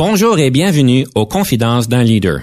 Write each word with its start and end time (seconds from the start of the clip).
Bonjour 0.00 0.38
et 0.38 0.52
bienvenue 0.52 1.08
aux 1.16 1.26
Confidences 1.26 1.88
d'un 1.88 2.04
leader. 2.04 2.42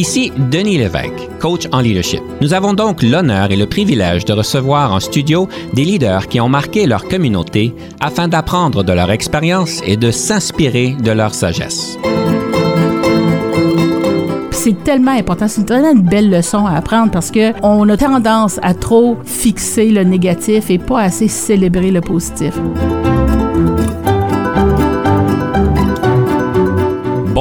Ici 0.00 0.32
Denis 0.50 0.78
Lévesque, 0.78 1.28
coach 1.40 1.68
en 1.72 1.80
leadership. 1.80 2.22
Nous 2.40 2.54
avons 2.54 2.72
donc 2.72 3.02
l'honneur 3.02 3.50
et 3.50 3.56
le 3.56 3.66
privilège 3.66 4.24
de 4.24 4.32
recevoir 4.32 4.94
en 4.94 4.98
studio 4.98 5.46
des 5.74 5.84
leaders 5.84 6.26
qui 6.26 6.40
ont 6.40 6.48
marqué 6.48 6.86
leur 6.86 7.06
communauté 7.06 7.74
afin 8.00 8.26
d'apprendre 8.26 8.82
de 8.82 8.94
leur 8.94 9.10
expérience 9.10 9.82
et 9.84 9.98
de 9.98 10.10
s'inspirer 10.10 10.96
de 10.98 11.10
leur 11.10 11.34
sagesse. 11.34 11.98
C'est 14.52 14.82
tellement 14.84 15.12
important, 15.12 15.48
c'est 15.48 15.66
tellement 15.66 15.92
une 15.92 16.00
belle 16.00 16.30
leçon 16.30 16.64
à 16.64 16.76
apprendre 16.76 17.10
parce 17.10 17.30
que 17.30 17.52
on 17.62 17.86
a 17.90 17.98
tendance 17.98 18.58
à 18.62 18.72
trop 18.72 19.18
fixer 19.26 19.90
le 19.90 20.04
négatif 20.04 20.70
et 20.70 20.78
pas 20.78 21.00
assez 21.00 21.28
célébrer 21.28 21.90
le 21.90 22.00
positif. 22.00 22.54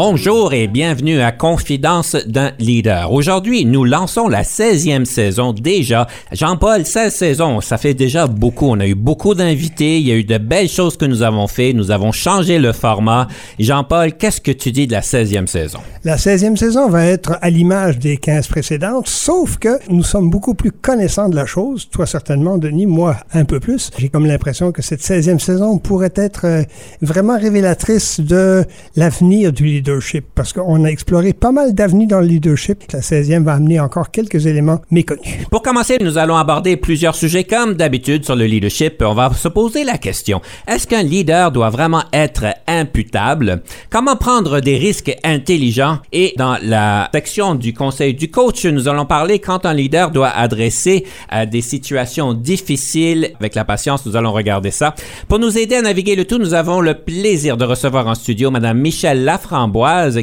Bonjour 0.02 0.54
et 0.54 0.70
bienvenue 0.70 1.20
à 1.20 1.34
Confidence 1.34 2.16
d'un 2.26 2.54
leader. 2.58 3.12
Aujourd'hui, 3.12 3.66
nous 3.66 3.84
lançons 3.84 4.30
la 4.30 4.44
16e 4.44 5.04
saison 5.04 5.52
déjà. 5.52 6.08
Jean-Paul, 6.32 6.86
16 6.86 7.14
saisons, 7.14 7.60
ça 7.60 7.78
fait 7.78 7.94
déjà 7.94 8.26
beaucoup. 8.26 8.68
On 8.68 8.80
a 8.80 8.88
eu 8.88 8.96
beaucoup 8.96 9.36
d'invités, 9.36 10.00
il 10.00 10.08
y 10.08 10.14
a 10.14 10.16
eu 10.16 10.24
de 10.24 10.38
belles 10.38 10.70
choses 10.70 10.96
que 10.96 11.04
nous 11.04 11.22
avons 11.22 11.48
fait, 11.48 11.74
nous 11.74 11.92
avons 11.92 12.14
changé 12.14 12.60
le 12.60 12.72
format. 12.72 13.28
Jean-Paul, 13.60 14.14
qu'est-ce 14.14 14.40
que 14.40 14.54
tu 14.54 14.72
dis 14.72 14.88
de 14.88 14.94
la 14.94 15.02
16e 15.02 15.48
saison? 15.48 15.80
La 16.06 16.16
16e 16.16 16.56
saison 16.56 16.88
va 16.88 17.06
être 17.06 17.38
à 17.42 17.50
l'image 17.50 18.00
des 18.00 18.16
15 18.16 18.48
précédentes, 18.48 19.10
sauf 19.10 19.58
que 19.58 19.80
nous 19.90 20.04
sommes 20.04 20.30
beaucoup 20.30 20.54
plus 20.54 20.72
connaissants 20.72 21.28
de 21.28 21.36
la 21.36 21.46
chose. 21.46 21.90
Toi 21.90 22.06
certainement, 22.06 22.58
Denis, 22.58 22.86
moi 22.86 23.18
un 23.34 23.44
peu 23.44 23.60
plus. 23.60 23.92
J'ai 23.98 24.08
comme 24.08 24.28
l'impression 24.28 24.72
que 24.72 24.82
cette 24.82 25.02
16e 25.02 25.40
saison 25.40 25.78
pourrait 25.78 26.14
être 26.16 26.46
euh, 26.46 26.64
vraiment 27.02 27.38
révélatrice 27.38 28.22
de 28.22 28.64
l'avenir 28.96 29.52
du 29.52 29.66
leader 29.66 29.89
parce 30.36 30.54
qu'on 30.54 30.86
a 30.86 30.88
exploré 30.88 31.34
pas 31.34 31.52
mal 31.52 31.74
d'avenues 31.74 32.08
dans 32.08 32.20
le 32.20 32.28
leadership. 32.28 32.84
La 32.94 33.00
16e 33.00 33.44
va 33.44 33.54
amener 33.54 33.80
encore 33.80 34.12
quelques 34.12 34.46
éléments 34.46 34.82
méconnus. 34.92 35.46
Pour 35.50 35.62
commencer, 35.62 35.98
nous 36.02 36.18
allons 36.18 36.36
aborder 36.36 36.78
plusieurs 36.78 37.16
sujets 37.16 37.44
comme 37.44 37.74
d'habitude 37.74 38.24
sur 38.26 38.36
le 38.36 38.46
leadership. 38.46 39.02
On 39.06 39.14
va 39.14 39.32
se 39.34 39.48
poser 39.48 39.84
la 39.84 39.98
question, 39.98 40.42
est-ce 40.68 40.86
qu'un 40.86 41.04
leader 41.04 41.52
doit 41.52 41.70
vraiment 41.70 42.04
être 42.14 42.46
imputable? 42.68 43.64
Comment 43.90 44.16
prendre 44.16 44.60
des 44.60 44.78
risques 44.78 45.16
intelligents? 45.24 46.00
Et 46.12 46.34
dans 46.38 46.58
la 46.62 47.10
section 47.14 47.56
du 47.56 47.74
conseil 47.74 48.14
du 48.14 48.30
coach, 48.30 48.66
nous 48.66 48.88
allons 48.88 49.06
parler 49.06 49.40
quand 49.40 49.66
un 49.66 49.74
leader 49.74 50.12
doit 50.12 50.30
adresser 50.30 51.06
à 51.30 51.46
des 51.46 51.62
situations 51.62 52.34
difficiles. 52.34 53.32
Avec 53.40 53.56
la 53.56 53.66
patience, 53.66 54.06
nous 54.06 54.16
allons 54.16 54.34
regarder 54.34 54.72
ça. 54.72 54.94
Pour 55.28 55.40
nous 55.40 55.58
aider 55.58 55.76
à 55.76 55.82
naviguer 55.82 56.16
le 56.16 56.26
tout, 56.26 56.38
nous 56.38 56.54
avons 56.54 56.82
le 56.82 56.94
plaisir 56.94 57.58
de 57.58 57.66
recevoir 57.66 58.08
en 58.08 58.16
studio 58.16 58.52
Madame 58.52 58.80
Michelle 58.80 59.24
Laframboise 59.24 59.69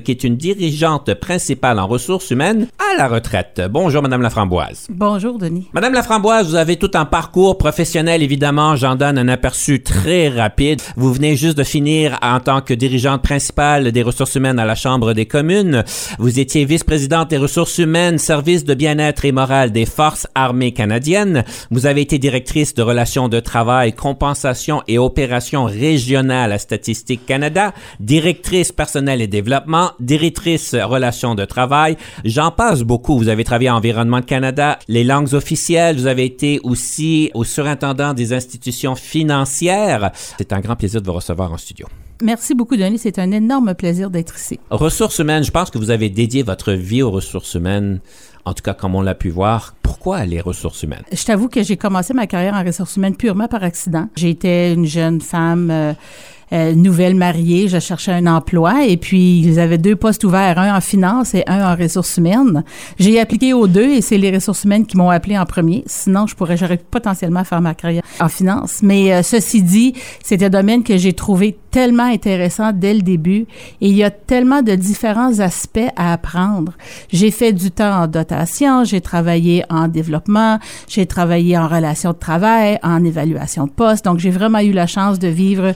qui 0.05 0.11
est 0.11 0.25
une 0.25 0.37
dirigeante 0.37 1.15
principale 1.15 1.79
en 1.79 1.87
ressources 1.87 2.31
humaines 2.31 2.67
à 2.79 2.99
la 2.99 3.09
retraite. 3.09 3.63
Bonjour, 3.71 4.03
Madame 4.03 4.23
Laframboise. 4.23 4.87
Bonjour, 4.91 5.39
Denis. 5.39 5.69
Madame 5.73 5.93
Laframboise, 5.93 6.49
vous 6.49 6.55
avez 6.57 6.77
tout 6.77 6.91
un 6.95 7.05
parcours 7.05 7.59
professionnel, 7.59 8.23
évidemment. 8.23 8.77
J'en 8.77 8.97
donne 8.97 9.19
un 9.19 9.29
aperçu 9.29 9.83
très 9.83 10.29
rapide. 10.29 10.81
Vous 10.97 11.13
venez 11.13 11.37
juste 11.37 11.59
de 11.59 11.65
finir 11.65 12.19
en 12.23 12.41
tant 12.41 12.61
que 12.61 12.75
dirigeante 12.75 13.23
principale 13.23 13.93
des 13.93 14.03
ressources 14.03 14.35
humaines 14.35 14.59
à 14.59 14.65
la 14.65 14.75
Chambre 14.75 15.13
des 15.13 15.27
communes. 15.27 15.85
Vous 16.19 16.41
étiez 16.41 16.65
vice-présidente 16.65 17.31
des 17.31 17.39
ressources 17.39 17.79
humaines, 17.79 18.19
service 18.19 18.65
de 18.65 18.75
bien-être 18.75 19.25
et 19.25 19.33
morale 19.33 19.73
des 19.73 19.87
Forces 19.87 20.27
armées 20.35 20.73
canadiennes. 20.73 21.45
Vous 21.71 21.87
avez 21.87 22.03
été 22.03 22.19
directrice 22.19 22.75
de 22.75 22.83
relations 22.83 23.29
de 23.29 23.41
travail, 23.41 23.93
compensation 23.93 24.83
et 24.89 24.99
opérations 24.99 25.65
régionales 25.65 26.53
à 26.53 26.59
Statistique 26.59 27.27
Canada, 27.27 27.73
directrice 28.01 28.73
personnelle 28.73 29.23
et 29.23 29.27
développement 29.37 29.91
directrice 30.01 30.75
relations 30.75 31.35
de 31.35 31.45
travail. 31.45 31.97
J'en 32.25 32.51
passe 32.51 32.83
beaucoup. 32.83 33.19
Vous 33.19 33.29
avez 33.29 33.45
travaillé 33.45 33.69
en 33.71 33.77
Environnement 33.77 34.23
Canada, 34.23 34.79
les 34.89 35.05
langues 35.05 35.35
officielles. 35.35 35.97
Vous 35.97 36.07
avez 36.07 36.25
été 36.25 36.59
aussi 36.65 37.31
au 37.35 37.45
surintendant 37.45 38.15
des 38.15 38.33
institutions 38.33 38.95
financières. 38.95 40.11
C'est 40.39 40.53
un 40.55 40.61
grand 40.61 40.77
plaisir 40.77 41.03
de 41.03 41.07
vous 41.07 41.13
recevoir 41.13 41.53
en 41.53 41.59
studio. 41.59 41.87
Merci 42.23 42.55
beaucoup, 42.55 42.77
Denis. 42.77 42.99
C'est 42.99 43.19
un 43.19 43.31
énorme 43.31 43.75
plaisir 43.75 44.09
d'être 44.09 44.37
ici. 44.39 44.59
Ressources 44.71 45.19
humaines, 45.19 45.45
je 45.45 45.51
pense 45.51 45.71
que 45.71 45.77
vous 45.77 45.91
avez 45.91 46.09
dédié 46.09 46.43
votre 46.43 46.73
vie 46.73 47.03
aux 47.03 47.11
ressources 47.11 47.55
humaines, 47.55 48.01
en 48.47 48.55
tout 48.55 48.63
cas 48.63 48.73
comme 48.73 48.95
on 48.95 49.03
l'a 49.03 49.15
pu 49.15 49.29
voir. 49.29 49.75
Pourquoi 49.83 50.25
les 50.25 50.41
ressources 50.41 50.83
humaines? 50.83 51.05
Je 51.13 51.25
t'avoue 51.25 51.49
que 51.49 51.63
j'ai 51.63 51.77
commencé 51.77 52.15
ma 52.15 52.27
carrière 52.27 52.55
en 52.55 52.65
ressources 52.65 52.97
humaines 52.97 53.17
purement 53.17 53.49
par 53.49 53.63
accident. 53.63 54.09
J'étais 54.17 54.73
une 54.73 54.87
jeune 54.87 55.21
femme. 55.21 55.71
Euh, 55.71 55.93
euh, 56.53 56.75
nouvelle 56.75 57.15
mariée, 57.15 57.69
je 57.69 57.79
cherchais 57.79 58.13
un 58.13 58.27
emploi 58.27 58.85
et 58.87 58.97
puis 58.97 59.41
ils 59.41 59.59
avaient 59.59 59.79
deux 59.79 59.97
postes 59.97 60.23
ouverts, 60.25 60.59
un 60.59 60.77
en 60.77 60.81
finance 60.81 61.35
et 61.35 61.43
un 61.47 61.73
en 61.73 61.77
ressources 61.77 62.17
humaines. 62.17 62.63
J'ai 62.99 63.19
appliqué 63.21 63.53
aux 63.53 63.67
deux 63.67 63.91
et 63.91 64.01
c'est 64.01 64.19
les 64.19 64.31
ressources 64.31 64.65
humaines 64.65 64.87
qui 64.87 64.97
m'ont 64.97 65.11
appelé 65.11 65.37
en 65.37 65.45
premier. 65.45 65.83
Sinon, 65.87 66.27
je 66.27 66.35
pourrais, 66.35 66.57
j'aurais 66.57 66.77
potentiellement 66.77 67.45
faire 67.45 67.61
ma 67.61 67.75
carrière 67.75 68.03
en 68.21 68.29
finance. 68.29 68.81
Mais 68.83 69.13
euh, 69.13 69.23
ceci 69.23 69.63
dit, 69.63 69.95
c'est 70.23 70.43
un 70.43 70.49
domaine 70.49 70.83
que 70.83 70.97
j'ai 70.97 71.13
trouvé 71.13 71.59
tellement 71.71 72.05
intéressant 72.05 72.73
dès 72.73 72.95
le 72.95 73.03
début 73.03 73.47
et 73.81 73.89
il 73.89 73.95
y 73.95 74.05
a 74.05 74.11
tellement 74.11 74.63
de 74.63 74.75
différents 74.75 75.41
aspects 75.41 75.91
à 75.97 76.13
apprendre. 76.13 76.73
J'ai 77.13 77.31
fait 77.31 77.53
du 77.53 77.71
temps 77.71 78.03
en 78.03 78.07
dotation, 78.07 78.85
j'ai 78.85 79.01
travaillé 79.01 79.65
en 79.69 79.89
développement, 79.89 80.59
j'ai 80.89 81.07
travaillé 81.07 81.59
en 81.59 81.69
relation 81.69 82.13
de 82.13 82.19
travail, 82.19 82.79
en 82.83 83.05
évaluation 83.05 83.67
de 83.67 83.71
poste. 83.71 84.05
Donc, 84.05 84.19
j'ai 84.21 84.31
vraiment 84.31 84.61
eu 84.61 84.73
la 84.73 84.87
chance 84.87 85.19
de 85.19 85.29
vivre 85.29 85.75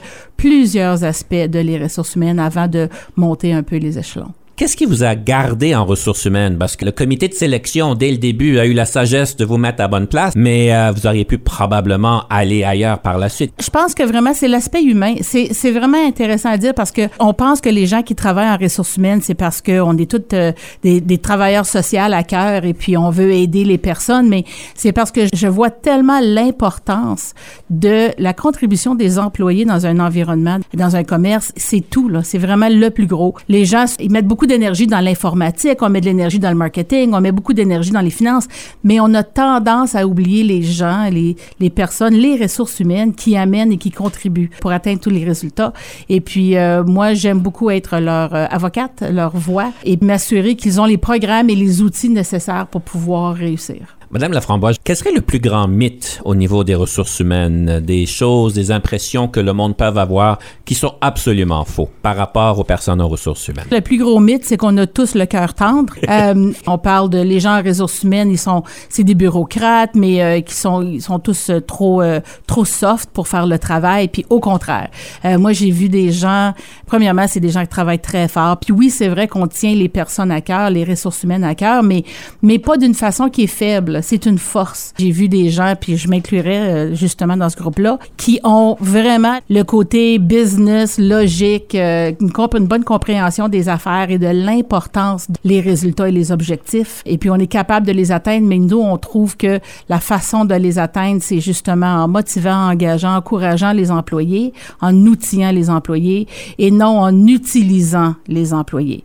plusieurs 0.61 1.03
aspects 1.03 1.33
de 1.33 1.57
les 1.57 1.79
ressources 1.79 2.13
humaines 2.13 2.37
avant 2.37 2.67
de 2.67 2.87
monter 3.15 3.51
un 3.51 3.63
peu 3.63 3.77
les 3.77 3.97
échelons. 3.97 4.31
Qu'est-ce 4.55 4.77
qui 4.77 4.85
vous 4.85 5.03
a 5.03 5.15
gardé 5.15 5.73
en 5.73 5.85
ressources 5.85 6.25
humaines? 6.25 6.57
Parce 6.59 6.75
que 6.75 6.85
le 6.85 6.91
comité 6.91 7.27
de 7.27 7.33
sélection, 7.33 7.95
dès 7.95 8.11
le 8.11 8.17
début, 8.17 8.59
a 8.59 8.65
eu 8.65 8.73
la 8.73 8.85
sagesse 8.85 9.35
de 9.35 9.43
vous 9.43 9.57
mettre 9.57 9.81
à 9.81 9.87
bonne 9.87 10.07
place, 10.07 10.33
mais 10.35 10.73
euh, 10.73 10.91
vous 10.91 11.07
auriez 11.07 11.25
pu 11.25 11.39
probablement 11.39 12.23
aller 12.29 12.63
ailleurs 12.63 12.99
par 12.99 13.17
la 13.17 13.29
suite. 13.29 13.53
Je 13.59 13.69
pense 13.69 13.95
que 13.95 14.03
vraiment, 14.03 14.33
c'est 14.35 14.47
l'aspect 14.47 14.83
humain. 14.83 15.15
C'est 15.21 15.71
vraiment 15.71 16.05
intéressant 16.05 16.49
à 16.49 16.57
dire 16.57 16.73
parce 16.75 16.91
que 16.91 17.01
on 17.19 17.33
pense 17.33 17.59
que 17.59 17.69
les 17.69 17.87
gens 17.87 18.03
qui 18.03 18.13
travaillent 18.13 18.49
en 18.49 18.57
ressources 18.57 18.97
humaines, 18.97 19.21
c'est 19.23 19.33
parce 19.33 19.61
qu'on 19.61 19.97
est 19.97 20.09
tous 20.09 20.35
euh, 20.35 20.51
des, 20.83 21.01
des, 21.01 21.17
travailleurs 21.17 21.65
sociaux 21.65 22.01
à 22.11 22.23
cœur 22.23 22.63
et 22.63 22.73
puis 22.73 22.97
on 22.97 23.09
veut 23.09 23.31
aider 23.31 23.63
les 23.63 23.77
personnes, 23.77 24.29
mais 24.29 24.45
c'est 24.75 24.91
parce 24.91 25.11
que 25.11 25.21
je 25.33 25.47
vois 25.47 25.71
tellement 25.71 26.19
l'importance 26.21 27.33
de 27.69 28.09
la 28.17 28.33
contribution 28.33 28.95
des 28.95 29.17
employés 29.17 29.65
dans 29.65 29.85
un 29.85 29.99
environnement, 29.99 30.59
dans 30.73 30.95
un 30.95 31.03
commerce. 31.03 31.51
C'est 31.55 31.81
tout, 31.89 32.09
là. 32.09 32.21
C'est 32.23 32.37
vraiment 32.37 32.69
le 32.69 32.89
plus 32.89 33.07
gros. 33.07 33.35
Les 33.49 33.65
gens, 33.65 33.85
ils 33.99 34.11
mettent 34.11 34.27
beaucoup 34.27 34.40
d'énergie 34.47 34.87
dans 34.87 34.99
l'informatique, 34.99 35.81
on 35.81 35.89
met 35.89 36.01
de 36.01 36.05
l'énergie 36.05 36.39
dans 36.39 36.49
le 36.49 36.55
marketing, 36.55 37.13
on 37.13 37.21
met 37.21 37.31
beaucoup 37.31 37.53
d'énergie 37.53 37.91
dans 37.91 38.01
les 38.01 38.09
finances, 38.09 38.47
mais 38.83 38.99
on 38.99 39.13
a 39.13 39.23
tendance 39.23 39.95
à 39.95 40.07
oublier 40.07 40.43
les 40.43 40.61
gens, 40.61 41.09
les, 41.11 41.35
les 41.59 41.69
personnes, 41.69 42.13
les 42.13 42.35
ressources 42.35 42.79
humaines 42.79 43.13
qui 43.13 43.37
amènent 43.37 43.71
et 43.71 43.77
qui 43.77 43.91
contribuent 43.91 44.49
pour 44.59 44.71
atteindre 44.71 44.99
tous 44.99 45.09
les 45.09 45.23
résultats. 45.23 45.73
Et 46.09 46.21
puis, 46.21 46.57
euh, 46.57 46.83
moi, 46.83 47.13
j'aime 47.13 47.39
beaucoup 47.39 47.69
être 47.69 47.99
leur 47.99 48.33
euh, 48.33 48.45
avocate, 48.49 49.03
leur 49.09 49.35
voix 49.35 49.71
et 49.83 49.97
m'assurer 50.01 50.55
qu'ils 50.55 50.79
ont 50.81 50.85
les 50.85 50.97
programmes 50.97 51.49
et 51.49 51.55
les 51.55 51.81
outils 51.81 52.09
nécessaires 52.09 52.67
pour 52.67 52.81
pouvoir 52.81 53.35
réussir. 53.35 53.97
Madame 54.13 54.33
Laframboise, 54.33 54.75
quel 54.83 54.97
serait 54.97 55.13
le 55.13 55.21
plus 55.21 55.39
grand 55.39 55.69
mythe 55.69 56.19
au 56.25 56.35
niveau 56.35 56.65
des 56.65 56.75
ressources 56.75 57.21
humaines, 57.21 57.79
des 57.79 58.05
choses, 58.05 58.53
des 58.53 58.69
impressions 58.69 59.29
que 59.29 59.39
le 59.39 59.53
monde 59.53 59.77
peut 59.77 59.85
avoir 59.85 60.37
qui 60.65 60.75
sont 60.75 60.95
absolument 60.99 61.63
faux 61.63 61.89
par 62.01 62.17
rapport 62.17 62.59
aux 62.59 62.65
personnes 62.65 63.01
aux 63.01 63.07
ressources 63.07 63.47
humaines? 63.47 63.67
Le 63.71 63.79
plus 63.79 63.97
gros 63.97 64.19
mythe, 64.19 64.43
c'est 64.43 64.57
qu'on 64.57 64.75
a 64.75 64.85
tous 64.85 65.15
le 65.15 65.25
cœur 65.25 65.53
tendre. 65.53 65.93
euh, 66.09 66.51
on 66.67 66.77
parle 66.77 67.09
de 67.09 67.19
les 67.19 67.39
gens 67.39 67.57
en 67.57 67.63
ressources 67.63 68.03
humaines, 68.03 68.29
ils 68.29 68.37
sont, 68.37 68.63
c'est 68.89 69.05
des 69.05 69.15
bureaucrates, 69.15 69.95
mais 69.95 70.21
euh, 70.21 70.41
qui 70.41 70.55
sont, 70.55 70.81
ils 70.81 71.01
sont 71.01 71.19
tous 71.19 71.49
euh, 71.49 71.61
trop, 71.61 72.01
euh, 72.01 72.19
trop 72.47 72.65
soft 72.65 73.11
pour 73.11 73.29
faire 73.29 73.47
le 73.47 73.59
travail. 73.59 74.09
Puis 74.09 74.25
au 74.29 74.41
contraire, 74.41 74.89
moi 75.23 75.53
j'ai 75.53 75.71
vu 75.71 75.87
des 75.87 76.11
gens. 76.11 76.53
Premièrement, 76.85 77.27
c'est 77.29 77.39
des 77.39 77.51
gens 77.51 77.61
qui 77.61 77.69
travaillent 77.69 77.99
très 77.99 78.27
fort. 78.27 78.57
Puis 78.57 78.73
oui, 78.73 78.89
c'est 78.89 79.07
vrai 79.07 79.29
qu'on 79.29 79.47
tient 79.47 79.73
les 79.73 79.87
personnes 79.87 80.31
à 80.31 80.41
cœur, 80.41 80.69
les 80.69 80.83
ressources 80.83 81.23
humaines 81.23 81.45
à 81.45 81.55
cœur, 81.55 81.81
mais 81.81 82.03
mais 82.41 82.59
pas 82.59 82.75
d'une 82.75 82.93
façon 82.93 83.29
qui 83.29 83.43
est 83.43 83.47
faible 83.47 84.00
c'est 84.01 84.25
une 84.25 84.37
force. 84.37 84.93
J'ai 84.97 85.11
vu 85.11 85.29
des 85.29 85.49
gens, 85.49 85.73
puis 85.79 85.97
je 85.97 86.07
m'inclurais 86.07 86.59
euh, 86.59 86.95
justement 86.95 87.37
dans 87.37 87.49
ce 87.49 87.55
groupe-là, 87.55 87.99
qui 88.17 88.39
ont 88.43 88.75
vraiment 88.79 89.39
le 89.49 89.63
côté 89.63 90.19
business, 90.19 90.97
logique, 90.97 91.75
euh, 91.75 92.11
une, 92.19 92.67
bonne 92.67 92.83
compréhension 92.83 93.47
des 93.47 93.69
affaires 93.69 94.09
et 94.09 94.17
de 94.17 94.27
l'importance 94.27 95.27
des 95.43 95.59
résultats 95.61 96.09
et 96.09 96.11
les 96.11 96.31
objectifs. 96.31 97.01
Et 97.05 97.17
puis 97.17 97.29
on 97.29 97.35
est 97.35 97.47
capable 97.47 97.85
de 97.87 97.91
les 97.91 98.11
atteindre, 98.11 98.47
mais 98.47 98.59
nous, 98.59 98.79
on 98.79 98.97
trouve 98.97 99.37
que 99.37 99.59
la 99.89 99.99
façon 99.99 100.45
de 100.45 100.55
les 100.55 100.79
atteindre, 100.79 101.21
c'est 101.21 101.39
justement 101.39 102.03
en 102.03 102.07
motivant, 102.07 102.69
engageant, 102.69 103.15
encourageant 103.15 103.73
les 103.73 103.91
employés, 103.91 104.53
en 104.81 104.95
outillant 105.05 105.51
les 105.51 105.69
employés 105.69 106.27
et 106.57 106.71
non 106.71 106.99
en 106.99 107.27
utilisant 107.27 108.15
les 108.27 108.53
employés. 108.53 109.03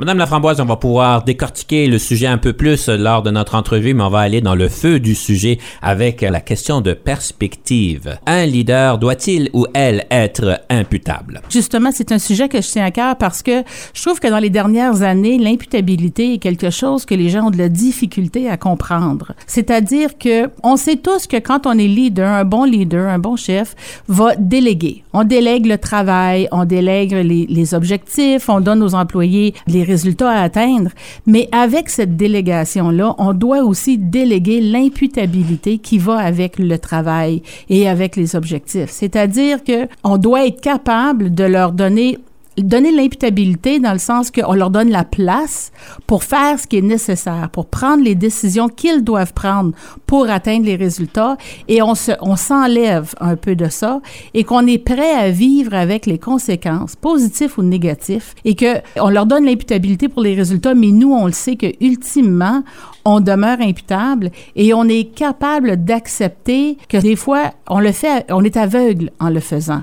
Madame 0.00 0.18
Laframboise, 0.18 0.60
on 0.60 0.64
va 0.64 0.76
pouvoir 0.76 1.24
décortiquer 1.24 1.88
le 1.88 1.98
sujet 1.98 2.28
un 2.28 2.38
peu 2.38 2.52
plus 2.52 2.88
lors 2.88 3.24
de 3.24 3.32
notre 3.32 3.56
entrevue, 3.56 3.94
mais 3.94 4.04
on 4.04 4.10
va 4.10 4.20
aller 4.20 4.40
dans 4.40 4.54
le 4.54 4.68
feu 4.68 5.00
du 5.00 5.16
sujet 5.16 5.58
avec 5.82 6.20
la 6.20 6.40
question 6.40 6.80
de 6.80 6.92
perspective. 6.92 8.16
Un 8.24 8.46
leader 8.46 8.98
doit-il 8.98 9.50
ou 9.54 9.66
elle 9.74 10.06
être 10.12 10.60
imputable? 10.70 11.40
Justement, 11.50 11.90
c'est 11.92 12.12
un 12.12 12.20
sujet 12.20 12.48
que 12.48 12.62
je 12.62 12.68
tiens 12.68 12.84
à 12.84 12.92
cœur 12.92 13.16
parce 13.16 13.42
que 13.42 13.64
je 13.92 14.00
trouve 14.00 14.20
que 14.20 14.28
dans 14.28 14.38
les 14.38 14.50
dernières 14.50 15.02
années, 15.02 15.36
l'imputabilité 15.36 16.34
est 16.34 16.38
quelque 16.38 16.70
chose 16.70 17.04
que 17.04 17.16
les 17.16 17.28
gens 17.28 17.48
ont 17.48 17.50
de 17.50 17.58
la 17.58 17.68
difficulté 17.68 18.48
à 18.48 18.56
comprendre. 18.56 19.32
C'est-à-dire 19.48 20.16
que 20.16 20.48
on 20.62 20.76
sait 20.76 20.94
tous 20.94 21.26
que 21.26 21.38
quand 21.38 21.66
on 21.66 21.76
est 21.76 21.88
leader, 21.88 22.30
un 22.30 22.44
bon 22.44 22.62
leader, 22.62 23.08
un 23.08 23.18
bon 23.18 23.34
chef, 23.34 23.74
va 24.06 24.36
déléguer. 24.36 25.02
On 25.12 25.24
délègue 25.24 25.66
le 25.66 25.76
travail, 25.76 26.46
on 26.52 26.64
délègue 26.64 27.14
les, 27.14 27.46
les 27.48 27.74
objectifs, 27.74 28.48
on 28.48 28.60
donne 28.60 28.80
aux 28.84 28.94
employés 28.94 29.54
les 29.66 29.87
résultats 29.88 30.30
à 30.30 30.42
atteindre. 30.42 30.90
Mais 31.26 31.48
avec 31.52 31.88
cette 31.88 32.16
délégation-là, 32.16 33.14
on 33.18 33.32
doit 33.32 33.64
aussi 33.64 33.98
déléguer 33.98 34.60
l'imputabilité 34.60 35.78
qui 35.78 35.98
va 35.98 36.18
avec 36.18 36.58
le 36.58 36.78
travail 36.78 37.42
et 37.68 37.88
avec 37.88 38.16
les 38.16 38.36
objectifs. 38.36 38.90
C'est-à-dire 38.90 39.64
que 39.64 39.88
on 40.04 40.18
doit 40.18 40.46
être 40.46 40.60
capable 40.60 41.34
de 41.34 41.44
leur 41.44 41.72
donner 41.72 42.18
donner 42.58 42.92
l'imputabilité 42.92 43.80
dans 43.80 43.92
le 43.92 43.98
sens 43.98 44.30
qu'on 44.30 44.54
leur 44.54 44.70
donne 44.70 44.90
la 44.90 45.04
place 45.04 45.72
pour 46.06 46.24
faire 46.24 46.58
ce 46.58 46.66
qui 46.66 46.78
est 46.78 46.82
nécessaire, 46.82 47.48
pour 47.52 47.66
prendre 47.66 48.02
les 48.02 48.14
décisions 48.14 48.68
qu'ils 48.68 49.02
doivent 49.02 49.32
prendre 49.32 49.72
pour 50.06 50.28
atteindre 50.30 50.66
les 50.66 50.76
résultats 50.76 51.36
et 51.68 51.82
on 51.82 51.94
se, 51.94 52.12
on 52.20 52.36
s'enlève 52.36 53.14
un 53.20 53.36
peu 53.36 53.54
de 53.54 53.68
ça 53.68 54.00
et 54.34 54.44
qu'on 54.44 54.66
est 54.66 54.78
prêt 54.78 55.12
à 55.12 55.30
vivre 55.30 55.74
avec 55.74 56.06
les 56.06 56.18
conséquences, 56.18 56.96
positives 56.96 57.54
ou 57.58 57.62
négatives 57.62 58.34
et 58.44 58.54
que 58.54 58.78
on 59.00 59.10
leur 59.10 59.26
donne 59.26 59.44
l'imputabilité 59.44 60.08
pour 60.08 60.22
les 60.22 60.34
résultats, 60.34 60.74
mais 60.74 60.88
nous, 60.88 61.12
on 61.12 61.26
le 61.26 61.32
sait 61.32 61.56
que 61.56 61.66
ultimement, 61.80 62.62
on 63.04 63.20
demeure 63.20 63.60
imputable 63.60 64.30
et 64.54 64.74
on 64.74 64.84
est 64.84 65.04
capable 65.14 65.82
d'accepter 65.84 66.76
que 66.88 66.98
des 66.98 67.16
fois, 67.16 67.52
on 67.68 67.80
le 67.80 67.92
fait, 67.92 68.26
on 68.30 68.44
est 68.44 68.56
aveugle 68.56 69.10
en 69.20 69.30
le 69.30 69.40
faisant. 69.40 69.82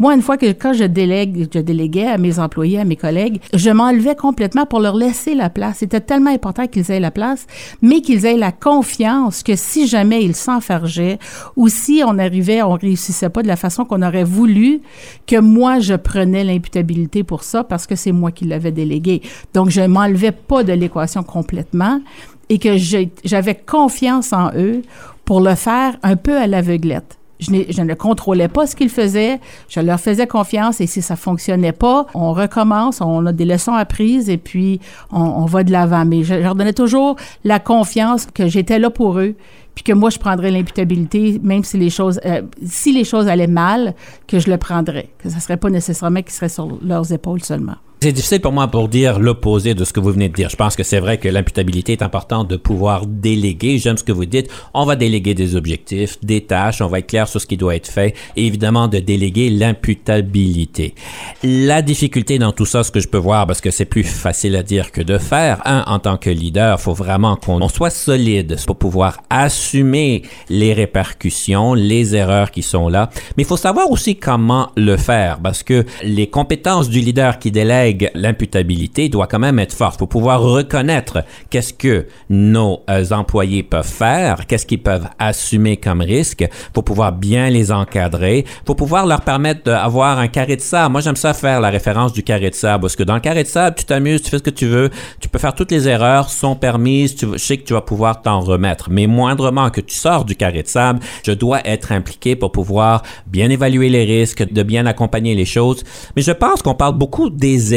Moi, 0.00 0.14
une 0.14 0.22
fois 0.22 0.38
que 0.38 0.50
quand 0.52 0.72
je 0.72 0.84
délègue, 0.84 1.46
je 1.52 1.58
déléguais 1.60 2.06
à 2.06 2.16
mes 2.16 2.38
employés, 2.38 2.78
à 2.78 2.86
mes 2.86 2.96
collègues, 2.96 3.38
je 3.52 3.68
m'enlevais 3.68 4.14
complètement 4.14 4.64
pour 4.64 4.80
leur 4.80 4.96
laisser 4.96 5.34
la 5.34 5.50
place. 5.50 5.76
C'était 5.80 6.00
tellement 6.00 6.30
important 6.30 6.66
qu'ils 6.66 6.90
aient 6.90 7.00
la 7.00 7.10
place, 7.10 7.46
mais 7.82 8.00
qu'ils 8.00 8.24
aient 8.24 8.38
la 8.38 8.50
confiance 8.50 9.42
que 9.42 9.56
si 9.56 9.86
jamais 9.86 10.24
ils 10.24 10.34
s'enfargeaient 10.34 11.18
ou 11.54 11.68
si 11.68 12.02
on 12.06 12.18
arrivait, 12.18 12.62
on 12.62 12.76
réussissait 12.76 13.28
pas 13.28 13.42
de 13.42 13.46
la 13.46 13.56
façon 13.56 13.84
qu'on 13.84 14.00
aurait 14.00 14.24
voulu, 14.24 14.80
que 15.26 15.38
moi, 15.38 15.80
je 15.80 15.92
prenais 15.92 16.44
l'imputabilité 16.44 17.22
pour 17.22 17.44
ça 17.44 17.62
parce 17.62 17.86
que 17.86 17.94
c'est 17.94 18.12
moi 18.12 18.30
qui 18.30 18.46
l'avais 18.46 18.72
délégué. 18.72 19.20
Donc, 19.52 19.68
je 19.68 19.82
m'enlevais 19.82 20.32
pas 20.32 20.64
de 20.64 20.72
l'équation 20.72 21.22
complètement 21.22 22.00
et 22.48 22.58
que 22.58 22.78
j'avais 23.22 23.54
confiance 23.54 24.32
en 24.32 24.50
eux 24.56 24.80
pour 25.26 25.42
le 25.42 25.54
faire 25.56 25.98
un 26.02 26.16
peu 26.16 26.38
à 26.38 26.46
l'aveuglette. 26.46 27.19
Je, 27.40 27.82
ne 27.82 27.94
contrôlais 27.94 28.48
pas 28.48 28.66
ce 28.66 28.76
qu'ils 28.76 28.90
faisaient. 28.90 29.40
Je 29.68 29.80
leur 29.80 29.98
faisais 29.98 30.26
confiance 30.26 30.80
et 30.80 30.86
si 30.86 31.02
ça 31.02 31.16
fonctionnait 31.16 31.72
pas, 31.72 32.06
on 32.14 32.32
recommence, 32.32 33.00
on 33.00 33.26
a 33.26 33.32
des 33.32 33.44
leçons 33.44 33.74
apprises 33.74 34.28
et 34.28 34.38
puis 34.38 34.80
on, 35.10 35.46
va 35.46 35.64
de 35.64 35.72
l'avant. 35.72 36.04
Mais 36.04 36.22
je 36.22 36.34
leur 36.34 36.54
donnais 36.54 36.72
toujours 36.72 37.16
la 37.44 37.58
confiance 37.58 38.26
que 38.26 38.46
j'étais 38.46 38.78
là 38.78 38.90
pour 38.90 39.18
eux 39.18 39.34
puis 39.74 39.84
que 39.84 39.92
moi 39.92 40.10
je 40.10 40.18
prendrais 40.18 40.50
l'imputabilité 40.50 41.40
même 41.42 41.62
si 41.62 41.78
les 41.78 41.90
choses 41.90 42.20
euh, 42.26 42.42
si 42.66 42.92
les 42.92 43.04
choses 43.04 43.28
allaient 43.28 43.46
mal 43.46 43.94
que 44.26 44.40
je 44.40 44.50
le 44.50 44.58
prendrais 44.58 45.10
que 45.18 45.30
ça 45.30 45.38
serait 45.38 45.56
pas 45.56 45.70
nécessairement 45.70 46.22
qu'ils 46.22 46.32
seraient 46.32 46.48
sur 46.48 46.78
leurs 46.82 47.12
épaules 47.12 47.42
seulement. 47.42 47.76
C'est 48.02 48.12
difficile 48.12 48.40
pour 48.40 48.52
moi 48.52 48.66
pour 48.66 48.88
dire 48.88 49.18
l'opposé 49.18 49.74
de 49.74 49.84
ce 49.84 49.92
que 49.92 50.00
vous 50.00 50.10
venez 50.10 50.30
de 50.30 50.34
dire. 50.34 50.48
Je 50.48 50.56
pense 50.56 50.74
que 50.74 50.82
c'est 50.82 51.00
vrai 51.00 51.18
que 51.18 51.28
l'imputabilité 51.28 51.92
est 51.92 52.02
importante 52.02 52.48
de 52.48 52.56
pouvoir 52.56 53.04
déléguer. 53.04 53.76
J'aime 53.76 53.98
ce 53.98 54.04
que 54.04 54.10
vous 54.10 54.24
dites. 54.24 54.50
On 54.72 54.86
va 54.86 54.96
déléguer 54.96 55.34
des 55.34 55.54
objectifs, 55.54 56.16
des 56.22 56.40
tâches, 56.40 56.80
on 56.80 56.86
va 56.86 57.00
être 57.00 57.08
clair 57.08 57.28
sur 57.28 57.42
ce 57.42 57.46
qui 57.46 57.58
doit 57.58 57.76
être 57.76 57.88
fait 57.88 58.14
et 58.36 58.46
évidemment 58.46 58.88
de 58.88 59.00
déléguer 59.00 59.50
l'imputabilité. 59.50 60.94
La 61.42 61.82
difficulté 61.82 62.38
dans 62.38 62.52
tout 62.52 62.64
ça, 62.64 62.84
ce 62.84 62.90
que 62.90 63.00
je 63.00 63.08
peux 63.08 63.18
voir, 63.18 63.46
parce 63.46 63.60
que 63.60 63.70
c'est 63.70 63.84
plus 63.84 64.04
facile 64.04 64.56
à 64.56 64.62
dire 64.62 64.92
que 64.92 65.02
de 65.02 65.18
faire, 65.18 65.60
un, 65.66 65.84
en 65.86 65.98
tant 65.98 66.16
que 66.16 66.30
leader, 66.30 66.80
faut 66.80 66.94
vraiment 66.94 67.36
qu'on 67.36 67.68
soit 67.68 67.90
solide 67.90 68.56
pour 68.66 68.76
pouvoir 68.76 69.22
assumer 69.28 70.22
les 70.48 70.72
répercussions, 70.72 71.74
les 71.74 72.16
erreurs 72.16 72.50
qui 72.50 72.62
sont 72.62 72.88
là. 72.88 73.10
Mais 73.36 73.42
il 73.42 73.46
faut 73.46 73.58
savoir 73.58 73.90
aussi 73.90 74.16
comment 74.16 74.70
le 74.74 74.96
faire 74.96 75.38
parce 75.42 75.62
que 75.62 75.84
les 76.02 76.28
compétences 76.28 76.88
du 76.88 77.00
leader 77.00 77.38
qui 77.38 77.50
délègue 77.50 77.89
l'imputabilité 78.14 79.08
doit 79.08 79.26
quand 79.26 79.38
même 79.38 79.58
être 79.58 79.74
forte. 79.74 79.96
Il 79.96 80.00
faut 80.00 80.06
pouvoir 80.06 80.42
reconnaître 80.42 81.24
qu'est-ce 81.50 81.72
que 81.72 82.06
nos 82.28 82.80
euh, 82.88 83.04
employés 83.10 83.62
peuvent 83.62 83.86
faire, 83.86 84.46
qu'est-ce 84.46 84.66
qu'ils 84.66 84.82
peuvent 84.82 85.08
assumer 85.18 85.76
comme 85.76 86.00
risque. 86.00 86.46
Faut 86.74 86.82
pouvoir 86.82 87.12
bien 87.12 87.50
les 87.50 87.72
encadrer. 87.72 88.44
Faut 88.66 88.74
pouvoir 88.74 89.06
leur 89.06 89.22
permettre 89.22 89.64
d'avoir 89.64 90.18
un 90.18 90.28
carré 90.28 90.56
de 90.56 90.60
sable. 90.60 90.92
Moi, 90.92 91.00
j'aime 91.00 91.16
ça 91.16 91.34
faire 91.34 91.60
la 91.60 91.70
référence 91.70 92.12
du 92.12 92.22
carré 92.22 92.50
de 92.50 92.54
sable 92.54 92.82
parce 92.82 92.96
que 92.96 93.02
dans 93.02 93.14
le 93.14 93.20
carré 93.20 93.42
de 93.42 93.48
sable, 93.48 93.76
tu 93.76 93.84
t'amuses, 93.84 94.22
tu 94.22 94.30
fais 94.30 94.38
ce 94.38 94.42
que 94.42 94.50
tu 94.50 94.66
veux, 94.66 94.90
tu 95.20 95.28
peux 95.28 95.38
faire 95.38 95.54
toutes 95.54 95.70
les 95.70 95.88
erreurs 95.88 96.30
sont 96.30 96.56
permises, 96.56 97.14
tu, 97.14 97.26
je 97.32 97.38
sais 97.38 97.56
que 97.56 97.64
tu 97.64 97.72
vas 97.72 97.80
pouvoir 97.80 98.22
t'en 98.22 98.40
remettre. 98.40 98.88
Mais 98.90 99.06
moindrement 99.06 99.70
que 99.70 99.80
tu 99.80 99.94
sors 99.94 100.24
du 100.24 100.36
carré 100.36 100.62
de 100.62 100.68
sable, 100.68 101.00
je 101.24 101.32
dois 101.32 101.60
être 101.66 101.92
impliqué 101.92 102.36
pour 102.36 102.52
pouvoir 102.52 103.02
bien 103.26 103.50
évaluer 103.50 103.88
les 103.88 104.04
risques, 104.04 104.50
de 104.50 104.62
bien 104.62 104.86
accompagner 104.86 105.34
les 105.34 105.44
choses. 105.44 105.84
Mais 106.16 106.22
je 106.22 106.32
pense 106.32 106.62
qu'on 106.62 106.74
parle 106.74 106.96
beaucoup 106.96 107.30
des 107.30 107.74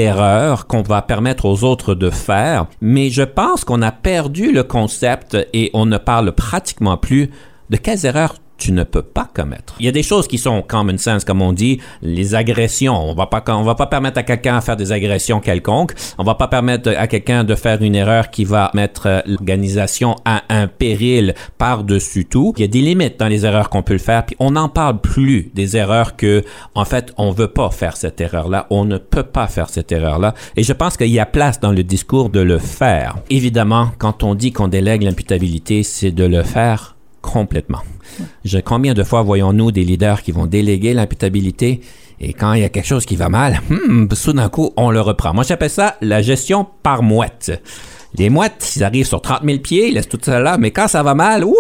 qu'on 0.68 0.82
va 0.82 1.02
permettre 1.02 1.46
aux 1.46 1.64
autres 1.64 1.96
de 1.96 2.10
faire, 2.10 2.68
mais 2.82 3.10
je 3.10 3.24
pense 3.24 3.64
qu'on 3.64 3.82
a 3.82 3.92
perdu 3.92 4.52
le 4.52 4.64
concept 4.64 5.38
et 5.54 5.70
on 5.74 5.86
ne 5.86 5.98
parle 5.98 6.32
pratiquement 6.34 6.98
plus 6.98 7.30
de 7.70 7.78
quelles 7.78 8.06
erreurs 8.06 8.36
tu 8.64 8.72
ne 8.72 8.84
peux 8.84 9.02
pas 9.02 9.30
commettre. 9.34 9.76
Il 9.82 9.86
y 9.86 9.90
a 9.90 9.92
des 9.92 10.04
choses 10.04 10.26
qui 10.26 10.38
sont 10.38 10.62
common 10.62 10.98
sense, 10.98 11.26
comme 11.26 11.42
on 11.42 11.52
dit, 11.52 11.82
les 12.02 12.34
agressions. 12.34 12.96
On 12.96 13.14
va 13.14 13.28
pas, 13.28 13.44
on 13.50 13.64
va 13.64 13.76
pas 13.76 13.88
permettre 13.88 14.20
à 14.20 14.24
quelqu'un 14.24 14.60
de 14.60 14.64
faire 14.64 14.78
des 14.78 14.94
agressions 14.94 15.42
quelconques. 15.42 15.92
On 16.18 16.24
va 16.24 16.36
pas 16.36 16.48
permettre 16.48 16.94
à 16.98 17.08
quelqu'un 17.08 17.44
de 17.44 17.56
faire 17.56 17.82
une 17.82 17.94
erreur 17.94 18.30
qui 18.32 18.46
va 18.46 18.72
mettre 18.74 19.08
euh, 19.08 19.20
l'organisation 19.26 20.16
à 20.24 20.44
un 20.48 20.68
péril 20.68 21.34
par-dessus 21.58 22.24
tout. 22.24 22.54
Il 22.56 22.62
y 22.62 22.64
a 22.64 22.68
des 22.70 22.80
limites 22.80 23.20
dans 23.20 23.28
les 23.28 23.46
erreurs 23.46 23.70
qu'on 23.70 23.84
peut 23.84 23.96
le 23.96 24.00
faire, 24.00 24.26
puis 24.26 24.38
on 24.40 24.52
n'en 24.52 24.70
parle 24.70 25.02
plus 25.02 25.52
des 25.54 25.76
erreurs 25.76 26.16
que, 26.16 26.42
en 26.74 26.86
fait, 26.86 27.12
on 27.18 27.32
veut 27.32 27.50
pas 27.50 27.70
faire 27.70 27.98
cette 27.98 28.22
erreur-là. 28.22 28.68
On 28.70 28.86
ne 28.86 28.98
peut 28.98 29.24
pas 29.24 29.48
faire 29.48 29.70
cette 29.70 29.92
erreur-là. 29.92 30.36
Et 30.56 30.64
je 30.64 30.72
pense 30.72 30.96
qu'il 30.96 31.08
y 31.08 31.20
a 31.20 31.26
place 31.26 31.60
dans 31.60 31.74
le 31.74 31.84
discours 31.84 32.30
de 32.30 32.40
le 32.40 32.60
faire. 32.60 33.18
Évidemment, 33.30 33.90
quand 33.98 34.24
on 34.24 34.36
dit 34.36 34.54
qu'on 34.54 34.70
délègue 34.70 35.04
l'imputabilité, 35.04 35.84
c'est 35.84 36.12
de 36.12 36.24
le 36.24 36.44
faire 36.44 36.93
complètement. 37.24 37.80
Je, 38.46 38.60
combien 38.60 38.94
de 38.94 39.04
fois 39.04 39.24
voyons-nous 39.24 39.72
des 39.72 39.84
leaders 39.84 40.22
qui 40.22 40.32
vont 40.32 40.46
déléguer 40.46 40.94
l'imputabilité 40.94 41.82
et 42.20 42.34
quand 42.34 42.54
il 42.54 42.62
y 42.62 42.64
a 42.64 42.70
quelque 42.70 42.86
chose 42.86 43.06
qui 43.06 43.16
va 43.16 43.30
mal, 43.30 43.62
hmm, 43.70 44.08
soudain 44.14 44.50
coup, 44.50 44.72
on 44.78 44.92
le 44.92 45.02
reprend. 45.02 45.34
Moi, 45.34 45.44
j'appelle 45.44 45.70
ça 45.70 45.98
la 46.02 46.22
gestion 46.22 46.68
par 46.84 47.02
mouette. 47.02 47.62
Les 48.16 48.30
mouettes, 48.30 48.74
ils 48.76 48.84
arrivent 48.84 49.08
sur 49.08 49.22
30 49.22 49.42
000 49.44 49.60
pieds, 49.60 49.88
ils 49.88 49.96
laissent 49.96 50.08
tout 50.08 50.20
ça 50.22 50.40
là, 50.40 50.58
mais 50.60 50.70
quand 50.70 50.88
ça 50.88 51.02
va 51.02 51.16
mal, 51.16 51.44
ouh, 51.44 51.56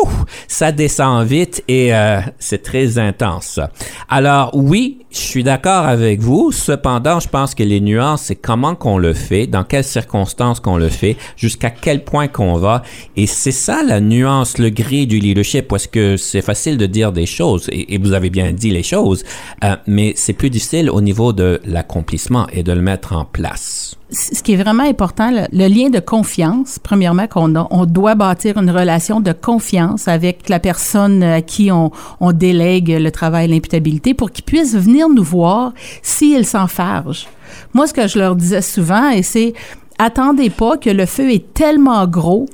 ça 0.47 0.71
descend 0.71 1.25
vite 1.25 1.63
et 1.67 1.95
euh, 1.95 2.21
c'est 2.37 2.61
très 2.61 2.99
intense. 2.99 3.59
Alors 4.07 4.51
oui, 4.53 4.99
je 5.09 5.17
suis 5.17 5.43
d'accord 5.43 5.85
avec 5.85 6.21
vous. 6.21 6.51
Cependant, 6.51 7.19
je 7.19 7.27
pense 7.27 7.55
que 7.55 7.63
les 7.63 7.81
nuances, 7.81 8.23
c'est 8.23 8.35
comment 8.35 8.75
qu'on 8.75 8.99
le 8.99 9.13
fait, 9.13 9.47
dans 9.47 9.63
quelles 9.63 9.83
circonstances 9.83 10.59
qu'on 10.59 10.77
le 10.77 10.89
fait, 10.89 11.17
jusqu'à 11.37 11.71
quel 11.71 12.03
point 12.03 12.27
qu'on 12.27 12.55
va. 12.57 12.83
Et 13.15 13.25
c'est 13.25 13.51
ça 13.51 13.81
la 13.83 13.99
nuance, 13.99 14.59
le 14.59 14.69
gris 14.69 15.07
du 15.07 15.19
leadership, 15.19 15.67
parce 15.67 15.87
que 15.87 16.17
c'est 16.17 16.41
facile 16.41 16.77
de 16.77 16.85
dire 16.85 17.11
des 17.11 17.25
choses, 17.25 17.67
et, 17.71 17.97
vous 17.97 18.13
avez 18.13 18.29
bien 18.29 18.51
dit 18.51 18.69
les 18.69 18.83
choses, 18.83 19.23
euh, 19.63 19.75
mais 19.87 20.13
c'est 20.15 20.33
plus 20.33 20.49
difficile 20.49 20.89
au 20.89 21.01
niveau 21.01 21.31
de 21.33 21.61
l'accomplissement 21.65 22.47
et 22.51 22.63
de 22.63 22.73
le 22.73 22.81
mettre 22.81 23.13
en 23.13 23.25
place 23.25 23.97
ce 24.13 24.43
qui 24.43 24.53
est 24.53 24.57
vraiment 24.57 24.83
important, 24.83 25.31
le, 25.31 25.67
lien 25.67 25.89
de 25.89 25.99
confiance, 25.99 26.79
premièrement, 26.79 27.27
qu'on 27.27 27.53
on 27.55 27.85
doit 27.85 28.15
bâtir 28.15 28.57
une 28.57 28.69
relation 28.69 29.19
de 29.19 29.31
confiance 29.31 30.07
avec 30.07 30.49
la 30.49 30.59
personne 30.59 31.23
à 31.23 31.41
qui 31.41 31.71
on, 31.71 31.91
délègue 32.31 32.89
le 32.89 33.11
travail, 33.11 33.47
l'imputabilité, 33.47 34.13
pour 34.13 34.31
qu'ils 34.31 34.45
puissent 34.45 34.75
venir 34.75 35.09
nous 35.09 35.23
voir 35.23 35.73
s'ils 36.01 36.45
s'enfargent. 36.45 37.27
Moi, 37.73 37.87
ce 37.87 37.93
que 37.93 38.07
je 38.07 38.19
leur 38.19 38.35
disais 38.35 38.61
souvent, 38.61 39.09
et 39.09 39.23
c'est 39.23 39.53
attendez 39.97 40.49
pas 40.49 40.77
que 40.77 40.89
le 40.89 41.05
feu 41.05 41.31
est 41.31 41.53
tellement 41.53 42.05
gros 42.07 42.47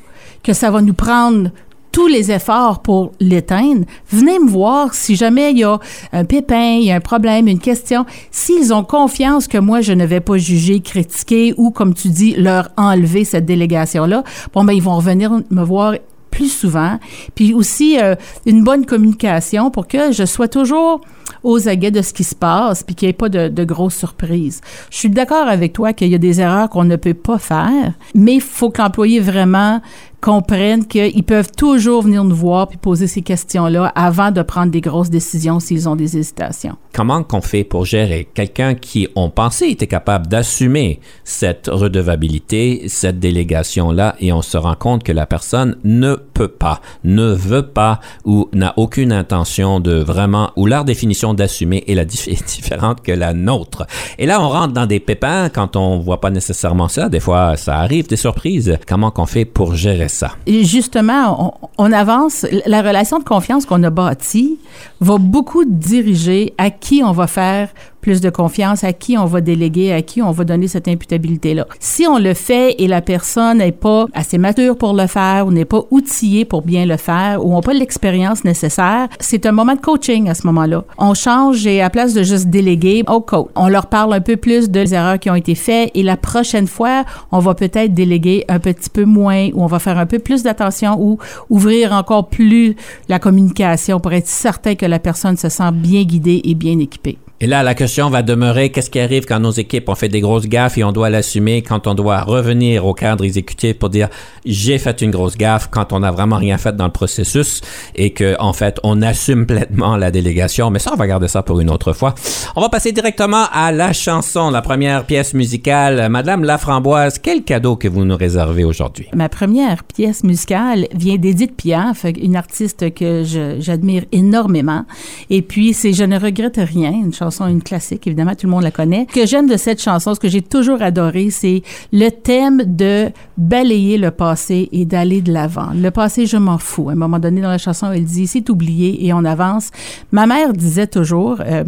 que 0.43 0.53
ça 0.53 0.71
va 0.71 0.81
nous 0.81 0.93
prendre 0.93 1.49
tous 1.91 2.07
les 2.07 2.31
efforts 2.31 2.81
pour 2.81 3.11
l'éteindre, 3.19 3.85
venez 4.11 4.39
me 4.39 4.49
voir 4.49 4.93
si 4.93 5.15
jamais 5.15 5.51
il 5.51 5.59
y 5.59 5.63
a 5.63 5.79
un 6.13 6.25
pépin, 6.25 6.77
il 6.79 6.85
y 6.85 6.91
a 6.91 6.95
un 6.95 6.99
problème, 6.99 7.47
une 7.47 7.59
question. 7.59 8.05
S'ils 8.31 8.73
ont 8.73 8.83
confiance 8.83 9.47
que 9.47 9.57
moi, 9.57 9.81
je 9.81 9.93
ne 9.93 10.05
vais 10.05 10.19
pas 10.19 10.37
juger, 10.37 10.79
critiquer 10.81 11.53
ou, 11.57 11.71
comme 11.71 11.93
tu 11.93 12.09
dis, 12.09 12.35
leur 12.35 12.69
enlever 12.77 13.25
cette 13.25 13.45
délégation-là, 13.45 14.23
bon, 14.53 14.63
ben, 14.63 14.73
ils 14.73 14.83
vont 14.83 14.95
revenir 14.95 15.31
me 15.49 15.63
voir 15.63 15.93
plus 16.29 16.49
souvent. 16.49 16.99
Puis 17.35 17.53
aussi, 17.53 17.99
euh, 17.99 18.15
une 18.45 18.63
bonne 18.63 18.85
communication 18.85 19.71
pour 19.71 19.87
que 19.87 20.11
je 20.11 20.25
sois 20.25 20.47
toujours 20.47 21.01
aux 21.43 21.67
aguets 21.67 21.91
de 21.91 22.01
ce 22.01 22.13
qui 22.13 22.23
se 22.23 22.35
passe, 22.35 22.83
puis 22.83 22.95
qu'il 22.95 23.07
n'y 23.07 23.11
ait 23.11 23.13
pas 23.13 23.29
de, 23.29 23.63
grosses 23.63 23.95
surprises. 23.95 24.61
Je 24.89 24.97
suis 24.97 25.09
d'accord 25.09 25.47
avec 25.47 25.73
toi 25.73 25.93
qu'il 25.93 26.09
y 26.09 26.15
a 26.15 26.17
des 26.17 26.41
erreurs 26.41 26.69
qu'on 26.69 26.83
ne 26.83 26.95
peut 26.95 27.13
pas 27.13 27.37
faire, 27.37 27.93
mais 28.15 28.35
il 28.35 28.41
faut 28.41 28.69
que 28.69 29.19
vraiment 29.19 29.81
comprennent 30.21 30.85
qu'ils 30.85 31.23
peuvent 31.23 31.51
toujours 31.51 32.03
venir 32.03 32.23
nous 32.23 32.35
voir 32.35 32.67
puis 32.67 32.77
poser 32.77 33.07
ces 33.07 33.21
questions-là 33.21 33.91
avant 33.95 34.31
de 34.31 34.41
prendre 34.41 34.71
des 34.71 34.81
grosses 34.81 35.09
décisions 35.09 35.59
s'ils 35.59 35.87
ont 35.87 35.95
des 35.95 36.17
hésitations. 36.17 36.75
Comment 36.93 37.23
qu'on 37.23 37.41
fait 37.41 37.63
pour 37.63 37.85
gérer 37.85 38.27
quelqu'un 38.33 38.75
qui, 38.75 39.07
on 39.15 39.29
pensait, 39.29 39.71
était 39.71 39.87
capable 39.87 40.27
d'assumer 40.27 40.99
cette 41.23 41.67
redevabilité, 41.71 42.83
cette 42.87 43.19
délégation-là, 43.19 44.15
et 44.19 44.33
on 44.33 44.41
se 44.41 44.57
rend 44.57 44.75
compte 44.75 45.03
que 45.03 45.11
la 45.11 45.25
personne 45.25 45.77
ne 45.83 46.15
peut 46.15 46.47
pas, 46.47 46.81
ne 47.03 47.31
veut 47.31 47.67
pas 47.67 47.99
ou 48.25 48.49
n'a 48.53 48.73
aucune 48.77 49.13
intention 49.13 49.79
de 49.79 49.93
vraiment, 49.93 50.51
ou 50.55 50.65
leur 50.65 50.83
définition 50.83 51.33
d'assumer 51.33 51.83
est 51.87 51.95
la 51.95 52.05
différente 52.05 53.01
que 53.01 53.11
la 53.11 53.33
nôtre. 53.33 53.85
Et 54.17 54.25
là, 54.25 54.41
on 54.41 54.49
rentre 54.49 54.73
dans 54.73 54.85
des 54.85 54.99
pépins 54.99 55.49
quand 55.49 55.75
on 55.75 55.99
voit 55.99 56.19
pas 56.19 56.31
nécessairement 56.31 56.87
ça. 56.87 57.07
Des 57.07 57.19
fois, 57.19 57.55
ça 57.55 57.77
arrive, 57.77 58.07
des 58.07 58.17
surprises. 58.17 58.77
Comment 58.87 59.11
qu'on 59.11 59.25
fait 59.25 59.45
pour 59.45 59.75
gérer 59.75 60.08
Et 60.45 60.63
justement, 60.63 61.59
on, 61.77 61.85
on, 61.85 61.91
avance. 61.91 62.45
La 62.65 62.81
relation 62.81 63.19
de 63.19 63.23
confiance 63.23 63.65
qu'on 63.65 63.83
a 63.83 63.89
bâtie 63.89 64.59
va 64.99 65.17
beaucoup 65.17 65.65
diriger 65.65 66.53
à 66.57 66.69
qui 66.69 67.01
on 67.03 67.11
va 67.11 67.27
faire 67.27 67.69
plus 68.01 68.21
de 68.21 68.29
confiance, 68.29 68.83
à 68.83 68.93
qui 68.93 69.17
on 69.17 69.25
va 69.25 69.41
déléguer, 69.41 69.91
à 69.91 70.01
qui 70.01 70.21
on 70.21 70.31
va 70.31 70.43
donner 70.43 70.67
cette 70.67 70.87
imputabilité-là. 70.87 71.65
Si 71.79 72.07
on 72.07 72.17
le 72.17 72.33
fait 72.33 72.75
et 72.79 72.87
la 72.87 73.01
personne 73.01 73.59
n'est 73.59 73.71
pas 73.71 74.05
assez 74.13 74.37
mature 74.37 74.77
pour 74.77 74.93
le 74.93 75.07
faire 75.07 75.47
ou 75.47 75.51
n'est 75.51 75.65
pas 75.65 75.83
outillée 75.91 76.45
pour 76.45 76.61
bien 76.61 76.85
le 76.85 76.97
faire 76.97 77.45
ou 77.45 77.53
n'a 77.53 77.61
pas 77.61 77.73
l'expérience 77.73 78.43
nécessaire, 78.43 79.07
c'est 79.19 79.45
un 79.45 79.51
moment 79.51 79.75
de 79.75 79.81
coaching 79.81 80.29
à 80.29 80.33
ce 80.33 80.45
moment-là. 80.47 80.83
On 80.97 81.13
change 81.13 81.65
et 81.67 81.81
à 81.81 81.89
place 81.89 82.13
de 82.13 82.23
juste 82.23 82.47
déléguer 82.47 83.03
au 83.07 83.21
coach, 83.21 83.47
on 83.55 83.67
leur 83.67 83.87
parle 83.87 84.13
un 84.13 84.21
peu 84.21 84.37
plus 84.37 84.69
des 84.69 84.93
erreurs 84.93 85.19
qui 85.19 85.29
ont 85.29 85.35
été 85.35 85.55
faites 85.55 85.91
et 85.93 86.03
la 86.03 86.17
prochaine 86.17 86.67
fois, 86.67 87.03
on 87.31 87.39
va 87.39 87.53
peut-être 87.53 87.93
déléguer 87.93 88.45
un 88.47 88.59
petit 88.59 88.89
peu 88.89 89.05
moins 89.05 89.49
ou 89.53 89.63
on 89.63 89.67
va 89.67 89.79
faire 89.79 89.97
un 89.97 90.05
peu 90.05 90.19
plus 90.19 90.43
d'attention 90.43 90.97
ou 90.99 91.17
ouvrir 91.49 91.93
encore 91.93 92.29
plus 92.29 92.75
la 93.07 93.19
communication 93.19 93.99
pour 93.99 94.13
être 94.13 94.27
certain 94.27 94.75
que 94.75 94.85
la 94.85 94.99
personne 94.99 95.37
se 95.37 95.49
sent 95.49 95.71
bien 95.73 96.03
guidée 96.03 96.41
et 96.43 96.55
bien 96.55 96.79
équipée. 96.79 97.17
Et 97.41 97.47
là, 97.47 97.63
la 97.63 97.73
question 97.73 98.09
va 98.09 98.21
demeurer 98.21 98.69
qu'est-ce 98.69 98.89
qui 98.89 98.99
arrive 98.99 99.23
quand 99.23 99.39
nos 99.39 99.51
équipes 99.51 99.87
ont 99.87 99.95
fait 99.95 100.09
des 100.09 100.19
grosses 100.19 100.47
gaffes 100.47 100.77
et 100.77 100.83
on 100.83 100.91
doit 100.91 101.09
l'assumer 101.09 101.61
quand 101.61 101.87
on 101.87 101.95
doit 101.95 102.23
revenir 102.23 102.85
au 102.85 102.93
cadre 102.93 103.23
exécutif 103.23 103.79
pour 103.79 103.89
dire 103.89 104.09
j'ai 104.43 104.77
fait 104.77 105.01
une 105.01 105.11
grosse 105.11 105.37
gaffe 105.37 105.69
quand 105.71 105.93
on 105.93 106.01
n'a 106.01 106.11
vraiment 106.11 106.35
rien 106.35 106.57
fait 106.57 106.75
dans 106.75 106.83
le 106.83 106.91
processus 106.91 107.61
et 107.95 108.09
que 108.09 108.35
en 108.39 108.51
fait 108.51 108.77
on 108.83 109.01
assume 109.01 109.45
pleinement 109.45 109.95
la 109.95 110.11
délégation. 110.11 110.69
Mais 110.69 110.79
ça, 110.79 110.91
on 110.93 110.97
va 110.97 111.07
garder 111.07 111.29
ça 111.29 111.41
pour 111.41 111.61
une 111.61 111.69
autre 111.69 111.93
fois. 111.93 112.13
On 112.57 112.61
va 112.61 112.67
passer 112.67 112.91
directement 112.91 113.45
à 113.53 113.71
la 113.71 113.93
chanson, 113.93 114.49
la 114.49 114.61
première 114.61 115.05
pièce 115.05 115.33
musicale. 115.33 116.09
Madame 116.09 116.43
Laframboise, 116.43 117.19
quel 117.19 117.43
cadeau 117.43 117.77
que 117.77 117.87
vous 117.87 118.03
nous 118.03 118.17
réservez 118.17 118.65
aujourd'hui? 118.65 119.07
Ma 119.15 119.29
première 119.29 119.85
pièce 119.85 120.25
musicale 120.25 120.87
vient 120.93 121.15
d'Edith 121.15 121.55
Piaf, 121.55 122.05
une 122.21 122.35
artiste 122.35 122.93
que 122.93 123.23
j'admire 123.59 124.03
énormément. 124.11 124.83
Et 125.29 125.41
puis 125.41 125.73
c'est 125.73 125.93
Je 125.93 126.03
ne 126.03 126.19
regrette 126.19 126.59
rien, 126.61 126.91
une 126.91 127.13
chanson 127.13 127.28
une 127.47 127.61
classique, 127.61 128.07
évidemment, 128.07 128.35
tout 128.35 128.47
le 128.47 128.51
monde 128.51 128.63
la 128.63 128.71
connaît. 128.71 129.07
Ce 129.09 129.19
que 129.19 129.25
j'aime 129.25 129.47
de 129.47 129.57
cette 129.57 129.81
chanson, 129.81 130.13
ce 130.15 130.19
que 130.19 130.27
j'ai 130.27 130.41
toujours 130.41 130.81
adoré, 130.81 131.29
c'est 131.29 131.61
le 131.91 132.09
thème 132.09 132.63
de 132.65 133.09
balayer 133.37 133.97
le 133.97 134.11
passé 134.11 134.69
et 134.71 134.85
d'aller 134.85 135.21
de 135.21 135.31
l'avant. 135.31 135.69
Le 135.75 135.91
passé, 135.91 136.25
je 136.25 136.37
m'en 136.37 136.57
fous. 136.57 136.89
À 136.89 136.93
un 136.93 136.95
moment 136.95 137.19
donné 137.19 137.41
dans 137.41 137.49
la 137.49 137.57
chanson, 137.57 137.91
elle 137.91 138.03
dit, 138.03 138.27
c'est 138.27 138.49
oublié 138.49 139.05
et 139.05 139.13
on 139.13 139.23
avance. 139.25 139.69
Ma 140.11 140.25
mère 140.25 140.53
disait 140.53 140.87
toujours, 140.87 141.37
euh, 141.45 141.63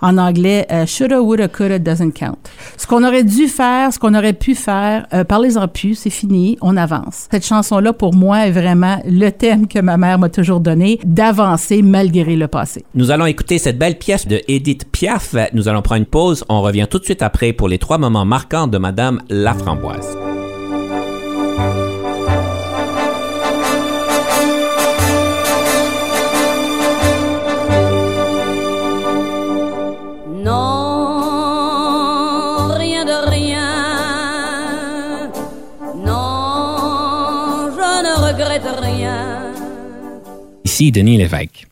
en 0.00 0.18
anglais, 0.18 0.66
euh, 0.70 0.86
shoulda, 0.86 1.22
woulda, 1.22 1.48
coulda 1.48 1.78
doesn't 1.78 2.12
count. 2.12 2.38
Ce 2.76 2.86
qu'on 2.86 3.04
aurait 3.04 3.24
dû 3.24 3.48
faire, 3.48 3.92
ce 3.92 3.98
qu'on 3.98 4.14
aurait 4.14 4.32
pu 4.32 4.54
faire, 4.54 5.06
euh, 5.12 5.24
parlez-en 5.24 5.68
plus, 5.68 5.94
c'est 5.94 6.10
fini, 6.10 6.56
on 6.60 6.76
avance. 6.76 7.28
Cette 7.30 7.46
chanson-là, 7.46 7.92
pour 7.92 8.14
moi, 8.14 8.46
est 8.46 8.50
vraiment 8.50 8.98
le 9.06 9.30
thème 9.30 9.66
que 9.66 9.78
ma 9.78 9.96
mère 9.96 10.18
m'a 10.18 10.28
toujours 10.28 10.60
donné, 10.60 10.98
d'avancer 11.04 11.82
malgré 11.82 12.36
le 12.36 12.48
passé. 12.48 12.84
Nous 12.94 13.10
allons 13.10 13.26
écouter 13.26 13.58
cette 13.58 13.78
belle 13.78 13.98
pièce 13.98 14.26
de 14.26 14.40
Edith 14.48 14.86
Piaf. 14.90 15.01
Nous 15.52 15.68
allons 15.68 15.82
prendre 15.82 15.98
une 15.98 16.06
pause. 16.06 16.44
On 16.48 16.62
revient 16.62 16.86
tout 16.88 17.00
de 17.00 17.04
suite 17.04 17.22
après 17.22 17.52
pour 17.52 17.68
les 17.68 17.78
trois 17.78 17.98
moments 17.98 18.24
marquants 18.24 18.68
de 18.68 18.78
Madame 18.78 19.20
Laframboise. 19.28 20.16
Non, 30.44 31.08
rien 32.76 33.04
de 33.04 33.28
rien. 33.28 33.70
Non, 35.96 37.70
je 37.72 38.02
ne 38.06 38.14
regrette 38.28 38.68
rien. 38.80 39.52
Ici 40.64 40.92
Denis 40.92 41.18
Lévesque. 41.18 41.71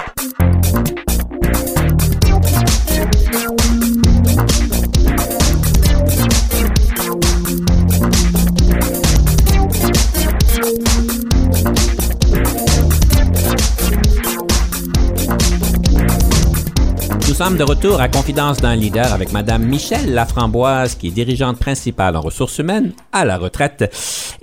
sommes 17.43 17.57
de 17.57 17.63
retour 17.63 17.99
à 17.99 18.07
Confidence 18.07 18.57
d'un 18.57 18.75
leader 18.75 19.11
avec 19.13 19.31
Madame 19.31 19.63
Michelle 19.63 20.13
Laframboise, 20.13 20.93
qui 20.93 21.07
est 21.07 21.11
dirigeante 21.11 21.57
principale 21.57 22.15
en 22.15 22.21
ressources 22.21 22.59
humaines 22.59 22.91
à 23.11 23.25
la 23.25 23.39
retraite. 23.39 23.91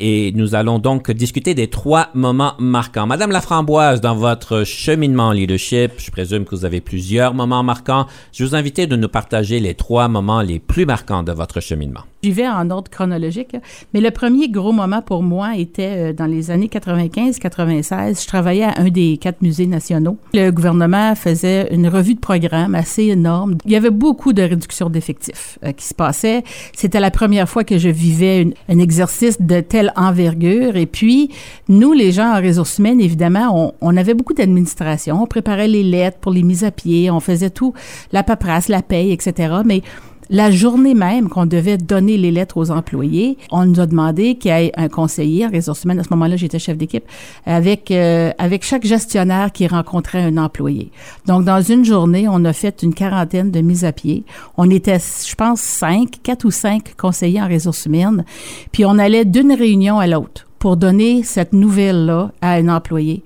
Et 0.01 0.33
nous 0.35 0.57
allons 0.57 0.81
donc 0.81 1.13
discuter 1.13 1.55
des 1.55 1.71
trois 1.71 2.09
moments 2.15 2.55
marquants. 2.59 3.07
Madame 3.07 3.31
Laframboise, 3.31 4.01
dans 4.01 4.17
votre 4.17 4.65
cheminement 4.65 5.29
en 5.29 5.33
leadership, 5.33 5.93
je 5.99 6.11
présume 6.11 6.45
que 6.45 6.57
vous 6.57 6.65
avez 6.65 6.81
plusieurs 6.81 7.35
moments 7.35 7.63
marquants. 7.63 8.07
Je 8.33 8.45
vous 8.45 8.57
invite 8.57 8.81
de 8.81 8.97
nous 8.97 9.09
partager 9.09 9.61
les 9.61 9.75
trois 9.75 10.09
moments 10.09 10.43
les 10.43 10.59
plus 10.59 10.85
marquants 10.85 11.23
de 11.23 11.31
votre 11.31 11.61
cheminement. 11.61 12.03
J'y 12.23 12.33
vais 12.33 12.49
en 12.49 12.69
ordre 12.71 12.91
chronologique, 12.91 13.55
mais 13.95 14.01
le 14.01 14.11
premier 14.11 14.49
gros 14.49 14.73
moment 14.73 15.03
pour 15.03 15.23
moi 15.23 15.57
était 15.57 16.11
euh, 16.11 16.13
dans 16.13 16.27
les 16.27 16.51
années 16.51 16.67
95-96. 16.67 18.23
Je 18.23 18.27
travaillais 18.27 18.65
à 18.65 18.75
un 18.79 18.89
des 18.89 19.19
quatre 19.19 19.41
musées 19.41 19.69
nationaux. 19.69 20.17
Le 20.35 20.51
gouvernement 20.51 21.15
faisait 21.15 21.73
une 21.73 21.87
revue 21.87 22.15
de 22.15 22.21
programme 22.21 22.75
assez 22.75 23.05
énorme. 23.05 23.57
Il 23.65 23.71
y 23.71 23.77
avait 23.77 23.91
beaucoup 23.91 24.33
de 24.33 24.43
réductions 24.43 24.91
d'effectifs 24.91 25.61
euh, 25.65 25.71
qui 25.71 25.85
se 25.87 25.95
passaient. 25.95 26.43
C'était 26.75 26.99
la 26.99 27.13
première 27.13 27.49
fois 27.49 27.63
que 27.63 27.79
je 27.79 27.89
vivais 27.89 28.53
un 28.69 28.79
exercice 28.81 29.41
de 29.41 29.61
telle 29.61 29.93
envergure. 29.95 30.75
Et 30.75 30.87
puis, 30.87 31.31
nous, 31.69 31.93
les 31.93 32.11
gens 32.11 32.35
en 32.37 32.43
ressources 32.43 32.79
humaines, 32.79 33.01
évidemment, 33.01 33.53
on, 33.55 33.73
on 33.81 33.97
avait 33.97 34.15
beaucoup 34.15 34.35
d'administration. 34.35 35.23
On 35.23 35.27
préparait 35.27 35.69
les 35.69 35.85
lettres 35.85 36.19
pour 36.19 36.33
les 36.33 36.43
mises 36.43 36.65
à 36.65 36.73
pied. 36.73 37.13
On 37.13 37.21
faisait 37.21 37.51
tout, 37.51 37.75
la 38.11 38.25
paperasse, 38.25 38.67
la 38.67 38.83
paye, 38.83 39.13
etc. 39.13 39.59
Mais 39.65 39.83
la 40.31 40.51
journée 40.51 40.95
même 40.95 41.29
qu'on 41.29 41.47
devait 41.47 41.79
donner 41.79 42.17
les 42.17 42.31
lettres 42.31 42.57
aux 42.57 42.71
employés, 42.71 43.39
on 43.51 43.65
nous 43.65 43.81
a 43.81 43.87
demandé 43.87 44.37
qu'il 44.37 44.51
y 44.51 44.55
ait 44.55 44.73
un 44.77 44.89
conseiller 44.89 45.47
en 45.47 45.51
ressources 45.51 45.85
humaines. 45.85 46.01
À 46.01 46.05
ce 46.05 46.11
moment-là, 46.11 46.37
j'étais 46.37 46.59
chef 46.59 46.77
d'équipe 46.77 47.05
avec 47.47 47.91
euh, 47.91 48.31
avec 48.39 48.65
chaque 48.65 48.85
gestionnaire 48.85 49.53
qui 49.53 49.67
rencontrait 49.67 50.23
un 50.23 50.37
employé. 50.37 50.91
Donc, 51.27 51.45
dans 51.45 51.63
une 51.63 51.85
journée, 51.85 52.27
on 52.29 52.45
a 52.45 52.53
fait 52.53 52.83
une 52.83 52.95
quarantaine 52.95 53.51
de 53.51 53.61
mises 53.61 53.85
à 53.85 53.93
pied. 53.93 54.25
On 54.57 54.69
était, 54.71 54.99
je 54.99 55.35
pense, 55.35 55.61
cinq, 55.61 56.19
quatre 56.23 56.45
ou 56.45 56.51
cinq 56.51 56.95
conseillers 56.97 57.43
en 57.43 57.49
ressources 57.49 57.87
humaines. 57.87 58.25
Puis 58.73 58.85
on 58.85 58.99
allait 58.99 59.25
d'une 59.25 59.53
réunion 59.53 59.99
à 59.99 60.07
l'autre 60.07 60.49
pour 60.59 60.77
donner 60.77 61.23
cette 61.23 61.53
nouvelle-là 61.53 62.33
à 62.41 62.53
un 62.55 62.69
employé. 62.69 63.23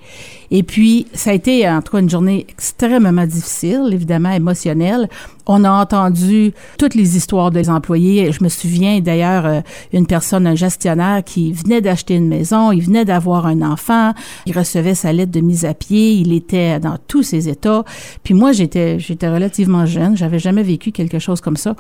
Et 0.55 0.63
puis, 0.63 1.07
ça 1.15 1.31
a 1.31 1.33
été, 1.33 1.67
en 1.67 1.81
tout 1.81 1.93
cas, 1.93 2.01
une 2.01 2.11
journée 2.11 2.45
extrêmement 2.47 3.25
difficile, 3.25 3.89
évidemment, 3.91 4.33
émotionnelle. 4.33 5.09
On 5.47 5.65
a 5.65 5.71
entendu 5.71 6.53
toutes 6.77 6.95
les 6.95 7.17
histoires 7.17 7.51
des 7.51 7.71
employés. 7.71 8.31
Je 8.33 8.45
me 8.45 8.51
souviens 8.51 9.01
d'ailleurs 9.01 9.47
euh, 9.47 9.61
une 9.95 10.07
personne, 10.07 10.47
un 10.47 10.55
gestionnaire 10.55 11.25
qui 11.25 11.55
venait 11.55 11.81
d'acheter 11.81 12.17
une 12.17 12.29
maison, 12.29 12.71
il 12.71 12.83
venait 12.83 13.07
d'avoir 13.07 13.47
un 13.47 13.63
enfant, 13.63 14.13
il 14.45 14.57
recevait 14.57 14.95
sa 14.95 15.11
lettre 15.15 15.33
de 15.33 15.41
mise 15.41 15.65
à 15.65 15.73
pied, 15.73 16.13
il 16.13 16.35
était 16.35 16.79
dans 16.79 16.99
tous 17.09 17.23
ses 17.23 17.49
états. 17.49 17.83
Puis 18.23 18.35
moi, 18.35 18.53
j'étais 18.53 18.99
j'étais 18.99 19.31
relativement 19.31 19.87
jeune, 19.87 20.19
j'avais 20.19 20.39
jamais 20.39 20.63
vécu 20.63 20.93
quelque 20.93 21.19
chose 21.19 21.41
comme 21.41 21.57
ça. 21.57 21.75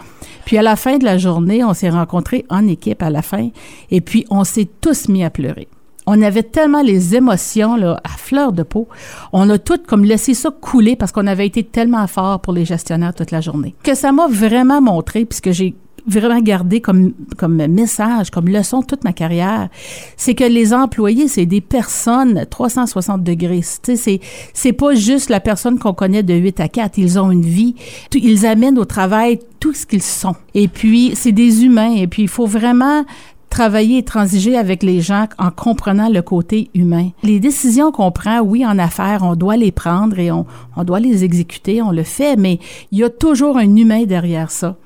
Puis 0.47 0.57
à 0.57 0.62
la 0.62 0.76
fin 0.76 0.97
de 0.97 1.05
la 1.05 1.19
journée, 1.19 1.62
on 1.62 1.75
s'est 1.75 1.91
rencontrés 1.91 2.47
en 2.49 2.67
équipe 2.67 3.02
à 3.02 3.11
la 3.11 3.21
fin 3.21 3.50
et 3.91 4.00
puis 4.00 4.25
on 4.31 4.45
s'est 4.45 4.69
tous 4.81 5.09
mis 5.09 5.25
à 5.25 5.29
pleurer 5.29 5.69
on 6.07 6.21
avait 6.23 6.43
tellement 6.43 6.83
les 6.83 7.15
émotions 7.15 7.77
là, 7.77 8.01
à 8.05 8.11
fleur 8.11 8.53
de 8.53 8.63
peau. 8.63 8.89
On 9.33 9.49
a 9.51 9.59
toutes 9.59 9.87
comme 9.87 10.05
laissé 10.05 10.35
ça 10.35 10.51
couler 10.51 10.97
parce 10.97 11.13
qu'on 11.13 11.27
avait 11.27 11.47
été 11.47 11.63
tellement 11.65 12.07
fort 12.07 12.41
pour 12.41 12.53
les 12.53 12.65
gestionnaires 12.65 13.15
toute 13.15 13.31
la 13.31 13.41
journée. 13.41 13.75
Que 13.83 13.95
ça 13.95 14.13
m'a 14.13 14.27
vraiment 14.27 14.81
montré, 14.81 15.25
puisque 15.25 15.53
j'ai 15.53 15.75
vraiment 16.07 16.41
gardé 16.41 16.81
comme, 16.81 17.13
comme 17.37 17.65
message, 17.67 18.31
comme 18.31 18.49
leçon 18.49 18.83
toute 18.83 19.05
ma 19.05 19.13
carrière, 19.13 19.69
c'est 20.17 20.35
que 20.35 20.45
les 20.45 20.75
employés, 20.75 21.29
c'est 21.29 21.47
des 21.47 21.61
personnes 21.61 22.45
360 22.51 23.23
degrés. 23.23 23.61
C'est, 23.63 24.21
c'est 24.53 24.73
pas 24.73 24.95
juste 24.95 25.31
la 25.31 25.41
personne 25.41 25.79
qu'on 25.79 25.95
connaît 25.95 26.23
de 26.23 26.35
8 26.35 26.61
à 26.61 26.69
4. 26.69 26.99
Ils 26.99 27.19
ont 27.19 27.31
une 27.31 27.45
vie. 27.45 27.77
Ils 28.15 28.47
amènent 28.47 28.79
au 28.79 28.85
travail 28.85 29.39
tout 29.61 29.75
ce 29.75 29.87
qu'ils 29.87 30.03
sont. 30.03 30.35
Et 30.55 30.67
puis, 30.67 31.13
c'est 31.15 31.33
des 31.33 31.65
humains. 31.65 31.95
Et 31.95 32.09
puis, 32.09 32.23
il 32.23 32.29
faut 32.29 32.47
vraiment 32.47 33.05
travailler 33.53 33.99
et 33.99 34.03
transiger 34.03 34.57
avec 34.57 34.83
les 34.83 35.03
gens 35.03 35.27
en 35.39 35.51
comprenant 35.51 36.09
le 36.09 36.23
côté 36.23 36.71
humain. 36.75 37.11
Les 37.23 37.39
décisions 37.39 37.93
qu'on 37.93 38.11
prend, 38.11 38.41
oui, 38.41 38.65
en 38.65 38.79
affaires, 38.79 39.21
on 39.23 39.37
doit 39.37 39.59
les 39.59 39.73
prendre 39.73 40.19
et 40.19 40.33
on, 40.33 40.47
on 40.75 40.85
doit 40.85 41.01
les 41.01 41.23
exécuter, 41.23 41.83
on 41.83 41.91
le 41.91 42.03
fait, 42.03 42.37
mais 42.37 42.59
il 42.93 42.99
y 42.99 43.05
a 43.05 43.11
toujours 43.11 43.59
un 43.59 43.77
humain 43.77 44.05
derrière 44.05 44.51
ça. 44.51 44.77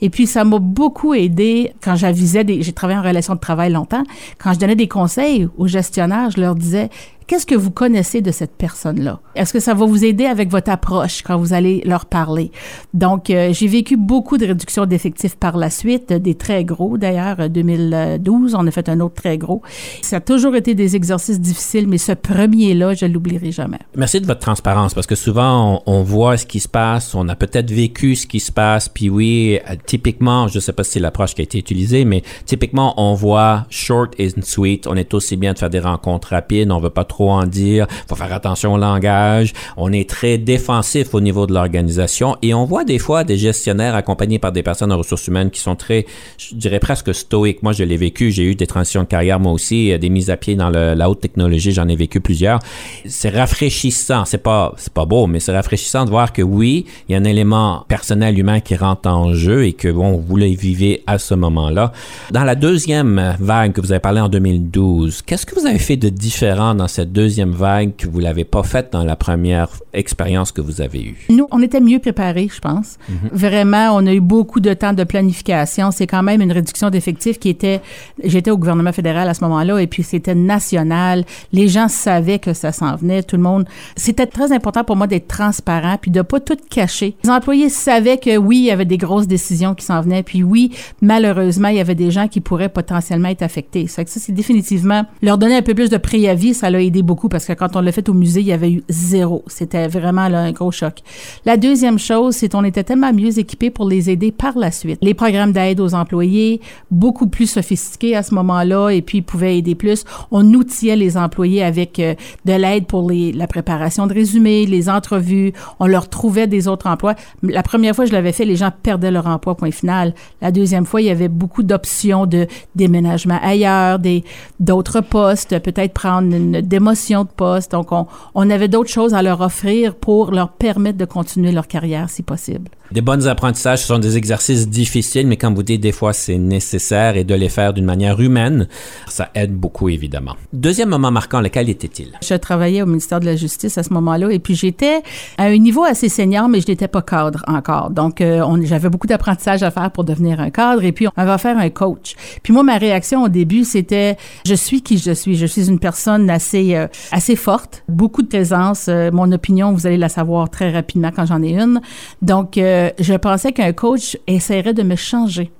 Et 0.00 0.10
puis, 0.10 0.26
ça 0.26 0.44
m'a 0.44 0.58
beaucoup 0.58 1.14
aidé 1.14 1.72
quand 1.82 1.96
j'avisais 1.96 2.44
des, 2.44 2.62
j'ai 2.62 2.72
travaillé 2.72 2.98
en 2.98 3.02
relation 3.02 3.34
de 3.34 3.40
travail 3.40 3.72
longtemps. 3.72 4.04
Quand 4.38 4.52
je 4.52 4.58
donnais 4.58 4.76
des 4.76 4.88
conseils 4.88 5.48
aux 5.56 5.66
gestionnaires, 5.66 6.30
je 6.30 6.40
leur 6.40 6.54
disais, 6.54 6.90
Qu'est-ce 7.26 7.46
que 7.46 7.54
vous 7.54 7.70
connaissez 7.70 8.20
de 8.20 8.30
cette 8.30 8.54
personne-là? 8.54 9.18
Est-ce 9.34 9.54
que 9.54 9.60
ça 9.60 9.72
va 9.72 9.86
vous 9.86 10.04
aider 10.04 10.26
avec 10.26 10.50
votre 10.50 10.70
approche 10.70 11.22
quand 11.22 11.38
vous 11.38 11.54
allez 11.54 11.80
leur 11.86 12.04
parler? 12.04 12.52
Donc, 12.92 13.30
euh, 13.30 13.50
j'ai 13.52 13.66
vécu 13.66 13.96
beaucoup 13.96 14.36
de 14.36 14.46
réductions 14.46 14.84
d'effectifs 14.84 15.34
par 15.34 15.56
la 15.56 15.70
suite, 15.70 16.12
des 16.12 16.34
très 16.34 16.64
gros 16.64 16.98
d'ailleurs. 16.98 17.48
2012, 17.48 18.54
on 18.54 18.66
a 18.66 18.70
fait 18.70 18.90
un 18.90 19.00
autre 19.00 19.14
très 19.14 19.38
gros. 19.38 19.62
Ça 20.02 20.16
a 20.16 20.20
toujours 20.20 20.54
été 20.54 20.74
des 20.74 20.96
exercices 20.96 21.40
difficiles, 21.40 21.88
mais 21.88 21.96
ce 21.96 22.12
premier-là, 22.12 22.92
je 22.92 23.06
l'oublierai 23.06 23.52
jamais. 23.52 23.78
Merci 23.96 24.20
de 24.20 24.26
votre 24.26 24.40
transparence 24.40 24.92
parce 24.92 25.06
que 25.06 25.14
souvent, 25.14 25.82
on, 25.86 26.02
voit 26.02 26.36
ce 26.36 26.44
qui 26.44 26.60
se 26.60 26.68
passe, 26.68 27.14
on 27.14 27.26
a 27.30 27.36
peut-être 27.36 27.70
vécu 27.70 28.16
ce 28.16 28.26
qui 28.26 28.40
se 28.40 28.52
passe, 28.52 28.90
puis 28.90 29.08
oui, 29.08 29.58
typiquement, 29.86 30.48
je 30.48 30.58
ne 30.58 30.60
sais 30.60 30.72
pas 30.72 30.84
si 30.84 30.92
c'est 30.92 31.00
l'approche 31.00 31.34
qui 31.34 31.42
a 31.42 31.44
été 31.44 31.58
utilisée, 31.58 32.04
mais 32.04 32.22
typiquement, 32.46 32.94
on 32.96 33.14
voit 33.14 33.66
short 33.70 34.14
and 34.20 34.42
sweet. 34.42 34.86
On 34.86 34.96
est 34.96 35.14
aussi 35.14 35.36
bien 35.36 35.52
de 35.52 35.58
faire 35.58 35.70
des 35.70 35.80
rencontres 35.80 36.28
rapides, 36.28 36.70
on 36.70 36.78
veut 36.78 36.90
pas 36.90 37.04
trop 37.04 37.30
en 37.30 37.46
dire, 37.46 37.86
faut 38.08 38.16
faire 38.16 38.32
attention 38.32 38.74
au 38.74 38.78
langage. 38.78 39.52
On 39.76 39.92
est 39.92 40.08
très 40.08 40.38
défensif 40.38 41.14
au 41.14 41.20
niveau 41.20 41.46
de 41.46 41.54
l'organisation 41.54 42.36
et 42.42 42.54
on 42.54 42.64
voit 42.64 42.84
des 42.84 42.98
fois 42.98 43.24
des 43.24 43.36
gestionnaires 43.36 43.94
accompagnés 43.94 44.38
par 44.38 44.52
des 44.52 44.62
personnes 44.62 44.92
en 44.92 44.98
ressources 44.98 45.26
humaines 45.26 45.50
qui 45.50 45.60
sont 45.60 45.76
très, 45.76 46.06
je 46.38 46.54
dirais 46.54 46.80
presque 46.80 47.14
stoïques. 47.14 47.62
Moi, 47.62 47.72
je 47.72 47.84
l'ai 47.84 47.96
vécu, 47.96 48.30
j'ai 48.30 48.44
eu 48.44 48.54
des 48.54 48.66
transitions 48.66 49.02
de 49.02 49.08
carrière 49.08 49.40
moi 49.40 49.52
aussi, 49.52 49.96
des 49.98 50.08
mises 50.10 50.30
à 50.30 50.36
pied 50.36 50.54
dans 50.54 50.70
la 50.70 51.10
haute 51.10 51.20
technologie, 51.20 51.72
j'en 51.72 51.88
ai 51.88 51.96
vécu 51.96 52.20
plusieurs. 52.20 52.60
C'est 53.06 53.30
rafraîchissant, 53.30 54.24
c'est 54.24 54.38
pas 54.38 54.74
c'est 54.76 54.92
pas 54.92 55.04
beau, 55.04 55.26
mais 55.26 55.40
c'est 55.40 55.52
rafraîchissant 55.52 56.04
de 56.04 56.10
voir 56.10 56.32
que 56.32 56.42
oui, 56.42 56.86
il 57.08 57.12
y 57.12 57.14
a 57.14 57.18
un 57.18 57.24
élément 57.24 57.84
personnel 57.88 58.38
humain 58.38 58.60
qui 58.60 58.76
rentre 58.76 59.08
en 59.08 59.32
jeu 59.34 59.53
et 59.62 59.72
que 59.72 59.88
bon, 59.88 60.16
vous 60.16 60.36
le 60.36 60.46
vivez 60.46 61.02
à 61.06 61.18
ce 61.18 61.34
moment-là. 61.34 61.92
Dans 62.30 62.44
la 62.44 62.54
deuxième 62.54 63.36
vague 63.38 63.72
que 63.72 63.80
vous 63.80 63.92
avez 63.92 64.00
parlé 64.00 64.20
en 64.20 64.28
2012, 64.28 65.22
qu'est-ce 65.22 65.46
que 65.46 65.54
vous 65.54 65.66
avez 65.66 65.78
fait 65.78 65.96
de 65.96 66.08
différent 66.08 66.74
dans 66.74 66.88
cette 66.88 67.12
deuxième 67.12 67.52
vague 67.52 67.96
que 67.96 68.08
vous 68.08 68.20
l'avez 68.20 68.44
pas 68.44 68.62
faite 68.62 68.88
dans 68.92 69.04
la 69.04 69.16
première 69.16 69.68
expérience 69.92 70.52
que 70.52 70.60
vous 70.60 70.80
avez 70.80 71.02
eue? 71.02 71.26
Nous, 71.28 71.46
on 71.50 71.62
était 71.62 71.80
mieux 71.80 71.98
préparés, 71.98 72.48
je 72.52 72.60
pense. 72.60 72.98
Mhm. 73.08 73.30
Vraiment, 73.32 73.96
on 73.96 74.06
a 74.06 74.12
eu 74.12 74.20
beaucoup 74.20 74.60
de 74.60 74.74
temps 74.74 74.92
de 74.92 75.04
planification. 75.04 75.90
C'est 75.90 76.06
quand 76.06 76.22
même 76.22 76.40
une 76.40 76.52
réduction 76.52 76.90
d'effectifs 76.90 77.38
qui 77.38 77.48
était... 77.48 77.80
J'étais 78.22 78.50
au 78.50 78.58
gouvernement 78.58 78.92
fédéral 78.92 79.28
à 79.28 79.34
ce 79.34 79.42
moment-là 79.44 79.78
et 79.80 79.86
puis 79.86 80.02
c'était 80.02 80.34
national. 80.34 81.24
Les 81.52 81.68
gens 81.68 81.88
savaient 81.88 82.38
que 82.38 82.52
ça 82.52 82.72
s'en 82.72 82.96
venait. 82.96 83.22
Tout 83.22 83.36
le 83.36 83.42
monde... 83.42 83.66
C'était 83.96 84.26
très 84.26 84.52
important 84.52 84.84
pour 84.84 84.96
moi 84.96 85.06
d'être 85.06 85.28
transparent 85.28 85.96
puis 86.00 86.10
de 86.10 86.22
pas 86.22 86.40
tout 86.40 86.56
cacher. 86.70 87.16
Les 87.24 87.30
employés 87.30 87.68
savaient 87.68 88.18
que 88.18 88.36
oui, 88.36 88.58
il 88.58 88.64
y 88.64 88.70
avait 88.70 88.84
des 88.84 88.98
grosses 88.98 89.26
décisions 89.36 89.74
qui 89.74 89.84
s'en 89.84 90.00
venaient 90.00 90.22
puis 90.22 90.42
oui, 90.42 90.72
malheureusement, 91.00 91.68
il 91.68 91.76
y 91.76 91.80
avait 91.80 91.94
des 91.94 92.10
gens 92.10 92.28
qui 92.28 92.40
pourraient 92.40 92.68
potentiellement 92.68 93.28
être 93.28 93.42
affectés. 93.42 93.86
Ça, 93.86 94.02
ça 94.06 94.20
c'est 94.20 94.32
définitivement 94.32 95.04
leur 95.22 95.38
donner 95.38 95.56
un 95.56 95.62
peu 95.62 95.74
plus 95.74 95.90
de 95.90 95.96
préavis, 95.96 96.54
ça 96.54 96.70
l'a 96.70 96.82
aidé 96.82 97.02
beaucoup 97.02 97.28
parce 97.28 97.46
que 97.46 97.52
quand 97.52 97.76
on 97.76 97.80
l'a 97.80 97.92
fait 97.92 98.08
au 98.08 98.14
musée, 98.14 98.40
il 98.40 98.46
y 98.46 98.52
avait 98.52 98.70
eu 98.70 98.82
zéro. 98.88 99.44
C'était 99.46 99.88
vraiment 99.88 100.22
un 100.22 100.52
gros 100.52 100.70
choc. 100.70 101.00
La 101.44 101.56
deuxième 101.56 101.98
chose, 101.98 102.34
c'est 102.36 102.50
qu'on 102.50 102.64
était 102.64 102.84
tellement 102.84 103.12
mieux 103.12 103.38
équipés 103.38 103.70
pour 103.70 103.88
les 103.88 104.10
aider 104.10 104.32
par 104.32 104.58
la 104.58 104.70
suite. 104.70 104.98
Les 105.02 105.14
programmes 105.14 105.52
d'aide 105.52 105.80
aux 105.80 105.94
employés, 105.94 106.60
beaucoup 106.90 107.26
plus 107.26 107.46
sophistiqués 107.46 108.16
à 108.16 108.22
ce 108.22 108.34
moment-là, 108.34 108.90
et 108.90 109.02
puis 109.02 109.18
ils 109.18 109.22
pouvaient 109.22 109.58
aider 109.58 109.74
plus. 109.74 110.04
On 110.30 110.44
outillait 110.54 110.96
les 110.96 111.16
employés 111.16 111.62
avec 111.62 111.98
euh, 111.98 112.14
de 112.44 112.52
l'aide 112.52 112.86
pour 112.86 113.10
les, 113.10 113.32
la 113.32 113.46
préparation 113.46 114.06
de 114.06 114.14
résumés, 114.14 114.66
les 114.66 114.88
entrevues. 114.88 115.52
On 115.80 115.86
leur 115.86 116.08
trouvait 116.08 116.46
des 116.46 116.68
autres 116.68 116.86
emplois. 116.88 117.14
La 117.42 117.62
première 117.62 117.94
fois 117.94 118.04
que 118.04 118.10
je 118.10 118.14
l'avais 118.14 118.32
fait, 118.32 118.44
les 118.44 118.56
gens 118.56 118.70
perdaient 118.82 119.10
leur 119.10 119.23
emploi, 119.26 119.54
point 119.56 119.70
final. 119.70 120.14
La 120.40 120.50
deuxième 120.50 120.86
fois, 120.86 121.00
il 121.00 121.06
y 121.06 121.10
avait 121.10 121.28
beaucoup 121.28 121.62
d'options 121.62 122.26
de 122.26 122.46
déménagement 122.74 123.38
ailleurs, 123.42 123.98
des 123.98 124.24
d'autres 124.60 125.00
postes, 125.00 125.58
peut-être 125.60 125.92
prendre 125.92 126.34
une 126.34 126.60
démotion 126.60 127.24
de 127.24 127.28
poste. 127.28 127.72
Donc, 127.72 127.92
on, 127.92 128.06
on 128.34 128.50
avait 128.50 128.68
d'autres 128.68 128.90
choses 128.90 129.14
à 129.14 129.22
leur 129.22 129.40
offrir 129.40 129.94
pour 129.94 130.30
leur 130.30 130.52
permettre 130.52 130.98
de 130.98 131.04
continuer 131.04 131.52
leur 131.52 131.68
carrière 131.68 132.10
si 132.10 132.22
possible. 132.22 132.70
Des 132.94 133.00
bons 133.00 133.26
apprentissages, 133.26 133.80
ce 133.80 133.88
sont 133.88 133.98
des 133.98 134.16
exercices 134.16 134.68
difficiles, 134.68 135.26
mais 135.26 135.36
comme 135.36 135.56
vous 135.56 135.64
dites, 135.64 135.80
des 135.80 135.90
fois 135.90 136.12
c'est 136.12 136.38
nécessaire 136.38 137.16
et 137.16 137.24
de 137.24 137.34
les 137.34 137.48
faire 137.48 137.72
d'une 137.74 137.86
manière 137.86 138.20
humaine, 138.20 138.68
ça 139.08 139.30
aide 139.34 139.52
beaucoup 139.52 139.88
évidemment. 139.88 140.36
Deuxième 140.52 140.90
moment 140.90 141.10
marquant, 141.10 141.40
lequel 141.40 141.68
était-il? 141.68 142.12
Je 142.22 142.34
travaillais 142.34 142.82
au 142.82 142.86
ministère 142.86 143.18
de 143.18 143.24
la 143.24 143.34
Justice 143.34 143.78
à 143.78 143.82
ce 143.82 143.92
moment-là 143.94 144.30
et 144.30 144.38
puis 144.38 144.54
j'étais 144.54 145.02
à 145.38 145.46
un 145.46 145.58
niveau 145.58 145.82
assez 145.82 146.08
senior, 146.08 146.48
mais 146.48 146.60
je 146.60 146.68
n'étais 146.68 146.86
pas 146.86 147.02
cadre 147.02 147.42
encore. 147.48 147.90
Donc 147.90 148.20
euh, 148.20 148.44
j'avais 148.62 148.90
beaucoup 148.90 149.08
d'apprentissage 149.08 149.64
à 149.64 149.72
faire 149.72 149.90
pour 149.90 150.04
devenir 150.04 150.38
un 150.38 150.50
cadre 150.50 150.84
et 150.84 150.92
puis 150.92 151.08
on 151.16 151.24
va 151.24 151.36
faire 151.36 151.58
un 151.58 151.70
coach. 151.70 152.14
Puis 152.44 152.52
moi, 152.52 152.62
ma 152.62 152.78
réaction 152.78 153.24
au 153.24 153.28
début, 153.28 153.64
c'était 153.64 154.16
je 154.46 154.54
suis 154.54 154.82
qui 154.82 154.98
je 154.98 155.10
suis. 155.10 155.34
Je 155.34 155.46
suis 155.46 155.68
une 155.68 155.80
personne 155.80 156.30
assez, 156.30 156.76
euh, 156.76 156.86
assez 157.10 157.34
forte, 157.34 157.82
beaucoup 157.88 158.22
de 158.22 158.28
présence. 158.28 158.86
Euh, 158.88 159.10
mon 159.12 159.32
opinion, 159.32 159.72
vous 159.72 159.88
allez 159.88 159.96
la 159.96 160.08
savoir 160.08 160.48
très 160.48 160.70
rapidement 160.70 161.10
quand 161.10 161.26
j'en 161.26 161.42
ai 161.42 161.60
une. 161.60 161.80
Donc, 162.22 162.56
je 162.98 163.14
pensais 163.14 163.52
qu'un 163.52 163.72
coach 163.72 164.16
essaierait 164.26 164.74
de 164.74 164.82
me 164.82 164.96
changer. 164.96 165.50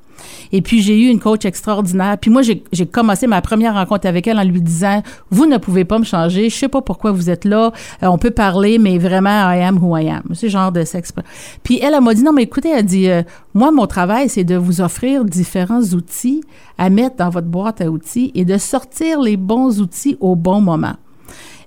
Et 0.53 0.63
puis, 0.63 0.81
j'ai 0.81 0.99
eu 0.99 1.09
une 1.09 1.21
coach 1.21 1.45
extraordinaire. 1.45 2.17
Puis 2.19 2.31
moi, 2.31 2.43
j'ai 2.43 2.87
commencé 2.87 3.27
ma 3.27 3.41
première 3.41 3.75
rencontre 3.75 4.07
avec 4.07 4.27
elle 4.27 4.39
en 4.39 4.45
lui 4.45 4.61
disant, 4.61 5.03
vous 5.31 5.47
ne 5.47 5.59
pouvez 5.59 5.85
pas 5.85 5.99
me 5.99 6.05
changer. 6.05 6.49
Je 6.49 6.55
sais 6.55 6.69
pas 6.69 6.83
pourquoi 6.83 7.13
vous 7.13 7.31
êtes 7.31 7.45
là. 7.45 7.73
Euh, 8.03 8.07
on 8.07 8.19
peut 8.19 8.31
parler, 8.31 8.79
mais 8.79 8.99
vraiment, 8.99 9.51
I 9.51 9.61
am 9.61 9.79
who 9.83 9.97
I 9.97 10.09
am. 10.09 10.23
Ce 10.33 10.49
genre 10.49 10.73
de 10.73 10.85
sexe. 10.85 11.13
Puis 11.63 11.79
elle, 11.83 11.95
elle 11.95 12.01
m'a 12.01 12.15
dit, 12.15 12.23
non, 12.23 12.33
mais 12.33 12.43
écoutez, 12.43 12.71
elle 12.71 12.87
dit, 12.87 13.09
euh, 13.09 13.23
moi, 13.55 13.71
mon 13.71 13.87
travail, 13.87 14.29
c'est 14.29 14.45
de 14.45 14.57
vous 14.57 14.81
offrir 14.81 15.25
différents 15.25 15.83
outils 15.83 16.43
à 16.79 16.91
mettre 16.91 17.17
dans 17.17 17.31
votre 17.31 17.49
boîte 17.49 17.81
à 17.81 17.91
outils 17.91 18.33
et 18.35 18.45
de 18.45 18.59
sortir 18.59 19.21
les 19.21 19.37
bons 19.37 19.81
outils 19.81 20.17
au 20.21 20.37
bon 20.37 20.61
moment. 20.61 20.95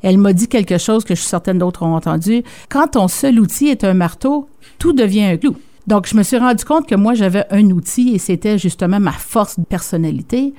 Elle 0.03 0.17
m'a 0.17 0.33
dit 0.33 0.47
quelque 0.47 0.77
chose 0.77 1.03
que 1.03 1.15
je 1.15 1.21
suis 1.21 1.29
certaine 1.29 1.57
d'autres 1.57 1.83
ont 1.83 1.95
entendu. 1.95 2.43
Quand 2.69 2.89
ton 2.89 3.07
seul 3.07 3.39
outil 3.39 3.67
est 3.67 3.83
un 3.83 3.93
marteau, 3.93 4.47
tout 4.79 4.93
devient 4.93 5.23
un 5.23 5.37
clou. 5.37 5.55
Donc, 5.87 6.07
je 6.07 6.17
me 6.17 6.23
suis 6.23 6.37
rendu 6.37 6.65
compte 6.65 6.85
que 6.85 6.95
moi, 6.95 7.13
j'avais 7.13 7.45
un 7.49 7.69
outil 7.71 8.13
et 8.13 8.17
c'était 8.17 8.57
justement 8.57 8.99
ma 8.99 9.13
force 9.13 9.57
de 9.57 9.65
personnalité. 9.65 10.53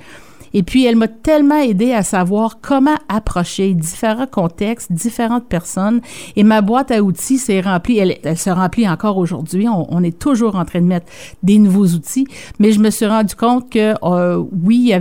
Et 0.53 0.63
puis, 0.63 0.85
elle 0.85 0.95
m'a 0.95 1.07
tellement 1.07 1.61
aidé 1.61 1.93
à 1.93 2.03
savoir 2.03 2.59
comment 2.61 2.97
approcher 3.07 3.73
différents 3.73 4.27
contextes, 4.27 4.91
différentes 4.91 5.47
personnes. 5.47 6.01
Et 6.35 6.43
ma 6.43 6.61
boîte 6.61 6.91
à 6.91 7.03
outils 7.03 7.37
s'est 7.37 7.61
remplie, 7.61 7.99
elle, 7.99 8.37
se 8.37 8.49
remplit 8.49 8.89
encore 8.89 9.17
aujourd'hui. 9.17 9.67
On, 9.69 10.03
est 10.03 10.17
toujours 10.17 10.55
en 10.55 10.65
train 10.65 10.81
de 10.81 10.87
mettre 10.87 11.05
des 11.43 11.59
nouveaux 11.59 11.87
outils. 11.87 12.25
Mais 12.57 12.71
je 12.71 12.79
me 12.79 12.89
suis 12.89 13.05
rendu 13.05 13.35
compte 13.35 13.69
que, 13.69 13.93
euh, 14.03 14.43
oui, 14.63 14.91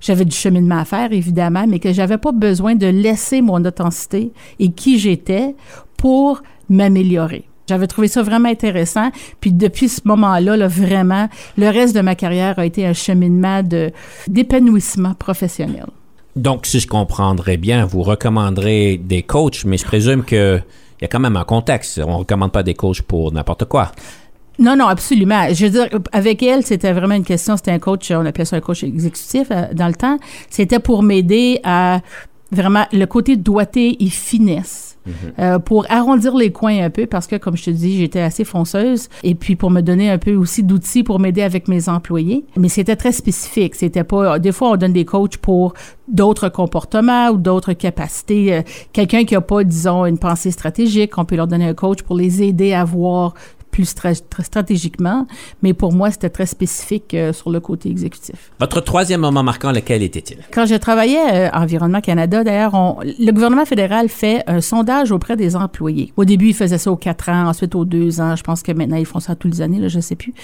j'avais 0.00 0.24
du 0.24 0.36
cheminement 0.36 0.78
à 0.78 0.84
faire, 0.84 1.12
évidemment, 1.12 1.66
mais 1.68 1.78
que 1.78 1.92
j'avais 1.92 2.18
pas 2.18 2.32
besoin 2.32 2.74
de 2.74 2.86
laisser 2.86 3.42
mon 3.42 3.64
authenticité 3.64 4.32
et 4.58 4.70
qui 4.70 4.98
j'étais 4.98 5.54
pour 5.96 6.42
m'améliorer. 6.70 7.47
J'avais 7.68 7.86
trouvé 7.86 8.08
ça 8.08 8.22
vraiment 8.22 8.48
intéressant. 8.48 9.10
Puis 9.40 9.52
depuis 9.52 9.88
ce 9.88 10.00
moment-là, 10.04 10.56
là, 10.56 10.68
vraiment, 10.68 11.28
le 11.56 11.68
reste 11.68 11.94
de 11.94 12.00
ma 12.00 12.14
carrière 12.14 12.58
a 12.58 12.66
été 12.66 12.86
un 12.86 12.92
cheminement 12.92 13.62
de 13.62 13.90
d'épanouissement 14.26 15.14
professionnel. 15.14 15.86
Donc, 16.36 16.66
si 16.66 16.80
je 16.80 16.86
comprendrais 16.86 17.56
bien, 17.56 17.84
vous 17.84 18.02
recommanderez 18.02 18.96
des 18.96 19.22
coachs, 19.22 19.64
mais 19.64 19.76
je 19.76 19.84
présume 19.84 20.24
que 20.24 20.60
il 21.00 21.02
y 21.02 21.04
a 21.04 21.08
quand 21.08 21.20
même 21.20 21.36
un 21.36 21.44
contexte. 21.44 22.00
On 22.04 22.12
ne 22.12 22.18
recommande 22.18 22.52
pas 22.52 22.62
des 22.62 22.74
coachs 22.74 23.02
pour 23.02 23.32
n'importe 23.32 23.66
quoi. 23.66 23.92
Non, 24.58 24.74
non, 24.74 24.86
absolument. 24.86 25.52
Je 25.52 25.66
veux 25.66 25.70
dire, 25.70 25.88
avec 26.12 26.42
elle, 26.42 26.64
c'était 26.64 26.92
vraiment 26.92 27.14
une 27.14 27.24
question. 27.24 27.56
C'était 27.56 27.70
un 27.70 27.78
coach, 27.78 28.10
on 28.10 28.26
appelait 28.26 28.44
ça 28.44 28.56
un 28.56 28.60
coach 28.60 28.82
exécutif 28.82 29.48
euh, 29.50 29.66
dans 29.72 29.86
le 29.86 29.94
temps. 29.94 30.18
C'était 30.50 30.80
pour 30.80 31.02
m'aider 31.04 31.60
à 31.62 32.00
vraiment 32.50 32.86
le 32.92 33.04
côté 33.06 33.36
doigté 33.36 34.02
et 34.02 34.08
finesse. 34.08 34.87
Euh, 35.38 35.58
pour 35.58 35.86
arrondir 35.88 36.36
les 36.36 36.52
coins 36.52 36.84
un 36.84 36.90
peu 36.90 37.06
parce 37.06 37.26
que, 37.26 37.36
comme 37.36 37.56
je 37.56 37.64
te 37.64 37.70
dis, 37.70 37.98
j'étais 37.98 38.20
assez 38.20 38.44
fonceuse 38.44 39.08
et 39.22 39.34
puis 39.34 39.56
pour 39.56 39.70
me 39.70 39.80
donner 39.80 40.10
un 40.10 40.18
peu 40.18 40.34
aussi 40.34 40.62
d'outils 40.62 41.02
pour 41.02 41.20
m'aider 41.20 41.42
avec 41.42 41.68
mes 41.68 41.88
employés. 41.88 42.44
Mais 42.56 42.68
c'était 42.68 42.96
très 42.96 43.12
spécifique. 43.12 43.74
C'était 43.74 44.04
pas. 44.04 44.38
Des 44.38 44.52
fois, 44.52 44.70
on 44.70 44.76
donne 44.76 44.92
des 44.92 45.04
coachs 45.04 45.36
pour 45.36 45.74
d'autres 46.08 46.48
comportements 46.48 47.28
ou 47.30 47.36
d'autres 47.36 47.72
capacités. 47.72 48.54
Euh, 48.54 48.62
Quelqu'un 48.92 49.24
qui 49.24 49.34
a 49.34 49.40
pas, 49.40 49.64
disons, 49.64 50.06
une 50.06 50.18
pensée 50.18 50.50
stratégique, 50.50 51.18
on 51.18 51.24
peut 51.24 51.36
leur 51.36 51.46
donner 51.46 51.66
un 51.66 51.74
coach 51.74 52.02
pour 52.02 52.16
les 52.16 52.42
aider 52.42 52.72
à 52.72 52.84
voir 52.84 53.34
plus 53.78 53.94
stra- 53.94 54.42
stratégiquement, 54.42 55.28
mais 55.62 55.72
pour 55.72 55.92
moi, 55.92 56.10
c'était 56.10 56.30
très 56.30 56.46
spécifique 56.46 57.14
euh, 57.14 57.32
sur 57.32 57.50
le 57.50 57.60
côté 57.60 57.88
exécutif. 57.88 58.50
Votre 58.58 58.80
troisième 58.80 59.20
moment 59.20 59.44
marquant, 59.44 59.70
lequel 59.70 60.02
était-il? 60.02 60.38
Quand 60.52 60.66
je 60.66 60.74
travaillais 60.74 61.26
euh, 61.32 61.48
à 61.52 61.62
Environnement 61.62 62.00
Canada, 62.00 62.42
d'ailleurs, 62.42 62.72
le 63.04 63.30
gouvernement 63.30 63.66
fédéral 63.66 64.08
fait 64.08 64.42
un 64.48 64.60
sondage 64.60 65.12
auprès 65.12 65.36
des 65.36 65.54
employés. 65.54 66.12
Au 66.16 66.24
début, 66.24 66.48
ils 66.48 66.54
faisaient 66.54 66.78
ça 66.78 66.90
aux 66.90 66.96
quatre 66.96 67.28
ans, 67.28 67.46
ensuite 67.46 67.76
aux 67.76 67.84
deux 67.84 68.20
ans. 68.20 68.34
Je 68.34 68.42
pense 68.42 68.64
que 68.64 68.72
maintenant, 68.72 68.96
ils 68.96 69.06
font 69.06 69.20
ça 69.20 69.36
tous 69.36 69.46
les 69.46 69.60
années, 69.60 69.78
là, 69.78 69.86
je 69.86 70.00
sais 70.00 70.16
plus. 70.16 70.34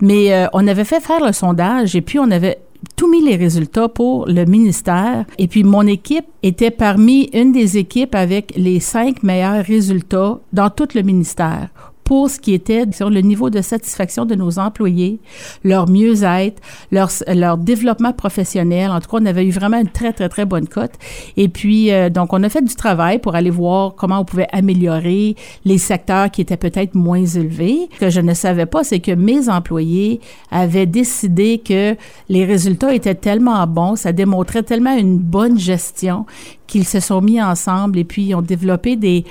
Mais 0.00 0.32
euh, 0.32 0.46
on 0.52 0.66
avait 0.66 0.84
fait 0.84 1.00
faire 1.00 1.24
le 1.24 1.32
sondage 1.32 1.94
et 1.94 2.00
puis 2.00 2.18
on 2.18 2.28
avait 2.32 2.58
tout 2.96 3.08
mis 3.08 3.22
les 3.24 3.36
résultats 3.36 3.88
pour 3.88 4.26
le 4.26 4.46
ministère. 4.46 5.26
Et 5.38 5.46
puis, 5.46 5.62
mon 5.62 5.86
équipe 5.86 6.24
était 6.42 6.72
parmi 6.72 7.30
une 7.34 7.52
des 7.52 7.76
équipes 7.76 8.16
avec 8.16 8.52
les 8.56 8.80
cinq 8.80 9.22
meilleurs 9.22 9.64
résultats 9.64 10.40
dans 10.52 10.70
tout 10.70 10.88
le 10.96 11.02
ministère 11.02 11.68
pour 12.10 12.28
ce 12.28 12.40
qui 12.40 12.54
était 12.54 12.86
sur 12.90 13.08
le 13.08 13.20
niveau 13.20 13.50
de 13.50 13.62
satisfaction 13.62 14.24
de 14.24 14.34
nos 14.34 14.58
employés, 14.58 15.20
leur 15.62 15.88
mieux-être, 15.88 16.60
leur, 16.90 17.56
développement 17.56 18.12
professionnel. 18.12 18.90
En 18.90 18.98
tout 18.98 19.08
cas, 19.08 19.18
on 19.22 19.26
avait 19.26 19.46
eu 19.46 19.52
vraiment 19.52 19.78
une 19.78 19.86
très, 19.86 20.12
très, 20.12 20.28
très 20.28 20.44
bonne 20.44 20.66
cote. 20.66 20.90
Et 21.36 21.48
puis, 21.48 21.92
euh, 21.92 22.10
donc, 22.10 22.32
on 22.32 22.42
a 22.42 22.48
fait 22.48 22.62
du 22.62 22.74
travail 22.74 23.20
pour 23.20 23.36
aller 23.36 23.50
voir 23.50 23.94
comment 23.94 24.18
on 24.18 24.24
pouvait 24.24 24.48
améliorer 24.50 25.36
les 25.64 25.78
secteurs 25.78 26.32
qui 26.32 26.40
étaient 26.40 26.56
peut-être 26.56 26.96
moins 26.96 27.24
élevés. 27.24 27.88
Ce 27.94 28.00
que 28.00 28.10
je 28.10 28.20
ne 28.20 28.34
savais 28.34 28.66
pas, 28.66 28.82
c'est 28.82 28.98
que 28.98 29.12
mes 29.12 29.48
employés 29.48 30.20
avaient 30.50 30.86
décidé 30.86 31.58
que 31.64 31.94
les 32.28 32.44
résultats 32.44 32.92
étaient 32.92 33.14
tellement 33.14 33.64
bons, 33.68 33.94
ça 33.94 34.10
démontrait 34.10 34.64
tellement 34.64 34.96
une 34.96 35.18
bonne 35.18 35.60
gestion 35.60 36.26
qu'ils 36.66 36.86
se 36.86 36.98
sont 36.98 37.20
mis 37.20 37.40
ensemble 37.40 37.98
et 37.98 38.04
puis 38.04 38.26
ils 38.26 38.34
ont 38.34 38.42
développé 38.42 38.96
des 38.96 39.24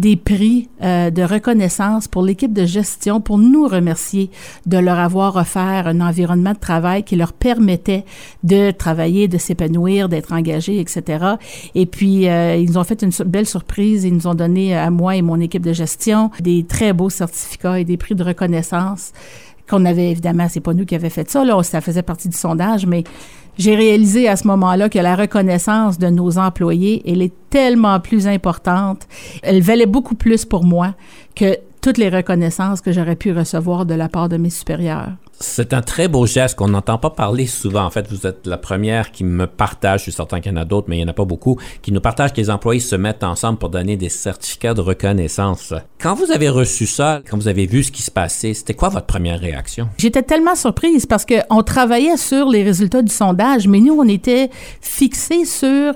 des 0.00 0.16
prix 0.16 0.70
euh, 0.82 1.10
de 1.10 1.22
reconnaissance 1.22 2.08
pour 2.08 2.22
l'équipe 2.22 2.54
de 2.54 2.64
gestion 2.64 3.20
pour 3.20 3.36
nous 3.36 3.68
remercier 3.68 4.30
de 4.64 4.78
leur 4.78 4.98
avoir 4.98 5.36
offert 5.36 5.86
un 5.86 6.00
environnement 6.00 6.54
de 6.54 6.58
travail 6.58 7.04
qui 7.04 7.16
leur 7.16 7.34
permettait 7.34 8.06
de 8.42 8.70
travailler, 8.70 9.28
de 9.28 9.36
s'épanouir, 9.36 10.08
d'être 10.08 10.32
engagés, 10.32 10.80
etc. 10.80 11.34
Et 11.74 11.84
puis, 11.84 12.28
euh, 12.28 12.56
ils 12.56 12.70
nous 12.70 12.78
ont 12.78 12.84
fait 12.84 13.02
une 13.02 13.12
belle 13.26 13.46
surprise. 13.46 14.04
Ils 14.04 14.14
nous 14.14 14.26
ont 14.26 14.34
donné 14.34 14.74
à 14.74 14.90
moi 14.90 15.16
et 15.16 15.22
mon 15.22 15.38
équipe 15.38 15.64
de 15.64 15.74
gestion 15.74 16.30
des 16.40 16.64
très 16.64 16.94
beaux 16.94 17.10
certificats 17.10 17.78
et 17.78 17.84
des 17.84 17.98
prix 17.98 18.14
de 18.14 18.24
reconnaissance 18.24 19.12
qu'on 19.68 19.84
avait 19.84 20.10
évidemment, 20.10 20.48
c'est 20.48 20.60
pas 20.60 20.74
nous 20.74 20.84
qui 20.84 20.96
avions 20.96 21.10
fait 21.10 21.30
ça, 21.30 21.44
là, 21.44 21.62
ça 21.62 21.80
faisait 21.80 22.02
partie 22.02 22.28
du 22.28 22.36
sondage, 22.36 22.86
mais 22.86 23.04
j'ai 23.60 23.74
réalisé 23.74 24.26
à 24.26 24.36
ce 24.36 24.46
moment-là 24.46 24.88
que 24.88 24.98
la 24.98 25.14
reconnaissance 25.14 25.98
de 25.98 26.08
nos 26.08 26.38
employés, 26.38 27.02
elle 27.06 27.20
est 27.20 27.34
tellement 27.50 28.00
plus 28.00 28.26
importante, 28.26 29.06
elle 29.42 29.60
valait 29.60 29.84
beaucoup 29.84 30.14
plus 30.14 30.46
pour 30.46 30.64
moi 30.64 30.94
que 31.36 31.58
toutes 31.82 31.98
les 31.98 32.08
reconnaissances 32.08 32.80
que 32.80 32.90
j'aurais 32.90 33.16
pu 33.16 33.32
recevoir 33.32 33.84
de 33.84 33.92
la 33.92 34.08
part 34.08 34.30
de 34.30 34.38
mes 34.38 34.48
supérieurs. 34.48 35.10
C'est 35.42 35.72
un 35.72 35.80
très 35.80 36.06
beau 36.06 36.26
geste 36.26 36.54
qu'on 36.58 36.68
n'entend 36.68 36.98
pas 36.98 37.08
parler 37.08 37.46
souvent. 37.46 37.84
En 37.84 37.88
fait, 37.88 38.06
vous 38.10 38.26
êtes 38.26 38.46
la 38.46 38.58
première 38.58 39.10
qui 39.10 39.24
me 39.24 39.46
partage, 39.46 40.00
je 40.00 40.02
suis 40.04 40.12
certain 40.12 40.38
qu'il 40.38 40.52
y 40.52 40.54
en 40.54 40.60
a 40.60 40.66
d'autres, 40.66 40.88
mais 40.90 40.96
il 40.96 40.98
n'y 40.98 41.06
en 41.06 41.08
a 41.08 41.14
pas 41.14 41.24
beaucoup, 41.24 41.58
qui 41.80 41.92
nous 41.92 42.00
partagent 42.02 42.34
que 42.34 42.40
les 42.42 42.50
employés 42.50 42.78
se 42.78 42.94
mettent 42.94 43.24
ensemble 43.24 43.58
pour 43.58 43.70
donner 43.70 43.96
des 43.96 44.10
certificats 44.10 44.74
de 44.74 44.82
reconnaissance. 44.82 45.72
Quand 45.98 46.14
vous 46.14 46.30
avez 46.30 46.50
reçu 46.50 46.86
ça, 46.86 47.22
quand 47.26 47.38
vous 47.38 47.48
avez 47.48 47.64
vu 47.64 47.82
ce 47.82 47.90
qui 47.90 48.02
se 48.02 48.10
passait, 48.10 48.52
c'était 48.52 48.74
quoi 48.74 48.90
votre 48.90 49.06
première 49.06 49.40
réaction? 49.40 49.88
J'étais 49.96 50.22
tellement 50.22 50.54
surprise 50.54 51.06
parce 51.06 51.24
qu'on 51.24 51.62
travaillait 51.62 52.18
sur 52.18 52.50
les 52.50 52.62
résultats 52.62 53.00
du 53.00 53.12
sondage, 53.12 53.66
mais 53.66 53.80
nous, 53.80 53.94
on 53.94 54.08
était 54.08 54.50
fixés 54.82 55.46
sur 55.46 55.94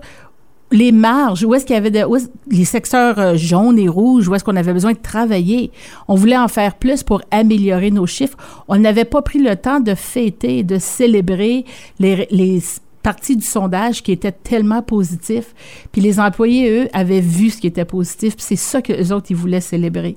les 0.74 0.92
marges, 0.92 1.44
où 1.44 1.54
est-ce 1.54 1.64
qu'il 1.64 1.74
y 1.74 1.78
avait 1.78 1.90
de- 1.90 2.04
les 2.50 2.64
secteurs 2.64 3.18
euh, 3.18 3.37
jaunes 3.37 3.78
et 3.78 3.88
rouges, 3.88 4.28
où 4.28 4.34
est-ce 4.34 4.44
qu'on 4.44 4.56
avait 4.56 4.72
besoin 4.72 4.92
de 4.92 4.98
travailler? 4.98 5.70
On 6.08 6.14
voulait 6.16 6.37
en 6.37 6.48
faire 6.48 6.74
plus 6.74 7.02
pour 7.02 7.22
améliorer 7.30 7.90
nos 7.90 8.06
chiffres. 8.06 8.37
On 8.68 8.76
n'avait 8.76 9.04
pas 9.04 9.22
pris 9.22 9.38
le 9.38 9.56
temps 9.56 9.80
de 9.80 9.94
fêter, 9.94 10.62
de 10.64 10.78
célébrer 10.78 11.64
les, 11.98 12.26
les 12.30 12.60
parties 13.02 13.37
du 13.37 13.44
sondage 13.46 14.02
qui 14.02 14.12
étaient 14.12 14.32
tellement 14.32 14.82
positifs. 14.82 15.54
Puis 15.92 16.00
les 16.00 16.18
employés, 16.18 16.70
eux, 16.70 16.88
avaient 16.92 17.20
vu 17.20 17.50
ce 17.50 17.58
qui 17.60 17.66
était 17.66 17.84
positif. 17.84 18.34
Puis 18.37 18.44
c'est 18.48 18.56
ça 18.56 18.82
que 18.82 18.92
les 18.92 19.12
autres, 19.12 19.26
ils 19.30 19.37
voulaient 19.37 19.60
célébrer. 19.60 20.16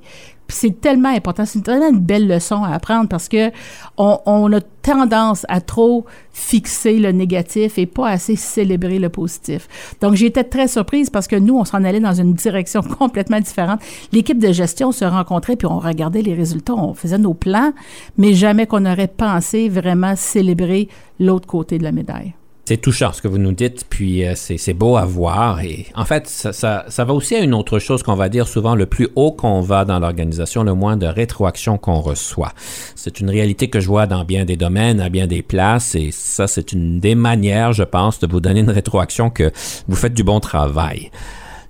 C'est 0.50 0.80
tellement 0.80 1.10
important, 1.10 1.46
c'est 1.46 1.62
tellement 1.62 1.90
une 1.90 2.00
belle 2.00 2.28
leçon 2.28 2.64
à 2.64 2.74
apprendre 2.74 3.10
parce 3.10 3.28
que 3.28 3.52
on, 3.98 4.20
on 4.26 4.52
a 4.54 4.62
tendance 4.82 5.46
à 5.50 5.60
trop 5.60 6.06
fixer 6.32 6.98
le 6.98 7.12
négatif 7.12 7.78
et 7.78 7.86
pas 7.86 8.08
assez 8.08 8.38
célébrer 8.38 9.00
le 9.00 9.10
positif. 9.10 9.68
Donc 10.00 10.14
j'étais 10.16 10.46
très 10.46 10.70
surprise 10.70 11.10
parce 11.10 11.28
que 11.28 11.36
nous, 11.36 11.58
on 11.58 11.66
s'en 11.66 11.84
allait 11.84 12.00
dans 12.00 12.14
une 12.14 12.34
direction 12.34 12.82
complètement 13.00 13.42
différente. 13.42 13.82
L'équipe 14.14 14.40
de 14.40 14.54
gestion 14.54 14.94
se 14.94 15.04
rencontrait 15.04 15.58
puis 15.58 15.68
on 15.68 15.80
regardait 15.80 16.22
les 16.22 16.34
résultats, 16.34 16.76
on 16.76 16.94
faisait 16.94 17.18
nos 17.18 17.34
plans, 17.34 17.74
mais 18.18 18.34
jamais 18.34 18.68
qu'on 18.68 18.86
aurait 18.86 19.08
pensé 19.08 19.68
vraiment 19.68 20.16
célébrer 20.16 20.88
l'autre 21.20 21.48
côté 21.48 21.78
de 21.78 21.84
la 21.84 21.92
médaille. 21.92 22.37
C'est 22.68 22.76
touchant 22.76 23.14
ce 23.14 23.22
que 23.22 23.30
vous 23.30 23.38
nous 23.38 23.54
dites, 23.54 23.86
puis 23.90 24.28
euh, 24.28 24.34
c'est 24.36 24.74
beau 24.74 24.98
à 24.98 25.06
voir. 25.06 25.62
Et 25.62 25.86
en 25.96 26.04
fait, 26.04 26.28
ça, 26.28 26.52
ça, 26.52 26.84
ça 26.90 27.06
va 27.06 27.14
aussi 27.14 27.34
à 27.34 27.40
une 27.40 27.54
autre 27.54 27.80
chose 27.80 28.04
qu'on 28.04 28.16
va 28.16 28.28
dire 28.28 28.46
souvent, 28.46 28.76
le 28.76 28.86
plus 28.86 29.08
haut 29.16 29.32
qu'on 29.32 29.62
va 29.62 29.86
dans 29.86 30.00
l'organisation, 30.00 30.64
le 30.64 30.74
moins 30.74 30.98
de 30.98 31.08
rétroaction 31.08 31.78
qu'on 31.78 32.02
reçoit. 32.02 32.52
C'est 32.94 33.22
une 33.22 33.30
réalité 33.30 33.70
que 33.70 33.80
je 33.80 33.88
vois 33.88 34.06
dans 34.06 34.26
bien 34.26 34.44
des 34.44 34.58
domaines, 34.58 35.00
à 35.00 35.08
bien 35.08 35.28
des 35.28 35.44
places, 35.44 35.96
et 35.96 36.10
ça, 36.12 36.46
c'est 36.48 36.74
une 36.74 37.00
des 37.00 37.16
manières, 37.16 37.72
je 37.72 37.84
pense, 37.84 38.20
de 38.20 38.28
vous 38.28 38.42
donner 38.42 38.60
une 38.60 38.70
rétroaction 38.70 39.30
que 39.30 39.50
vous 39.88 39.96
faites 39.96 40.14
du 40.14 40.26
bon 40.26 40.42
travail. 40.42 41.10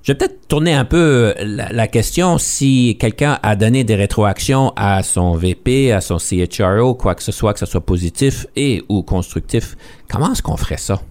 Je 0.08 0.14
vais 0.14 0.20
peut-être 0.20 0.48
tourner 0.48 0.74
un 0.74 0.86
peu 0.86 1.34
la, 1.38 1.68
la 1.74 1.88
question 1.90 2.38
si 2.38 2.96
quelqu'un 2.98 3.40
a 3.44 3.58
donné 3.58 3.84
des 3.84 3.96
rétroactions 3.96 4.72
à 4.78 5.04
son 5.04 5.36
VP, 5.36 5.92
à 5.92 6.00
son 6.00 6.18
CHRO, 6.18 6.96
quoi 6.96 7.14
que 7.14 7.22
ce 7.22 7.34
soit, 7.34 7.52
que 7.52 7.60
ce 7.60 7.66
soit 7.66 7.86
positif 7.86 8.48
et 8.56 8.86
ou 8.88 9.04
constructif. 9.04 9.76
Comment 10.10 10.32
est-ce 10.32 10.42
qu'on 10.42 10.56
ferait 10.56 10.78
ça? 10.78 11.02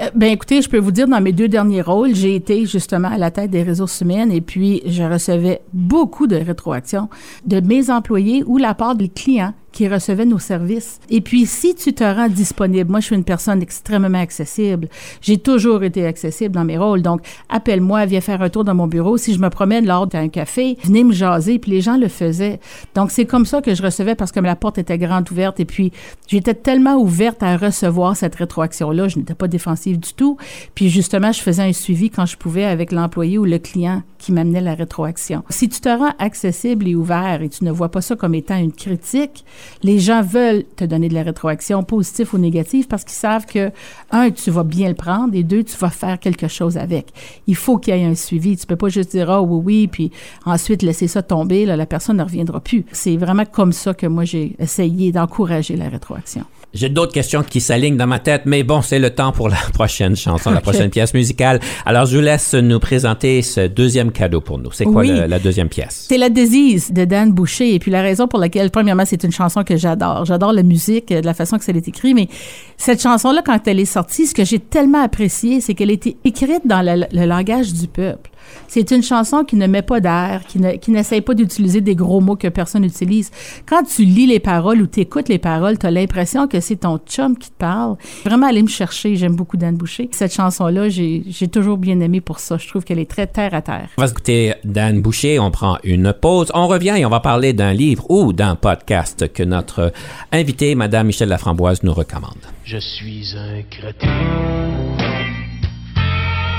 Euh, 0.00 0.08
Ben 0.14 0.32
écoutez, 0.32 0.62
je 0.62 0.70
peux 0.70 0.78
vous 0.78 0.92
dire, 0.92 1.06
dans 1.06 1.20
mes 1.20 1.32
deux 1.32 1.48
derniers 1.48 1.82
rôles, 1.82 2.14
j'ai 2.14 2.34
été 2.34 2.64
justement 2.64 3.08
à 3.08 3.18
la 3.18 3.30
tête 3.30 3.50
des 3.50 3.62
ressources 3.62 4.00
humaines 4.00 4.32
et 4.32 4.40
puis 4.40 4.80
je 4.86 5.02
recevais 5.02 5.60
beaucoup 5.74 6.26
de 6.26 6.36
rétroactions 6.36 7.10
de 7.44 7.60
mes 7.60 7.90
employés 7.90 8.44
ou 8.46 8.56
la 8.56 8.72
part 8.72 8.94
des 8.94 9.10
clients 9.10 9.52
qui 9.74 9.88
recevaient 9.88 10.24
nos 10.24 10.38
services. 10.38 11.00
Et 11.10 11.20
puis, 11.20 11.46
si 11.46 11.74
tu 11.74 11.92
te 11.92 12.04
rends 12.04 12.28
disponible, 12.28 12.88
moi, 12.88 13.00
je 13.00 13.06
suis 13.06 13.16
une 13.16 13.24
personne 13.24 13.60
extrêmement 13.60 14.20
accessible. 14.20 14.88
J'ai 15.20 15.36
toujours 15.36 15.82
été 15.82 16.06
accessible 16.06 16.54
dans 16.54 16.64
mes 16.64 16.78
rôles. 16.78 17.02
Donc, 17.02 17.22
appelle-moi, 17.48 18.06
viens 18.06 18.20
faire 18.20 18.40
un 18.40 18.48
tour 18.48 18.62
dans 18.62 18.76
mon 18.76 18.86
bureau. 18.86 19.16
Si 19.16 19.34
je 19.34 19.40
me 19.40 19.50
promène 19.50 19.84
lors 19.84 20.06
d'un 20.06 20.28
café, 20.28 20.78
venez 20.84 21.02
me 21.02 21.12
jaser. 21.12 21.58
Puis 21.58 21.72
les 21.72 21.80
gens 21.80 21.96
le 21.96 22.06
faisaient. 22.06 22.60
Donc, 22.94 23.10
c'est 23.10 23.24
comme 23.24 23.44
ça 23.44 23.60
que 23.60 23.74
je 23.74 23.82
recevais 23.82 24.14
parce 24.14 24.30
que 24.30 24.38
la 24.38 24.54
porte 24.54 24.78
était 24.78 24.96
grande 24.96 25.28
ouverte. 25.32 25.58
Et 25.58 25.64
puis, 25.64 25.90
j'étais 26.28 26.54
tellement 26.54 26.94
ouverte 26.94 27.42
à 27.42 27.56
recevoir 27.56 28.16
cette 28.16 28.36
rétroaction-là. 28.36 29.08
Je 29.08 29.18
n'étais 29.18 29.34
pas 29.34 29.48
défensive 29.48 29.98
du 29.98 30.12
tout. 30.14 30.36
Puis, 30.76 30.88
justement, 30.88 31.32
je 31.32 31.40
faisais 31.40 31.62
un 31.62 31.72
suivi 31.72 32.10
quand 32.10 32.26
je 32.26 32.36
pouvais 32.36 32.64
avec 32.64 32.92
l'employé 32.92 33.38
ou 33.38 33.44
le 33.44 33.58
client 33.58 34.04
qui 34.18 34.30
m'amenait 34.30 34.60
la 34.60 34.74
rétroaction. 34.74 35.42
Si 35.50 35.68
tu 35.68 35.80
te 35.80 35.88
rends 35.88 36.14
accessible 36.20 36.86
et 36.86 36.94
ouvert 36.94 37.42
et 37.42 37.48
tu 37.48 37.64
ne 37.64 37.72
vois 37.72 37.90
pas 37.90 38.00
ça 38.00 38.14
comme 38.14 38.34
étant 38.36 38.56
une 38.56 38.72
critique, 38.72 39.44
les 39.82 39.98
gens 39.98 40.22
veulent 40.22 40.64
te 40.76 40.84
donner 40.84 41.08
de 41.08 41.14
la 41.14 41.22
rétroaction, 41.22 41.82
positive 41.82 42.30
ou 42.34 42.38
négative, 42.38 42.86
parce 42.88 43.04
qu'ils 43.04 43.12
savent 43.14 43.46
que, 43.46 43.70
un, 44.10 44.30
tu 44.30 44.50
vas 44.50 44.64
bien 44.64 44.88
le 44.88 44.94
prendre, 44.94 45.34
et 45.34 45.42
deux, 45.42 45.62
tu 45.64 45.76
vas 45.76 45.90
faire 45.90 46.18
quelque 46.18 46.48
chose 46.48 46.76
avec. 46.76 47.08
Il 47.46 47.56
faut 47.56 47.78
qu'il 47.78 47.94
y 47.94 47.98
ait 48.00 48.04
un 48.04 48.14
suivi. 48.14 48.56
Tu 48.56 48.66
peux 48.66 48.76
pas 48.76 48.88
juste 48.88 49.10
dire, 49.10 49.30
ah 49.30 49.42
oui, 49.42 49.60
oui, 49.64 49.86
puis 49.88 50.10
ensuite 50.44 50.82
laisser 50.82 51.08
ça 51.08 51.22
tomber, 51.22 51.66
là, 51.66 51.76
la 51.76 51.86
personne 51.86 52.16
ne 52.16 52.22
reviendra 52.22 52.60
plus. 52.60 52.84
C'est 52.92 53.16
vraiment 53.16 53.44
comme 53.44 53.72
ça 53.72 53.94
que 53.94 54.06
moi, 54.06 54.24
j'ai 54.24 54.56
essayé 54.58 55.12
d'encourager 55.12 55.76
la 55.76 55.88
rétroaction. 55.88 56.44
J'ai 56.72 56.88
d'autres 56.88 57.12
questions 57.12 57.44
qui 57.44 57.60
s'alignent 57.60 57.96
dans 57.96 58.08
ma 58.08 58.18
tête, 58.18 58.42
mais 58.46 58.64
bon, 58.64 58.82
c'est 58.82 58.98
le 58.98 59.10
temps 59.10 59.30
pour 59.30 59.48
la 59.48 59.54
prochaine 59.74 60.16
chanson, 60.16 60.50
la 60.50 60.60
prochaine 60.60 60.90
pièce 60.90 61.14
musicale. 61.14 61.60
Alors, 61.86 62.04
je 62.06 62.16
vous 62.16 62.22
laisse 62.22 62.52
nous 62.54 62.80
présenter 62.80 63.42
ce 63.42 63.68
deuxième 63.68 64.10
cadeau 64.10 64.40
pour 64.40 64.58
nous. 64.58 64.72
C'est 64.72 64.84
quoi 64.84 65.02
Oui. 65.02 65.08
le- 65.08 65.26
la 65.26 65.38
deuxième 65.38 65.68
pièce? 65.68 66.06
C'est 66.08 66.18
La 66.18 66.30
Disease 66.30 66.90
de 66.92 67.04
Dan 67.04 67.32
Boucher. 67.32 67.74
Et 67.74 67.78
puis 67.78 67.92
la 67.92 68.02
raison 68.02 68.26
pour 68.26 68.40
laquelle, 68.40 68.72
premièrement, 68.72 69.04
c'est 69.06 69.22
une 69.22 69.30
chanson 69.30 69.53
que 69.62 69.76
j'adore. 69.76 70.24
J'adore 70.24 70.52
la 70.52 70.64
musique, 70.64 71.10
de 71.10 71.24
la 71.24 71.34
façon 71.34 71.58
que 71.58 71.64
ça 71.64 71.72
est 71.72 71.86
écrit, 71.86 72.14
mais 72.14 72.28
cette 72.76 73.00
chanson-là, 73.00 73.42
quand 73.44 73.68
elle 73.68 73.78
est 73.78 73.84
sortie, 73.84 74.26
ce 74.26 74.34
que 74.34 74.44
j'ai 74.44 74.58
tellement 74.58 75.02
apprécié, 75.02 75.60
c'est 75.60 75.74
qu'elle 75.74 75.90
était 75.90 76.16
écrite 76.24 76.66
dans 76.66 76.82
le 76.82 77.26
langage 77.26 77.72
du 77.72 77.86
peuple. 77.86 78.30
C'est 78.68 78.90
une 78.90 79.02
chanson 79.02 79.44
qui 79.44 79.56
ne 79.56 79.66
met 79.66 79.82
pas 79.82 80.00
d'air, 80.00 80.42
qui, 80.48 80.58
ne, 80.58 80.72
qui 80.72 80.90
n'essaye 80.90 81.20
pas 81.20 81.34
d'utiliser 81.34 81.80
des 81.80 81.94
gros 81.94 82.20
mots 82.20 82.36
que 82.36 82.48
personne 82.48 82.82
n'utilise. 82.82 83.30
Quand 83.66 83.82
tu 83.84 84.04
lis 84.04 84.26
les 84.26 84.40
paroles 84.40 84.80
ou 84.80 84.86
t'écoutes 84.86 85.28
les 85.28 85.38
paroles, 85.38 85.78
tu 85.78 85.86
as 85.86 85.90
l'impression 85.90 86.48
que 86.48 86.60
c'est 86.60 86.76
ton 86.76 86.98
chum 86.98 87.36
qui 87.36 87.50
te 87.50 87.56
parle. 87.58 87.96
Vraiment 88.24 88.46
aller 88.46 88.62
me 88.62 88.68
chercher. 88.68 89.16
J'aime 89.16 89.36
beaucoup 89.36 89.56
Dan 89.56 89.76
Boucher. 89.76 90.08
Cette 90.12 90.34
chanson-là, 90.34 90.88
j'ai, 90.88 91.22
j'ai 91.28 91.48
toujours 91.48 91.78
bien 91.78 92.00
aimé 92.00 92.20
pour 92.20 92.38
ça. 92.40 92.56
Je 92.58 92.68
trouve 92.68 92.84
qu'elle 92.84 92.98
est 92.98 93.10
très 93.10 93.26
terre 93.26 93.54
à 93.54 93.62
terre. 93.62 93.88
On 93.98 94.02
va 94.02 94.08
écouter 94.08 94.54
Dan 94.64 95.00
Boucher. 95.00 95.38
On 95.38 95.50
prend 95.50 95.78
une 95.84 96.12
pause. 96.12 96.50
On 96.54 96.66
revient 96.66 96.94
et 96.96 97.06
on 97.06 97.10
va 97.10 97.20
parler 97.20 97.52
d'un 97.52 97.72
livre 97.72 98.10
ou 98.10 98.32
d'un 98.32 98.56
podcast 98.56 99.32
que 99.32 99.42
notre 99.42 99.92
invitée, 100.32 100.74
Madame 100.74 101.06
Michel 101.06 101.28
Laframboise, 101.28 101.82
nous 101.82 101.94
recommande. 101.94 102.38
Je 102.64 102.78
suis 102.78 103.34
un 103.36 103.62
crétin, 103.70 104.73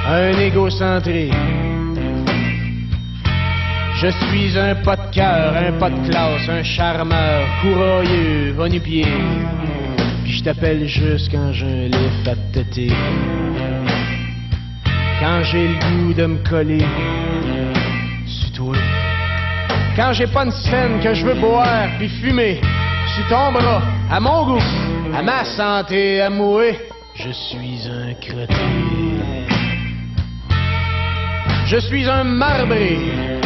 un 0.07 0.37
égocentrique. 0.39 1.33
Je 3.95 4.07
suis 4.07 4.57
un 4.57 4.75
pas 4.75 4.97
de 4.97 5.11
cœur, 5.13 5.55
un 5.55 5.71
pas 5.79 5.89
de 5.89 6.07
classe, 6.07 6.47
un 6.49 6.63
charmeur, 6.63 7.41
courroyeux, 7.61 8.53
va-nu-pied. 8.55 9.07
Puis 10.23 10.33
je 10.33 10.43
t'appelle 10.43 10.87
juste 10.87 11.31
quand 11.31 11.51
j'ai 11.53 11.65
un 11.65 11.87
lift 11.87 12.27
à 12.27 12.35
te 12.35 12.59
têter. 12.59 12.91
Quand 15.19 15.43
j'ai 15.43 15.67
le 15.69 15.73
goût 15.75 16.13
de 16.13 16.25
me 16.25 16.37
coller 16.49 16.85
sur 18.25 18.51
toi. 18.51 18.75
Quand 19.95 20.11
j'ai 20.13 20.27
pas 20.27 20.43
une 20.45 20.51
scène 20.51 20.99
que 21.01 21.13
je 21.13 21.25
veux 21.25 21.35
boire 21.35 21.87
puis 21.97 22.09
fumer 22.09 22.59
sur 23.15 23.27
ton 23.29 23.53
bras, 23.53 23.81
à 24.11 24.19
mon 24.19 24.45
goût, 24.45 24.63
à 25.15 25.21
ma 25.21 25.45
santé, 25.45 26.21
à 26.21 26.29
mourir, 26.29 26.75
je 27.15 27.31
suis 27.31 27.89
un 27.89 28.13
crétin. 28.15 29.54
Je 31.67 31.79
suis 31.79 32.07
un 32.07 32.23
marbré. 32.23 33.44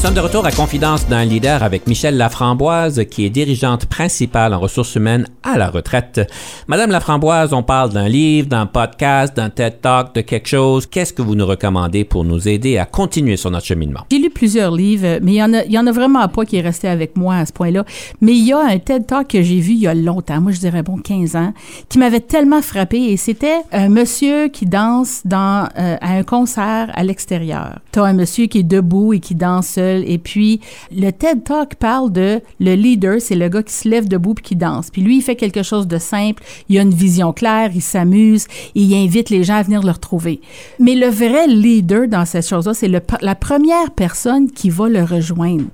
Sommes 0.00 0.14
de 0.14 0.20
retour 0.20 0.46
à 0.46 0.50
Confidence 0.50 1.06
d'un 1.08 1.26
leader 1.26 1.62
avec 1.62 1.86
Michel 1.86 2.16
Laframboise, 2.16 3.04
qui 3.10 3.26
est 3.26 3.30
dirigeante 3.30 3.84
principale 3.84 4.54
en 4.54 4.58
ressources 4.58 4.94
humaines 4.94 5.26
à 5.42 5.58
la 5.58 5.68
retraite. 5.68 6.22
Madame 6.68 6.90
Laframboise, 6.90 7.52
on 7.52 7.62
parle 7.62 7.90
d'un 7.90 8.08
livre, 8.08 8.48
d'un 8.48 8.64
podcast, 8.64 9.36
d'un 9.36 9.50
TED 9.50 9.82
Talk, 9.82 10.14
de 10.14 10.22
quelque 10.22 10.48
chose. 10.48 10.86
Qu'est-ce 10.86 11.12
que 11.12 11.20
vous 11.20 11.34
nous 11.34 11.44
recommandez 11.44 12.04
pour 12.04 12.24
nous 12.24 12.48
aider 12.48 12.78
à 12.78 12.86
continuer 12.86 13.36
sur 13.36 13.50
notre 13.50 13.66
cheminement? 13.66 14.00
J'ai 14.10 14.18
lu 14.18 14.30
plusieurs 14.30 14.70
livres, 14.70 15.18
mais 15.20 15.32
il 15.32 15.36
y 15.36 15.42
en 15.42 15.52
a, 15.52 15.64
il 15.64 15.72
y 15.72 15.78
en 15.78 15.84
vraiment 15.92 16.26
pas 16.28 16.46
qui 16.46 16.56
est 16.56 16.62
resté 16.62 16.88
avec 16.88 17.18
moi 17.18 17.36
à 17.36 17.44
ce 17.44 17.52
point-là. 17.52 17.84
Mais 18.22 18.32
il 18.32 18.46
y 18.46 18.54
a 18.54 18.60
un 18.60 18.78
TED 18.78 19.06
Talk 19.06 19.28
que 19.28 19.42
j'ai 19.42 19.60
vu 19.60 19.72
il 19.72 19.80
y 19.80 19.86
a 19.86 19.92
longtemps, 19.92 20.40
moi 20.40 20.52
je 20.52 20.60
dirais 20.60 20.82
bon 20.82 20.96
15 20.96 21.36
ans, 21.36 21.52
qui 21.90 21.98
m'avait 21.98 22.20
tellement 22.20 22.62
frappé 22.62 22.96
et 22.96 23.18
c'était 23.18 23.60
un 23.70 23.90
monsieur 23.90 24.48
qui 24.48 24.64
danse 24.64 25.20
dans 25.26 25.68
euh, 25.78 25.96
à 26.00 26.12
un 26.12 26.22
concert 26.22 26.90
à 26.94 27.04
l'extérieur. 27.04 27.80
T'as 27.92 28.04
un 28.04 28.14
monsieur 28.14 28.46
qui 28.46 28.60
est 28.60 28.62
debout 28.62 29.12
et 29.12 29.20
qui 29.20 29.34
danse 29.34 29.76
et 30.06 30.18
puis 30.18 30.60
le 30.94 31.10
TED 31.10 31.44
Talk 31.44 31.74
parle 31.76 32.12
de 32.12 32.40
le 32.58 32.74
leader, 32.74 33.20
c'est 33.20 33.34
le 33.34 33.48
gars 33.48 33.62
qui 33.62 33.72
se 33.74 33.88
lève 33.88 34.08
debout 34.08 34.34
puis 34.34 34.44
qui 34.44 34.56
danse. 34.56 34.90
Puis 34.90 35.02
lui 35.02 35.18
il 35.18 35.22
fait 35.22 35.36
quelque 35.36 35.62
chose 35.62 35.86
de 35.86 35.98
simple, 35.98 36.42
il 36.68 36.78
a 36.78 36.82
une 36.82 36.94
vision 36.94 37.32
claire, 37.32 37.70
il 37.74 37.82
s'amuse 37.82 38.46
il 38.74 38.94
invite 38.94 39.30
les 39.30 39.44
gens 39.44 39.56
à 39.56 39.62
venir 39.62 39.82
le 39.82 39.90
retrouver. 39.90 40.40
Mais 40.78 40.94
le 40.94 41.06
vrai 41.08 41.46
leader 41.46 42.08
dans 42.08 42.24
cette 42.24 42.46
chose-là, 42.46 42.74
c'est 42.74 42.88
la 42.88 43.34
première 43.34 43.90
personne 43.90 44.50
qui 44.50 44.70
va 44.70 44.88
le 44.88 45.02
rejoindre. 45.04 45.64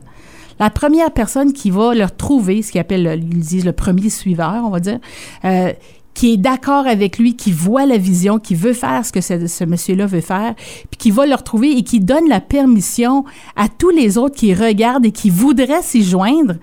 La 0.59 0.71
première 0.71 1.11
personne 1.11 1.53
qui 1.53 1.71
va 1.71 1.95
le 1.95 2.05
retrouver, 2.05 2.63
ce 2.63 2.73
qu'ils 2.73 2.81
appellent, 2.81 3.03
le- 3.03 3.17
ils 3.17 3.41
disent 3.41 3.67
le 3.67 3.73
premier 3.75 4.09
suiveur, 4.09 4.63
on 4.65 4.71
va 4.71 4.81
dire, 4.81 4.99
euh, 5.45 5.71
qui 6.17 6.33
est 6.33 6.37
d'accord 6.39 6.87
avec 6.87 7.19
lui, 7.19 7.37
qui 7.37 7.53
voit 7.53 7.85
la 7.85 7.99
vision, 7.99 8.39
qui 8.39 8.55
veut 8.55 8.73
faire 8.73 9.05
ce 9.05 9.13
que 9.13 9.21
ce, 9.21 9.47
ce 9.47 9.65
monsieur-là 9.65 10.07
veut 10.07 10.23
faire, 10.23 10.55
puis 10.57 10.97
qui 10.99 11.11
va 11.11 11.27
le 11.27 11.35
retrouver 11.35 11.77
et 11.77 11.83
qui 11.83 12.01
donne 12.01 12.27
la 12.27 12.41
permission 12.41 13.27
à 13.55 13.69
tous 13.69 13.91
les 13.91 14.17
autres 14.17 14.35
qui 14.35 14.55
regardent 14.55 15.05
et 15.05 15.13
qui 15.13 15.29
voudraient 15.29 15.83
s'y 15.83 16.03
joindre. 16.03 16.55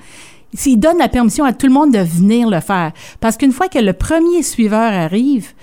S'il 0.56 0.80
donne 0.80 0.98
la 0.98 1.08
permission 1.08 1.46
à 1.46 1.54
tout 1.54 1.68
le 1.68 1.74
monde 1.74 1.94
de 1.94 2.00
venir 2.00 2.50
le 2.50 2.62
faire. 2.62 2.94
Parce 3.20 3.38
qu'une 3.38 3.52
fois 3.52 3.68
que 3.68 3.78
le 3.78 3.94
premier 3.94 4.42
suiveur 4.42 4.92
arrive, 4.92 5.54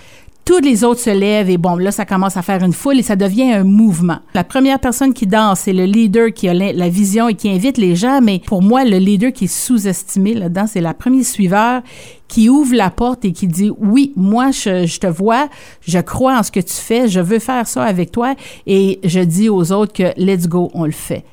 tous 0.50 0.58
les 0.58 0.82
autres 0.82 0.98
se 0.98 1.10
lèvent 1.10 1.48
et 1.48 1.58
bon, 1.58 1.76
là, 1.76 1.92
ça 1.92 2.04
commence 2.04 2.36
à 2.36 2.42
faire 2.42 2.64
une 2.64 2.72
foule 2.72 2.98
et 2.98 3.04
ça 3.04 3.14
devient 3.14 3.52
un 3.52 3.62
mouvement. 3.62 4.18
La 4.34 4.42
première 4.42 4.80
personne 4.80 5.14
qui 5.14 5.28
danse, 5.28 5.60
c'est 5.60 5.72
le 5.72 5.84
leader 5.84 6.32
qui 6.32 6.48
a 6.48 6.54
la, 6.54 6.88
vision 6.88 7.28
et 7.28 7.34
qui 7.34 7.48
invite 7.48 7.78
les 7.78 7.94
gens, 7.94 8.20
mais 8.20 8.40
pour 8.44 8.60
moi, 8.60 8.84
le 8.84 8.96
leader 8.96 9.32
qui 9.32 9.44
est 9.44 9.46
sous-estimé 9.46 10.34
là-dedans, 10.34 10.66
c'est 10.66 10.80
la 10.80 10.92
première 10.92 11.24
suiveur 11.24 11.82
qui 12.26 12.48
ouvre 12.48 12.74
la 12.74 12.90
porte 12.90 13.24
et 13.24 13.30
qui 13.30 13.46
dit 13.46 13.70
oui, 13.78 14.12
moi, 14.16 14.50
je, 14.50 14.86
je 14.86 14.98
te 14.98 15.06
vois, 15.06 15.48
je 15.82 16.00
crois 16.00 16.36
en 16.36 16.42
ce 16.42 16.50
que 16.50 16.58
tu 16.58 16.74
fais, 16.74 17.06
je 17.06 17.20
veux 17.20 17.38
faire 17.38 17.68
ça 17.68 17.84
avec 17.84 18.10
toi 18.10 18.34
et 18.66 18.98
je 19.04 19.20
dis 19.20 19.48
aux 19.48 19.70
autres 19.70 19.92
que 19.92 20.12
let's 20.16 20.48
go, 20.48 20.68
on 20.74 20.84
le 20.84 20.90
fait. 20.90 21.24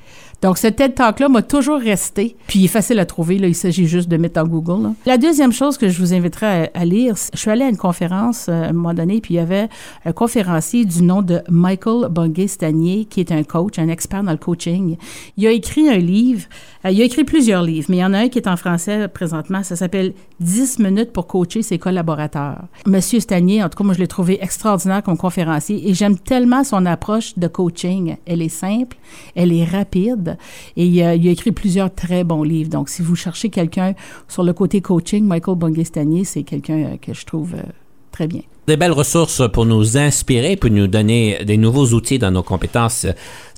Donc, 0.43 0.59
ce 0.59 0.67
TED 0.67 0.93
Talk-là 0.93 1.29
m'a 1.29 1.41
toujours 1.41 1.79
resté. 1.79 2.35
Puis, 2.45 2.59
il 2.59 2.65
est 2.65 2.69
facile 2.69 2.99
à 2.99 3.05
trouver. 3.05 3.39
Là. 3.39 3.47
Il 3.47 3.55
s'agit 3.55 3.87
juste 3.87 4.07
de 4.07 4.17
mettre 4.17 4.39
en 4.39 4.45
Google. 4.45 4.91
La 5.05 5.17
deuxième 5.17 5.51
chose 5.51 5.77
que 5.77 5.89
je 5.89 5.99
vous 5.99 6.13
inviterais 6.13 6.71
à, 6.75 6.85
lire, 6.85 7.15
je 7.33 7.39
suis 7.39 7.49
allée 7.49 7.65
à 7.65 7.69
une 7.69 7.77
conférence 7.77 8.47
euh, 8.47 8.63
à 8.63 8.67
un 8.67 8.73
moment 8.73 8.93
donné, 8.93 9.19
puis 9.19 9.33
il 9.33 9.37
y 9.37 9.39
avait 9.39 9.67
un 10.05 10.11
conférencier 10.11 10.85
du 10.85 11.01
nom 11.01 11.23
de 11.23 11.41
Michael 11.49 12.09
Bungay-Stanier, 12.09 13.05
qui 13.05 13.19
est 13.19 13.31
un 13.31 13.43
coach, 13.43 13.79
un 13.79 13.87
expert 13.87 14.23
dans 14.23 14.31
le 14.31 14.37
coaching. 14.37 14.97
Il 15.37 15.47
a 15.47 15.51
écrit 15.51 15.89
un 15.89 15.97
livre. 15.97 16.43
euh, 16.85 16.91
il 16.91 17.01
a 17.01 17.05
écrit 17.05 17.23
plusieurs 17.23 17.63
livres, 17.63 17.87
mais 17.89 17.97
il 17.97 18.01
y 18.01 18.05
en 18.05 18.13
a 18.13 18.19
un 18.19 18.29
qui 18.29 18.37
est 18.37 18.47
en 18.47 18.57
français 18.57 19.07
présentement. 19.07 19.63
Ça 19.63 19.75
s'appelle 19.75 20.13
10 20.39 20.77
minutes 20.79 21.13
pour 21.13 21.25
coacher 21.25 21.63
ses 21.63 21.79
collaborateurs. 21.79 22.65
Monsieur 22.85 23.19
Stanier, 23.19 23.63
en 23.63 23.69
tout 23.69 23.77
cas, 23.79 23.83
moi, 23.83 23.95
je 23.95 23.99
l'ai 23.99 24.07
trouvé 24.07 24.37
extraordinaire 24.41 25.01
comme 25.01 25.17
conférencier 25.17 25.89
et 25.89 25.95
j'aime 25.95 26.17
tellement 26.17 26.63
son 26.63 26.85
approche 26.85 27.37
de 27.37 27.47
coaching. 27.47 28.17
Elle 28.27 28.43
est 28.43 28.49
simple, 28.49 28.97
elle 29.35 29.51
est 29.51 29.65
rapide 29.65 30.26
et 30.75 30.85
il 30.85 31.01
a, 31.01 31.13
écrit 31.13 31.51
plusieurs 31.51 31.93
très 31.93 32.23
bons 32.23 32.43
livres. 32.43 32.69
Donc, 32.69 32.89
si 32.89 33.01
vous 33.01 33.15
cherchez 33.15 33.49
quelqu'un 33.49 33.93
sur 34.27 34.43
le 34.43 34.53
côté 34.53 34.81
coaching, 34.81 35.25
Michael 35.25 35.55
Bungay-Stanier, 35.55 36.23
c'est 36.23 36.43
quelqu'un 36.43 36.83
euh, 36.83 36.97
que 37.01 37.13
je 37.13 37.25
trouve 37.25 37.53
euh, 37.55 37.63
très 38.11 38.27
bien. 38.27 38.41
Des 38.67 38.77
belles 38.77 38.91
ressources 38.91 39.43
pour 39.51 39.65
nous 39.65 39.97
inspirer, 39.97 40.55
pour 40.55 40.69
nous 40.69 40.87
donner 40.87 41.43
des 41.45 41.57
nouveaux 41.57 41.87
outils 41.87 42.19
dans 42.19 42.31
nos 42.31 42.43
compétences. 42.43 43.05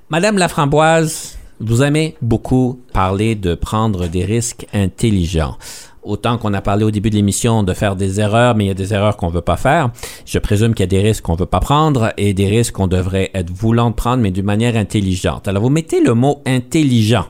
Madame 0.10 0.38
Laframboise, 0.38 1.38
vous 1.60 1.84
aimez 1.84 2.16
beaucoup 2.22 2.80
parler 2.94 3.36
de 3.36 3.56
prendre 3.56 4.08
des 4.08 4.24
risques 4.24 4.66
intelligents. 4.74 5.58
Autant 6.10 6.40
qu'on 6.40 6.56
a 6.56 6.62
parlé 6.62 6.86
au 6.86 6.90
début 6.90 7.12
de 7.12 7.16
l'émission 7.16 7.62
de 7.62 7.72
faire 7.76 7.96
des 7.96 8.20
erreurs, 8.20 8.56
mais 8.56 8.66
il 8.66 8.68
y 8.70 8.72
a 8.72 8.74
des 8.74 8.96
erreurs 8.96 9.16
qu'on 9.16 9.28
veut 9.28 9.42
pas 9.42 9.58
faire. 9.58 9.92
Je 10.26 10.40
présume 10.40 10.74
qu'il 10.74 10.82
y 10.82 10.84
a 10.86 10.88
des 10.88 11.02
risques 11.08 11.24
qu'on 11.24 11.36
veut 11.36 11.46
pas 11.46 11.60
prendre 11.60 12.14
et 12.18 12.34
des 12.34 12.48
risques 12.48 12.74
qu'on 12.74 12.88
devrait 12.88 13.30
être 13.36 13.52
voulant 13.52 13.92
de 13.92 13.96
prendre, 13.96 14.24
mais 14.24 14.32
d'une 14.32 14.44
manière 14.44 14.76
intelligente. 14.76 15.48
Alors, 15.48 15.62
vous 15.62 15.70
mettez 15.70 16.02
le 16.02 16.16
mot 16.16 16.42
intelligent 16.48 17.28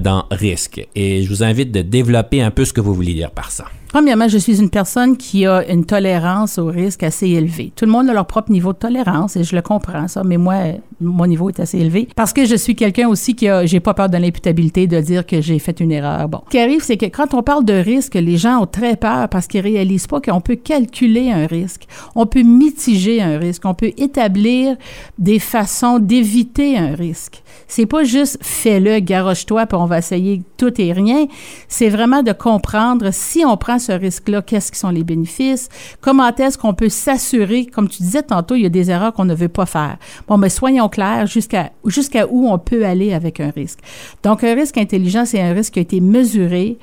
dans 0.00 0.26
risque 0.30 0.86
et 0.94 1.24
je 1.24 1.28
vous 1.28 1.42
invite 1.42 1.72
de 1.72 1.82
développer 1.82 2.42
un 2.42 2.52
peu 2.52 2.64
ce 2.64 2.72
que 2.72 2.80
vous 2.80 2.94
voulez 2.94 3.14
dire 3.14 3.32
par 3.32 3.50
ça. 3.50 3.64
Premièrement, 3.92 4.26
je 4.26 4.38
suis 4.38 4.58
une 4.58 4.70
personne 4.70 5.18
qui 5.18 5.44
a 5.44 5.70
une 5.70 5.84
tolérance 5.84 6.56
au 6.56 6.64
risque 6.68 7.02
assez 7.02 7.28
élevée. 7.28 7.74
Tout 7.76 7.84
le 7.84 7.90
monde 7.90 8.08
a 8.08 8.14
leur 8.14 8.26
propre 8.26 8.50
niveau 8.50 8.72
de 8.72 8.78
tolérance 8.78 9.36
et 9.36 9.44
je 9.44 9.54
le 9.54 9.60
comprends 9.60 10.08
ça, 10.08 10.24
mais 10.24 10.38
moi, 10.38 10.54
mon 10.98 11.26
niveau 11.26 11.50
est 11.50 11.60
assez 11.60 11.78
élevé 11.78 12.08
parce 12.16 12.32
que 12.32 12.46
je 12.46 12.56
suis 12.56 12.74
quelqu'un 12.74 13.06
aussi 13.06 13.34
qui 13.34 13.48
a, 13.48 13.66
j'ai 13.66 13.80
pas 13.80 13.92
peur 13.92 14.08
de 14.08 14.16
l'imputabilité 14.16 14.86
de 14.86 14.98
dire 14.98 15.26
que 15.26 15.42
j'ai 15.42 15.58
fait 15.58 15.78
une 15.78 15.92
erreur. 15.92 16.26
Bon, 16.26 16.40
ce 16.46 16.52
qui 16.52 16.58
arrive, 16.58 16.82
c'est 16.82 16.96
que 16.96 17.04
quand 17.04 17.34
on 17.34 17.42
parle 17.42 17.66
de 17.66 17.74
risque, 17.74 18.14
les 18.14 18.38
gens 18.38 18.62
ont 18.62 18.66
très 18.66 18.96
peur 18.96 19.28
parce 19.28 19.46
qu'ils 19.46 19.60
réalisent 19.60 20.06
pas 20.06 20.22
qu'on 20.22 20.40
peut 20.40 20.56
calculer 20.56 21.30
un 21.30 21.46
risque, 21.46 21.86
on 22.14 22.24
peut 22.24 22.44
mitiger 22.44 23.20
un 23.20 23.36
risque, 23.36 23.66
on 23.66 23.74
peut 23.74 23.92
établir 23.98 24.74
des 25.18 25.38
façons 25.38 25.98
d'éviter 25.98 26.78
un 26.78 26.94
risque. 26.94 27.41
C'est 27.68 27.86
pas 27.86 28.04
juste 28.04 28.38
fais-le, 28.42 29.00
garoche-toi, 29.00 29.66
puis 29.66 29.76
on 29.76 29.86
va 29.86 29.98
essayer 29.98 30.42
tout 30.56 30.80
et 30.80 30.92
rien. 30.92 31.26
C'est 31.68 31.88
vraiment 31.88 32.22
de 32.22 32.32
comprendre 32.32 33.10
si 33.12 33.44
on 33.44 33.56
prend 33.56 33.78
ce 33.78 33.92
risque-là, 33.92 34.42
qu'est-ce 34.42 34.72
qui 34.72 34.78
sont 34.78 34.90
les 34.90 35.04
bénéfices, 35.04 35.68
comment 36.00 36.34
est-ce 36.34 36.58
qu'on 36.58 36.74
peut 36.74 36.88
s'assurer, 36.88 37.66
comme 37.66 37.88
tu 37.88 38.02
disais 38.02 38.22
tantôt, 38.22 38.54
il 38.54 38.62
y 38.62 38.66
a 38.66 38.70
des 38.70 38.90
erreurs 38.90 39.12
qu'on 39.12 39.24
ne 39.24 39.34
veut 39.34 39.48
pas 39.48 39.66
faire. 39.66 39.96
Bon, 40.28 40.38
mais 40.38 40.48
soyons 40.48 40.88
clairs 40.88 41.26
jusqu'à 41.26 41.70
jusqu'à 41.86 42.26
où 42.28 42.48
on 42.48 42.58
peut 42.58 42.84
aller 42.84 43.12
avec 43.12 43.40
un 43.40 43.50
risque. 43.50 43.80
Donc, 44.22 44.44
un 44.44 44.54
risque 44.54 44.78
intelligent, 44.78 45.24
c'est 45.24 45.40
un 45.40 45.52
risque 45.52 45.74
qui 45.74 45.78
a 45.78 45.82
été 45.82 46.00
mesuré, 46.00 46.78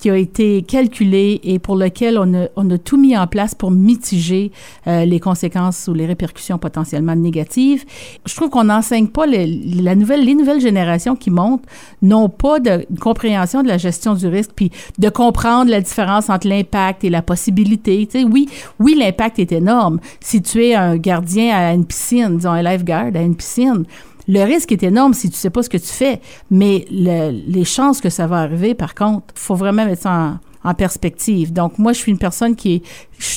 qui 0.00 0.10
a 0.10 0.16
été 0.16 0.62
calculé 0.62 1.40
et 1.44 1.58
pour 1.58 1.76
lequel 1.76 2.18
on 2.18 2.34
a, 2.34 2.46
on 2.56 2.68
a 2.70 2.78
tout 2.78 2.96
mis 2.96 3.16
en 3.16 3.26
place 3.26 3.54
pour 3.54 3.70
mitiger 3.70 4.50
euh, 4.86 5.04
les 5.04 5.20
conséquences 5.20 5.88
ou 5.88 5.94
les 5.94 6.06
répercussions 6.06 6.58
potentiellement 6.58 7.14
négatives. 7.14 7.84
Je 8.24 8.34
trouve 8.34 8.48
qu'on 8.48 8.64
n'enseigne 8.64 9.08
pas 9.08 9.26
les, 9.26 9.46
la 9.46 9.94
nouvelle, 9.94 10.24
les 10.24 10.34
nouvelles 10.34 10.60
générations 10.60 11.16
qui 11.16 11.30
montent 11.30 11.64
n'ont 12.00 12.30
pas 12.30 12.60
de 12.60 12.86
compréhension 13.00 13.62
de 13.62 13.68
la 13.68 13.78
gestion 13.78 14.14
du 14.14 14.26
risque 14.26 14.52
puis 14.56 14.70
de 14.98 15.08
comprendre 15.10 15.70
la 15.70 15.80
différence 15.80 16.30
entre 16.30 16.48
l'impact 16.48 17.04
et 17.04 17.10
la 17.10 17.22
possibilité. 17.22 18.06
Tu 18.06 18.20
sais, 18.20 18.24
oui, 18.24 18.48
oui, 18.78 18.94
l'impact 18.98 19.38
est 19.38 19.52
énorme. 19.52 20.00
Si 20.20 20.40
tu 20.40 20.64
es 20.64 20.74
un 20.74 20.96
gardien 20.96 21.54
à 21.54 21.72
une 21.72 21.84
piscine, 21.84 22.38
disons 22.38 22.50
un 22.50 22.62
lifeguard 22.62 23.10
à 23.14 23.20
une 23.20 23.36
piscine, 23.36 23.84
le 24.28 24.42
risque 24.44 24.72
est 24.72 24.82
énorme 24.82 25.14
si 25.14 25.30
tu 25.30 25.36
sais 25.36 25.50
pas 25.50 25.62
ce 25.62 25.68
que 25.68 25.76
tu 25.78 25.86
fais, 25.86 26.20
mais 26.50 26.86
le- 26.90 27.30
les 27.48 27.64
chances 27.64 28.00
que 28.00 28.10
ça 28.10 28.26
va 28.26 28.38
arriver, 28.38 28.74
par 28.74 28.94
contre, 28.94 29.26
faut 29.34 29.54
vraiment 29.54 29.84
mettre 29.84 30.02
ça 30.02 30.38
en, 30.64 30.74
perspective. 30.74 31.52
Donc, 31.52 31.78
moi, 31.78 31.92
je 31.94 31.98
suis 31.98 32.12
une 32.12 32.18
personne 32.18 32.54
qui 32.54 32.74
est 32.74 32.82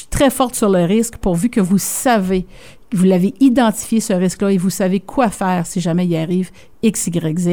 très 0.10 0.30
forte 0.30 0.56
sur 0.56 0.70
le 0.70 0.84
risque 0.84 1.16
pourvu 1.18 1.50
que 1.50 1.62
vous 1.62 1.78
savez, 1.78 2.46
vous 2.94 3.06
l'avez 3.06 3.34
identifié, 3.40 4.00
ce 4.00 4.14
risque-là, 4.14 4.52
et 4.52 4.58
vous 4.58 4.70
savez 4.70 5.00
quoi 5.00 5.30
faire 5.30 5.66
si 5.66 5.82
jamais 5.82 6.06
il 6.06 6.16
arrive 6.16 6.52
X, 6.84 7.08
Y, 7.08 7.40
Z. 7.40 7.48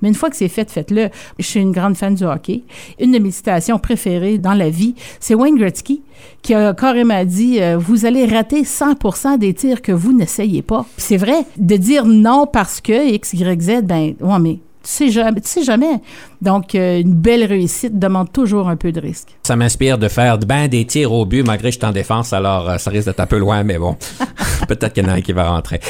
Mais 0.00 0.08
une 0.08 0.14
fois 0.14 0.28
que 0.28 0.36
c'est 0.36 0.48
fait, 0.48 0.70
faites-le. 0.70 1.08
Je 1.38 1.44
suis 1.44 1.60
une 1.60 1.72
grande 1.72 1.96
fan 1.96 2.14
du 2.14 2.24
hockey. 2.24 2.62
Une 3.00 3.12
de 3.12 3.18
mes 3.18 3.30
citations 3.30 3.78
préférées 3.78 4.38
dans 4.38 4.54
la 4.54 4.70
vie, 4.70 4.94
c'est 5.20 5.34
Wayne 5.34 5.56
Gretzky 5.56 6.02
qui 6.42 6.54
a 6.54 6.74
carrément 6.74 7.24
dit 7.24 7.60
euh, 7.60 7.78
Vous 7.78 8.04
allez 8.06 8.26
rater 8.26 8.62
100% 8.62 9.38
des 9.38 9.54
tirs 9.54 9.82
que 9.82 9.92
vous 9.92 10.12
n'essayez 10.12 10.62
pas. 10.62 10.84
C'est 10.96 11.16
vrai, 11.16 11.44
de 11.56 11.76
dire 11.76 12.06
non 12.06 12.46
parce 12.46 12.80
que 12.80 13.12
X, 13.14 13.32
Y, 13.34 13.60
Z, 13.62 13.82
ben, 13.82 14.14
ouais, 14.20 14.38
mais 14.40 14.58
tu 14.82 14.90
sais 14.90 15.10
jamais. 15.10 15.40
Tu 15.40 15.48
sais 15.48 15.62
jamais. 15.62 16.00
Donc, 16.42 16.74
euh, 16.74 17.00
une 17.00 17.14
belle 17.14 17.44
réussite 17.44 17.98
demande 17.98 18.30
toujours 18.32 18.68
un 18.68 18.76
peu 18.76 18.92
de 18.92 19.00
risque. 19.00 19.28
Ça 19.44 19.56
m'inspire 19.56 19.96
de 19.96 20.08
faire 20.08 20.38
ben 20.38 20.68
des 20.68 20.84
tirs 20.84 21.12
au 21.12 21.24
but 21.24 21.42
malgré 21.46 21.68
que 21.70 21.74
je 21.74 21.78
suis 21.78 21.86
en 21.86 21.92
défense, 21.92 22.32
alors 22.32 22.68
euh, 22.68 22.78
ça 22.78 22.90
risque 22.90 23.06
d'être 23.06 23.20
un 23.20 23.26
peu 23.26 23.38
loin, 23.38 23.62
mais 23.62 23.78
bon, 23.78 23.96
peut-être 24.68 24.92
qu'il 24.92 25.04
y 25.04 25.06
en 25.06 25.10
a 25.10 25.14
un 25.14 25.20
qui 25.20 25.32
va 25.32 25.48
rentrer. 25.50 25.80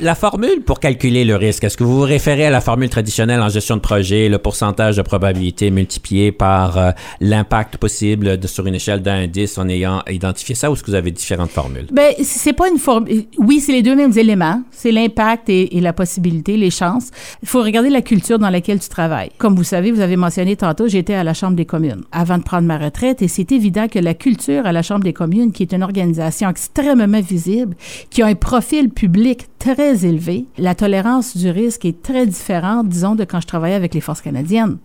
La 0.00 0.14
formule 0.14 0.62
pour 0.64 0.78
calculer 0.80 1.24
le 1.24 1.36
risque, 1.36 1.64
est-ce 1.64 1.76
que 1.76 1.84
vous 1.84 1.96
vous 1.96 2.02
référez 2.02 2.46
à 2.46 2.50
la 2.50 2.60
formule 2.60 2.88
traditionnelle 2.88 3.40
en 3.40 3.48
gestion 3.48 3.76
de 3.76 3.80
projet, 3.80 4.28
le 4.28 4.38
pourcentage 4.38 4.96
de 4.96 5.02
probabilité 5.02 5.70
multiplié 5.70 6.32
par 6.32 6.78
euh, 6.78 6.90
l'impact 7.20 7.76
possible 7.78 8.38
de- 8.38 8.46
sur 8.46 8.66
une 8.66 8.74
échelle 8.76 9.02
d'un 9.02 9.26
10 9.26 9.58
en 9.58 9.68
ayant 9.68 10.02
identifié 10.10 10.54
ça, 10.54 10.70
ou 10.70 10.74
est-ce 10.74 10.82
que 10.82 10.90
vous 10.90 10.96
avez 10.96 11.10
différentes 11.10 11.50
formules? 11.50 11.86
Ben, 11.90 12.12
c'est 12.22 12.52
pas 12.52 12.68
une 12.68 12.78
forme. 12.78 13.06
Oui, 13.38 13.60
c'est 13.60 13.72
les 13.72 13.82
deux 13.82 13.96
mêmes 13.96 14.16
éléments. 14.16 14.62
C'est 14.70 14.92
l'impact 14.92 15.48
et, 15.48 15.76
et 15.76 15.80
la 15.80 15.92
possibilité, 15.92 16.56
les 16.56 16.70
chances. 16.70 17.10
Il 17.42 17.48
faut 17.48 17.62
regarder 17.62 17.90
la 17.90 18.02
culture 18.02 18.38
dans 18.38 18.50
laquelle 18.50 18.78
tu 18.78 18.88
travailles. 18.88 19.30
Comme 19.38 19.56
vous 19.56 19.64
savez, 19.64 19.90
vous 19.96 20.02
avez 20.02 20.16
mentionné 20.16 20.56
tantôt, 20.56 20.88
j'étais 20.88 21.14
à 21.14 21.24
la 21.24 21.32
Chambre 21.32 21.56
des 21.56 21.64
communes 21.64 22.02
avant 22.12 22.36
de 22.36 22.42
prendre 22.42 22.66
ma 22.66 22.76
retraite 22.76 23.22
et 23.22 23.28
c'est 23.28 23.50
évident 23.50 23.88
que 23.88 23.98
la 23.98 24.12
culture 24.12 24.66
à 24.66 24.72
la 24.72 24.82
Chambre 24.82 25.04
des 25.04 25.14
communes, 25.14 25.52
qui 25.52 25.62
est 25.62 25.72
une 25.72 25.82
organisation 25.82 26.50
extrêmement 26.50 27.20
visible, 27.20 27.74
qui 28.10 28.20
a 28.20 28.26
un 28.26 28.34
profil 28.34 28.90
public 28.90 29.46
très 29.58 30.04
élevé, 30.04 30.44
la 30.58 30.74
tolérance 30.74 31.34
du 31.36 31.48
risque 31.48 31.86
est 31.86 32.02
très 32.02 32.26
différente, 32.26 32.88
disons, 32.88 33.14
de 33.14 33.24
quand 33.24 33.40
je 33.40 33.46
travaillais 33.46 33.74
avec 33.74 33.94
les 33.94 34.02
forces 34.02 34.20
canadiennes. 34.20 34.76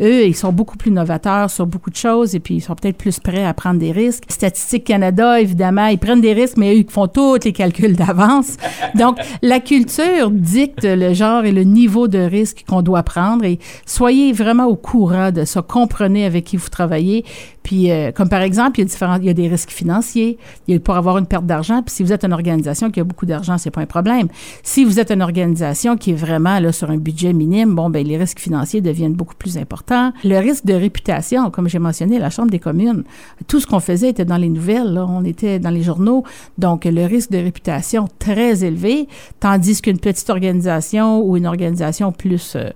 Eux, 0.00 0.26
ils 0.26 0.34
sont 0.34 0.52
beaucoup 0.52 0.76
plus 0.76 0.90
novateurs 0.90 1.50
sur 1.50 1.66
beaucoup 1.66 1.90
de 1.90 1.96
choses 1.96 2.34
et 2.34 2.40
puis 2.40 2.56
ils 2.56 2.60
sont 2.60 2.74
peut-être 2.74 2.96
plus 2.96 3.20
prêts 3.20 3.44
à 3.44 3.54
prendre 3.54 3.78
des 3.78 3.92
risques. 3.92 4.24
Statistique 4.28 4.84
Canada, 4.84 5.40
évidemment, 5.40 5.86
ils 5.86 5.98
prennent 5.98 6.20
des 6.20 6.32
risques, 6.32 6.56
mais 6.56 6.74
eux, 6.74 6.78
ils 6.78 6.90
font 6.90 7.06
tous 7.06 7.38
les 7.44 7.52
calculs 7.52 7.94
d'avance. 7.96 8.56
Donc, 8.94 9.18
la 9.42 9.60
culture 9.60 10.30
dicte 10.30 10.84
le 10.84 11.14
genre 11.14 11.44
et 11.44 11.52
le 11.52 11.62
niveau 11.62 12.08
de 12.08 12.18
risque 12.18 12.64
qu'on 12.68 12.82
doit 12.82 13.02
prendre 13.02 13.44
et 13.44 13.58
soyez 13.86 14.32
vraiment 14.32 14.66
au 14.66 14.76
courant 14.76 15.30
de 15.30 15.44
ça. 15.44 15.62
Comprenez 15.62 16.24
avec 16.26 16.44
qui 16.44 16.56
vous 16.56 16.68
travaillez. 16.68 17.24
Puis, 17.64 17.90
euh, 17.90 18.12
comme 18.12 18.28
par 18.28 18.42
exemple, 18.42 18.78
il 18.78 18.82
y 18.82 18.84
a 18.84 18.88
différents, 18.88 19.16
il 19.16 19.24
y 19.24 19.30
a 19.30 19.34
des 19.34 19.48
risques 19.48 19.70
financiers. 19.70 20.38
Il 20.68 20.74
y 20.74 20.76
a 20.76 20.80
pour 20.80 20.96
avoir 20.96 21.16
une 21.16 21.26
perte 21.26 21.46
d'argent. 21.46 21.82
Puis, 21.82 21.94
si 21.94 22.02
vous 22.02 22.12
êtes 22.12 22.22
une 22.22 22.34
organisation 22.34 22.90
qui 22.90 23.00
a 23.00 23.04
beaucoup 23.04 23.24
d'argent, 23.24 23.56
c'est 23.56 23.70
pas 23.70 23.80
un 23.80 23.86
problème. 23.86 24.28
Si 24.62 24.84
vous 24.84 25.00
êtes 25.00 25.10
une 25.10 25.22
organisation 25.22 25.96
qui 25.96 26.10
est 26.10 26.14
vraiment 26.14 26.60
là 26.60 26.72
sur 26.72 26.90
un 26.90 26.98
budget 26.98 27.32
minime, 27.32 27.74
bon, 27.74 27.88
ben 27.88 28.06
les 28.06 28.18
risques 28.18 28.38
financiers 28.38 28.82
deviennent 28.82 29.14
beaucoup 29.14 29.34
plus 29.34 29.56
importants. 29.56 30.12
Le 30.24 30.38
risque 30.38 30.66
de 30.66 30.74
réputation, 30.74 31.50
comme 31.50 31.66
j'ai 31.68 31.78
mentionné, 31.78 32.18
la 32.18 32.28
Chambre 32.28 32.50
des 32.50 32.58
communes, 32.58 33.02
tout 33.48 33.60
ce 33.60 33.66
qu'on 33.66 33.80
faisait 33.80 34.10
était 34.10 34.26
dans 34.26 34.36
les 34.36 34.50
nouvelles. 34.50 34.92
Là. 34.92 35.06
On 35.08 35.24
était 35.24 35.58
dans 35.58 35.70
les 35.70 35.82
journaux. 35.82 36.22
Donc, 36.58 36.84
le 36.84 37.06
risque 37.06 37.30
de 37.30 37.38
réputation 37.38 38.08
très 38.18 38.62
élevé, 38.62 39.08
tandis 39.40 39.80
qu'une 39.80 39.98
petite 39.98 40.28
organisation 40.28 41.22
ou 41.22 41.38
une 41.38 41.46
organisation 41.46 42.12
plus 42.12 42.56
euh, 42.56 42.68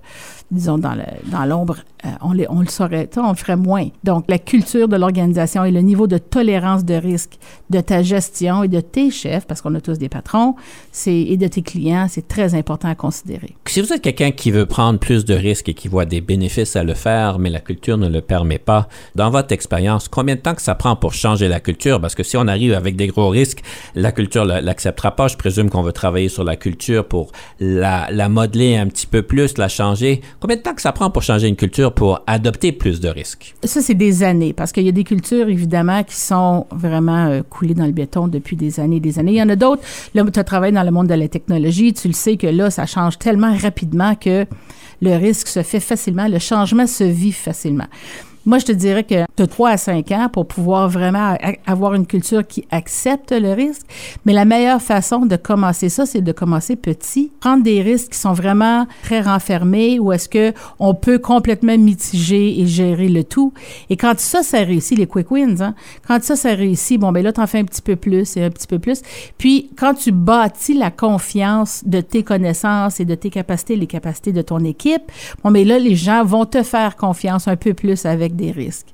disons, 0.51 0.79
dans 0.79 1.45
l'ombre, 1.45 1.77
euh, 2.05 2.09
on, 2.21 2.61
le 2.61 2.67
saurait, 2.67 3.09
on 3.17 3.29
le 3.29 3.35
ferait 3.35 3.57
moins. 3.57 3.87
Donc, 4.03 4.25
la 4.29 4.39
culture 4.39 4.87
de 4.87 4.95
l'organisation 4.95 5.65
et 5.65 5.71
le 5.71 5.81
niveau 5.81 6.07
de 6.07 6.17
tolérance 6.17 6.85
de 6.85 6.93
risque 6.93 7.37
de 7.69 7.81
ta 7.81 8.03
gestion 8.03 8.63
et 8.63 8.67
de 8.67 8.79
tes 8.79 9.11
chefs, 9.11 9.45
parce 9.45 9.61
qu'on 9.61 9.75
a 9.75 9.81
tous 9.81 9.97
des 9.97 10.09
patrons, 10.09 10.55
et 11.05 11.37
de 11.37 11.47
tes 11.47 11.61
clients, 11.61 12.07
c'est 12.09 12.27
très 12.27 12.55
important 12.55 12.87
à 12.87 12.95
considérer. 12.95 13.55
Si 13.65 13.81
vous 13.81 13.91
êtes 13.91 14.01
quelqu'un 14.01 14.31
qui 14.31 14.51
veut 14.51 14.65
prendre 14.65 14.99
plus 14.99 15.25
de 15.25 15.33
risques 15.33 15.69
et 15.69 15.73
qui 15.73 15.87
voit 15.87 16.05
des 16.05 16.21
bénéfices 16.21 16.75
à 16.75 16.83
le 16.83 16.93
faire, 16.93 17.39
mais 17.39 17.49
la 17.49 17.59
culture 17.59 17.97
ne 17.97 18.07
le 18.07 18.21
permet 18.21 18.59
pas, 18.59 18.87
dans 19.15 19.29
votre 19.29 19.51
expérience, 19.51 20.07
combien 20.07 20.35
de 20.35 20.41
temps 20.41 20.55
que 20.55 20.61
ça 20.61 20.75
prend 20.75 20.95
pour 20.95 21.13
changer 21.13 21.47
la 21.47 21.59
culture? 21.59 21.99
Parce 21.99 22.15
que 22.15 22.23
si 22.23 22.37
on 22.37 22.47
arrive 22.47 22.73
avec 22.73 22.95
des 22.95 23.07
gros 23.07 23.29
risques, 23.29 23.61
la 23.95 24.11
culture 24.11 24.45
ne 24.45 24.61
l'acceptera 24.61 25.15
pas. 25.15 25.27
Je 25.27 25.37
présume 25.37 25.69
qu'on 25.69 25.83
veut 25.83 25.91
travailler 25.91 26.29
sur 26.29 26.43
la 26.43 26.55
culture 26.55 27.07
pour 27.07 27.31
la 27.59 28.29
modeler 28.29 28.77
un 28.77 28.87
petit 28.87 29.07
peu 29.07 29.21
plus, 29.21 29.57
la 29.57 29.67
changer. 29.67 30.21
Combien 30.39 30.55
de 30.55 30.61
temps 30.61 30.73
que 30.73 30.81
ça 30.81 30.91
prend 30.91 31.09
pour 31.09 31.23
changer 31.23 31.47
une 31.47 31.55
culture 31.55 31.88
pour 31.91 32.21
adopter 32.27 32.71
plus 32.71 32.99
de 32.99 33.09
risques? 33.09 33.55
Ça, 33.63 33.81
c'est 33.81 33.93
des 33.93 34.23
années, 34.23 34.53
parce 34.53 34.71
qu'il 34.71 34.83
y 34.83 34.89
a 34.89 34.93
des 34.93 35.03
cultures, 35.03 35.49
évidemment, 35.49 36.03
qui 36.03 36.15
sont 36.15 36.67
vraiment 36.71 37.27
euh, 37.27 37.41
coulées 37.47 37.73
dans 37.73 37.85
le 37.85 37.91
béton 37.91 38.27
depuis 38.27 38.55
des 38.55 38.79
années 38.79 38.97
et 38.97 39.01
des 39.01 39.19
années. 39.19 39.33
Il 39.33 39.37
y 39.37 39.43
en 39.43 39.49
a 39.49 39.55
d'autres. 39.55 39.81
Là, 40.13 40.23
tu 40.31 40.39
as 40.39 40.43
travaillé 40.43 40.73
dans 40.73 40.83
le 40.83 40.91
monde 40.91 41.07
de 41.07 41.13
la 41.13 41.27
technologie, 41.27 41.93
tu 41.93 42.07
le 42.07 42.13
sais 42.13 42.37
que 42.37 42.47
là, 42.47 42.69
ça 42.69 42.85
change 42.85 43.17
tellement 43.17 43.55
rapidement 43.55 44.15
que 44.15 44.45
le 45.01 45.15
risque 45.15 45.47
se 45.47 45.63
fait 45.63 45.79
facilement, 45.79 46.27
le 46.27 46.39
changement 46.39 46.87
se 46.87 47.03
vit 47.03 47.31
facilement. 47.31 47.87
Moi, 48.49 48.57
je 48.57 48.65
te 48.65 48.71
dirais 48.71 49.03
que 49.03 49.25
as 49.43 49.47
3 49.47 49.69
à 49.69 49.77
5 49.77 50.11
ans 50.11 50.27
pour 50.33 50.47
pouvoir 50.47 50.89
vraiment 50.89 51.37
avoir 51.67 51.93
une 51.93 52.07
culture 52.07 52.47
qui 52.47 52.65
accepte 52.71 53.31
le 53.31 53.53
risque. 53.53 53.83
Mais 54.25 54.33
la 54.33 54.43
meilleure 54.43 54.81
façon 54.81 55.27
de 55.27 55.35
commencer 55.35 55.87
ça, 55.87 56.07
c'est 56.07 56.21
de 56.21 56.31
commencer 56.31 56.75
petit. 56.75 57.31
Prendre 57.41 57.61
des 57.61 57.83
risques 57.83 58.13
qui 58.13 58.17
sont 58.17 58.33
vraiment 58.33 58.87
très 59.03 59.21
renfermés 59.21 59.99
ou 59.99 60.11
est-ce 60.13 60.27
que 60.27 60.51
on 60.79 60.95
peut 60.95 61.19
complètement 61.19 61.77
mitiger 61.77 62.59
et 62.59 62.65
gérer 62.65 63.07
le 63.07 63.23
tout. 63.23 63.53
Et 63.91 63.97
quand 63.97 64.19
ça, 64.19 64.41
ça 64.41 64.57
réussit, 64.61 64.97
les 64.97 65.05
quick 65.05 65.29
wins, 65.29 65.61
hein, 65.61 65.75
quand 66.07 66.23
ça, 66.23 66.35
ça 66.35 66.55
réussit, 66.55 66.99
bon, 66.99 67.11
ben 67.11 67.23
là, 67.23 67.31
tu 67.31 67.41
en 67.41 67.45
fais 67.45 67.59
un 67.59 67.65
petit 67.65 67.83
peu 67.83 67.97
plus 67.97 68.35
et 68.35 68.43
un 68.43 68.49
petit 68.49 68.65
peu 68.65 68.79
plus. 68.79 69.03
Puis, 69.37 69.69
quand 69.77 69.93
tu 69.93 70.11
bâtis 70.11 70.73
la 70.73 70.89
confiance 70.89 71.83
de 71.85 72.01
tes 72.01 72.23
connaissances 72.23 72.99
et 72.99 73.05
de 73.05 73.13
tes 73.13 73.29
capacités, 73.29 73.75
les 73.75 73.85
capacités 73.85 74.31
de 74.31 74.41
ton 74.41 74.63
équipe, 74.63 75.03
bon, 75.43 75.51
mais 75.51 75.65
là, 75.65 75.77
les 75.77 75.95
gens 75.95 76.25
vont 76.25 76.45
te 76.45 76.63
faire 76.63 76.95
confiance 76.95 77.47
un 77.47 77.55
peu 77.55 77.75
plus 77.75 78.07
avec 78.07 78.38
des 78.39 78.51
risques. 78.51 78.87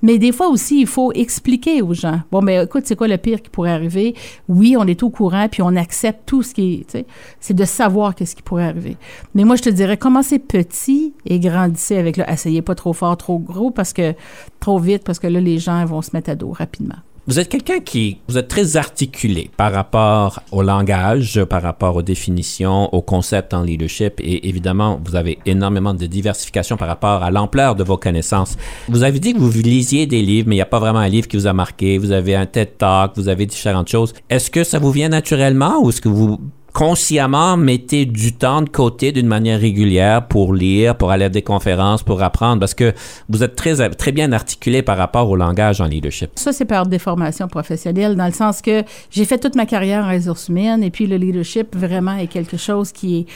Mais 0.00 0.18
des 0.18 0.32
fois 0.32 0.48
aussi, 0.48 0.80
il 0.80 0.86
faut 0.86 1.12
expliquer 1.12 1.82
aux 1.82 1.94
gens. 1.94 2.20
Bon, 2.30 2.40
mais 2.40 2.62
écoute, 2.62 2.84
c'est 2.86 2.96
quoi 2.96 3.08
le 3.08 3.18
pire 3.18 3.42
qui 3.42 3.50
pourrait 3.50 3.70
arriver? 3.70 4.14
Oui, 4.48 4.76
on 4.78 4.86
est 4.86 5.02
au 5.02 5.10
courant, 5.10 5.48
puis 5.50 5.62
on 5.62 5.76
accepte 5.76 6.20
tout 6.26 6.42
ce 6.42 6.54
qui 6.54 6.86
est, 6.90 7.06
c'est 7.40 7.54
de 7.54 7.64
savoir 7.64 8.14
qu'est-ce 8.14 8.34
qui 8.34 8.42
pourrait 8.42 8.64
arriver. 8.64 8.96
Mais 9.34 9.44
moi, 9.44 9.56
je 9.56 9.62
te 9.62 9.70
dirais, 9.70 9.96
commencez 9.96 10.38
petit 10.38 11.12
et 11.26 11.38
grandissez 11.38 11.96
avec 11.96 12.16
le, 12.16 12.24
essayez 12.28 12.62
pas 12.62 12.74
trop 12.74 12.92
fort, 12.92 13.16
trop 13.16 13.38
gros, 13.38 13.70
parce 13.70 13.92
que, 13.92 14.14
trop 14.60 14.78
vite, 14.78 15.04
parce 15.04 15.18
que 15.18 15.26
là, 15.26 15.40
les 15.40 15.58
gens 15.58 15.84
vont 15.84 16.02
se 16.02 16.10
mettre 16.12 16.30
à 16.30 16.34
dos 16.34 16.52
rapidement. 16.52 16.96
Vous 17.28 17.38
êtes 17.38 17.48
quelqu'un 17.48 17.78
qui, 17.78 18.18
vous 18.26 18.36
êtes 18.36 18.48
très 18.48 18.76
articulé 18.76 19.48
par 19.56 19.70
rapport 19.70 20.42
au 20.50 20.60
langage, 20.60 21.44
par 21.44 21.62
rapport 21.62 21.94
aux 21.94 22.02
définitions, 22.02 22.92
aux 22.92 23.00
concepts 23.00 23.54
en 23.54 23.62
leadership 23.62 24.14
et 24.18 24.48
évidemment, 24.48 25.00
vous 25.04 25.14
avez 25.14 25.38
énormément 25.46 25.94
de 25.94 26.06
diversification 26.06 26.76
par 26.76 26.88
rapport 26.88 27.22
à 27.22 27.30
l'ampleur 27.30 27.76
de 27.76 27.84
vos 27.84 27.96
connaissances. 27.96 28.56
Vous 28.88 29.04
avez 29.04 29.20
dit 29.20 29.34
que 29.34 29.38
vous 29.38 29.52
lisiez 29.52 30.06
des 30.06 30.20
livres, 30.20 30.48
mais 30.48 30.56
il 30.56 30.58
n'y 30.58 30.62
a 30.62 30.66
pas 30.66 30.80
vraiment 30.80 30.98
un 30.98 31.08
livre 31.08 31.28
qui 31.28 31.36
vous 31.36 31.46
a 31.46 31.52
marqué. 31.52 31.96
Vous 31.96 32.10
avez 32.10 32.34
un 32.34 32.46
TED 32.46 32.76
Talk, 32.76 33.12
vous 33.14 33.28
avez 33.28 33.46
différentes 33.46 33.88
choses. 33.88 34.14
Est-ce 34.28 34.50
que 34.50 34.64
ça 34.64 34.80
vous 34.80 34.90
vient 34.90 35.08
naturellement 35.08 35.80
ou 35.80 35.90
est-ce 35.90 36.00
que 36.00 36.08
vous 36.08 36.40
consciemment 36.72 37.56
mettez 37.56 38.06
du 38.06 38.32
temps 38.32 38.62
de 38.62 38.68
côté 38.68 39.12
d'une 39.12 39.26
manière 39.26 39.60
régulière 39.60 40.26
pour 40.26 40.54
lire, 40.54 40.96
pour 40.96 41.10
aller 41.10 41.26
à 41.26 41.28
des 41.28 41.42
conférences, 41.42 42.02
pour 42.02 42.22
apprendre, 42.22 42.60
parce 42.60 42.74
que 42.74 42.94
vous 43.28 43.42
êtes 43.42 43.56
très, 43.56 43.90
très 43.90 44.12
bien 44.12 44.32
articulé 44.32 44.82
par 44.82 44.96
rapport 44.96 45.28
au 45.28 45.36
langage 45.36 45.80
en 45.80 45.86
leadership. 45.86 46.30
Ça, 46.36 46.52
c'est 46.52 46.64
par 46.64 46.86
déformation 46.86 47.48
professionnelle, 47.48 48.16
dans 48.16 48.26
le 48.26 48.32
sens 48.32 48.62
que 48.62 48.84
j'ai 49.10 49.24
fait 49.24 49.38
toute 49.38 49.54
ma 49.54 49.66
carrière 49.66 50.04
en 50.04 50.12
ressources 50.12 50.48
humaines 50.48 50.82
et 50.82 50.90
puis 50.90 51.06
le 51.06 51.16
leadership 51.16 51.76
vraiment 51.76 52.16
est 52.16 52.26
quelque 52.26 52.56
chose 52.56 52.92
qui, 52.92 53.26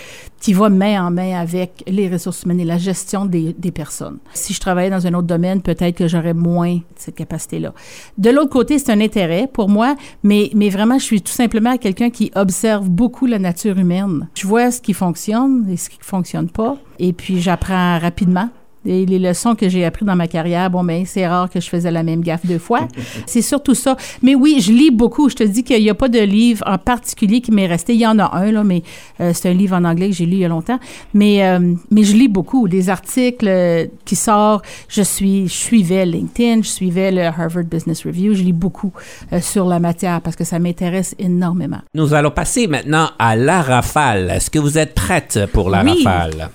qui 0.41 0.53
va 0.53 0.69
main 0.69 1.07
en 1.07 1.11
main 1.11 1.39
avec 1.39 1.85
les 1.87 2.09
ressources 2.09 2.45
humaines 2.45 2.61
et 2.61 2.65
la 2.65 2.79
gestion 2.79 3.27
des, 3.27 3.55
des 3.59 3.71
personnes. 3.71 4.19
Si 4.33 4.55
je 4.55 4.61
travaillais 4.61 4.91
dans 4.91 5.07
un 5.07 5.15
autre 5.15 5.27
domaine, 5.27 5.61
peut-être 5.61 5.97
que 5.97 6.09
j'aurais 6.09 6.35
moins 6.35 6.79
cette 6.97 7.17
capacité-là. 7.17 7.75
De 8.17 8.31
l'autre 8.31 8.51
côté, 8.51 8.79
c'est 8.79 8.93
un 8.93 9.01
intérêt 9.01 9.49
pour 9.53 9.69
moi, 9.69 9.95
mais, 10.23 10.51
mais 10.55 10.71
vraiment, 10.71 10.99
je 10.99 11.05
suis 11.05 11.23
tout 11.23 11.33
simplement 11.33 11.77
quelqu'un 11.77 12.11
qui 12.11 12.31
observe 12.35 12.89
beaucoup 12.89 13.26
la 13.27 13.39
nature 13.39 13.79
humaine. 13.79 14.29
Je 14.35 14.47
vois 14.47 14.71
ce 14.71 14.81
qui 14.81 14.95
fonctionne 14.95 15.69
et 15.71 15.77
ce 15.77 15.91
qui 15.91 15.99
ne 15.99 16.05
fonctionne 16.05 16.49
pas, 16.49 16.77
et 16.99 17.13
puis 17.13 17.41
j'apprends 17.41 17.99
rapidement 17.99 18.51
Et 18.87 19.05
les 19.07 19.19
leçons 19.19 19.55
que 19.55 19.69
j'ai 19.69 19.85
apprises 19.85 20.07
dans 20.07 20.17
ma 20.17 20.29
carrière, 20.29 20.71
bon, 20.71 20.85
ben, 20.85 21.05
c'est 21.07 21.27
rare 21.27 21.51
que 21.51 21.61
je 21.61 21.69
faisais 21.69 21.91
la 21.91 22.03
même 22.03 22.21
gaffe 22.23 22.47
deux 22.47 22.59
fois. 22.59 22.89
c'est 23.27 23.43
surtout 23.43 23.75
ça. 23.75 23.97
Mais 24.23 24.35
oui, 24.35 24.59
je 24.61 24.73
lis 24.73 24.91
beaucoup. 24.91 25.29
Je 25.29 25.35
te 25.37 25.43
dis 25.45 25.65
qu'il 25.65 25.81
n'y 25.83 25.91
a 25.91 25.95
pas 25.95 26.09
de 26.09 26.21
livre 26.21 26.63
en 26.67 26.79
particulier 26.79 27.41
qui 27.41 27.53
m'est 27.53 27.67
resté. 27.67 27.95
Il 27.95 28.01
y 28.01 28.07
en 28.07 28.19
a 28.19 28.37
un, 28.37 28.53
là, 28.53 28.65
mais 28.65 28.83
euh, 29.21 29.33
c'est 29.35 29.49
un 29.51 29.55
livre 29.55 29.77
en 29.77 29.85
anglais 29.85 30.09
que 30.11 30.15
j'ai 30.15 30.27
lu 30.27 30.33
il 30.33 30.39
y 30.41 30.45
a 30.45 30.49
longtemps. 30.49 30.79
Mais, 31.15 31.45
euh, 31.47 31.75
mais 31.91 32.03
je 32.05 32.15
lis 32.15 32.29
beaucoup. 32.29 32.69
Des 32.69 32.89
articles 32.91 33.47
euh, 33.49 33.87
qui 34.05 34.17
sortent. 34.17 34.65
Je, 34.89 35.03
suis, 35.03 35.49
je 35.49 35.53
suivais 35.55 36.07
LinkedIn, 36.07 36.63
je 36.63 36.69
suivais 36.69 37.11
le 37.11 37.23
Harvard 37.25 37.65
Business 37.65 38.05
Review. 38.07 38.35
Je 38.35 38.43
lis 38.43 38.53
beaucoup 38.53 38.93
euh, 39.33 39.41
sur 39.41 39.67
la 39.67 39.79
matière 39.79 40.21
parce 40.21 40.37
que 40.37 40.45
ça 40.45 40.59
m'intéresse 40.59 41.15
énormément. 41.19 41.79
Nous 41.95 42.15
allons 42.15 42.31
passer 42.31 42.67
maintenant 42.67 43.11
à 43.19 43.37
la 43.37 43.63
rafale. 43.63 44.31
Est-ce 44.31 44.51
que 44.51 44.59
vous 44.59 44.79
êtes 44.79 44.95
prête 44.95 45.41
pour 45.53 45.71
la 45.71 45.83
Oui. 45.85 46.03
rafale? 46.05 46.51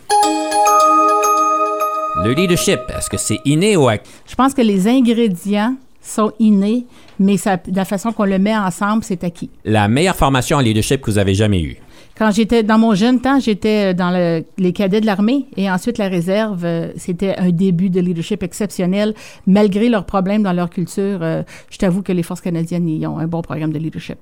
Le 2.24 2.34
leadership, 2.34 2.80
est-ce 2.96 3.10
que 3.10 3.18
c'est 3.18 3.40
inné 3.46 3.76
ou 3.76 3.88
acquis? 3.88 4.10
Je 4.28 4.36
pense 4.36 4.54
que 4.54 4.62
les 4.62 4.88
ingrédients 4.88 5.76
sont 6.02 6.32
innés, 6.40 6.86
mais 7.20 7.38
ça, 7.38 7.58
de 7.58 7.76
la 7.76 7.86
façon 7.86 8.12
qu'on 8.12 8.26
le 8.26 8.38
met 8.40 8.56
ensemble, 8.56 9.04
c'est 9.04 9.24
acquis. 9.24 9.50
La 9.66 9.88
meilleure 9.88 10.16
formation 10.16 10.58
en 10.58 10.60
leadership 10.60 11.02
que 11.02 11.10
vous 11.12 11.18
avez 11.18 11.34
jamais 11.34 11.62
eue? 11.62 11.78
Quand 12.18 12.30
j'étais 12.30 12.62
dans 12.62 12.78
mon 12.78 12.94
jeune 12.94 13.20
temps, 13.22 13.40
j'étais 13.40 13.96
dans 13.96 14.12
le- 14.12 14.44
les 14.60 14.74
cadets 14.74 15.02
de 15.02 15.06
l'armée 15.08 15.46
et 15.58 15.72
ensuite 15.72 15.98
la 15.98 16.08
réserve. 16.10 16.64
euh, 16.66 16.92
C'était 16.96 17.36
un 17.38 17.50
début 17.50 17.90
de 17.90 18.00
leadership 18.00 18.44
exceptionnel, 18.44 19.16
malgré 19.48 19.90
leurs 19.90 20.06
problèmes 20.06 20.44
dans 20.44 20.54
leur 20.54 20.70
culture. 20.70 21.20
euh, 21.24 21.42
je 21.72 21.78
t'avoue 21.80 22.04
que 22.04 22.12
les 22.12 22.22
forces 22.24 22.42
canadiennes 22.42 22.88
y 22.88 23.08
ont 23.08 23.18
un 23.18 23.28
bon 23.28 23.42
programme 23.42 23.74
de 23.74 23.80
leadership. 23.80 24.18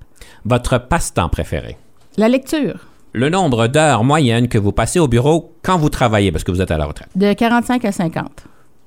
Votre 0.45 0.77
passe-temps 0.77 1.27
préféré? 1.29 1.75
La 2.17 2.29
lecture, 2.29 2.87
Le 3.14 3.30
nombre 3.30 3.68
d'heures 3.68 4.03
moyennes 4.03 4.47
que 4.47 4.57
vous 4.57 4.72
passez 4.72 4.99
au 4.99 5.07
bureau 5.07 5.53
quand 5.64 5.78
vous 5.78 5.89
travaillez 5.89 6.32
parce 6.32 6.43
que 6.43 6.51
vous 6.51 6.62
êtes 6.62 6.72
à 6.72 6.78
la 6.78 6.86
retraite. 6.86 7.10
de 7.16 7.34
45 7.34 7.84
à 7.86 7.91
50. 7.91 8.43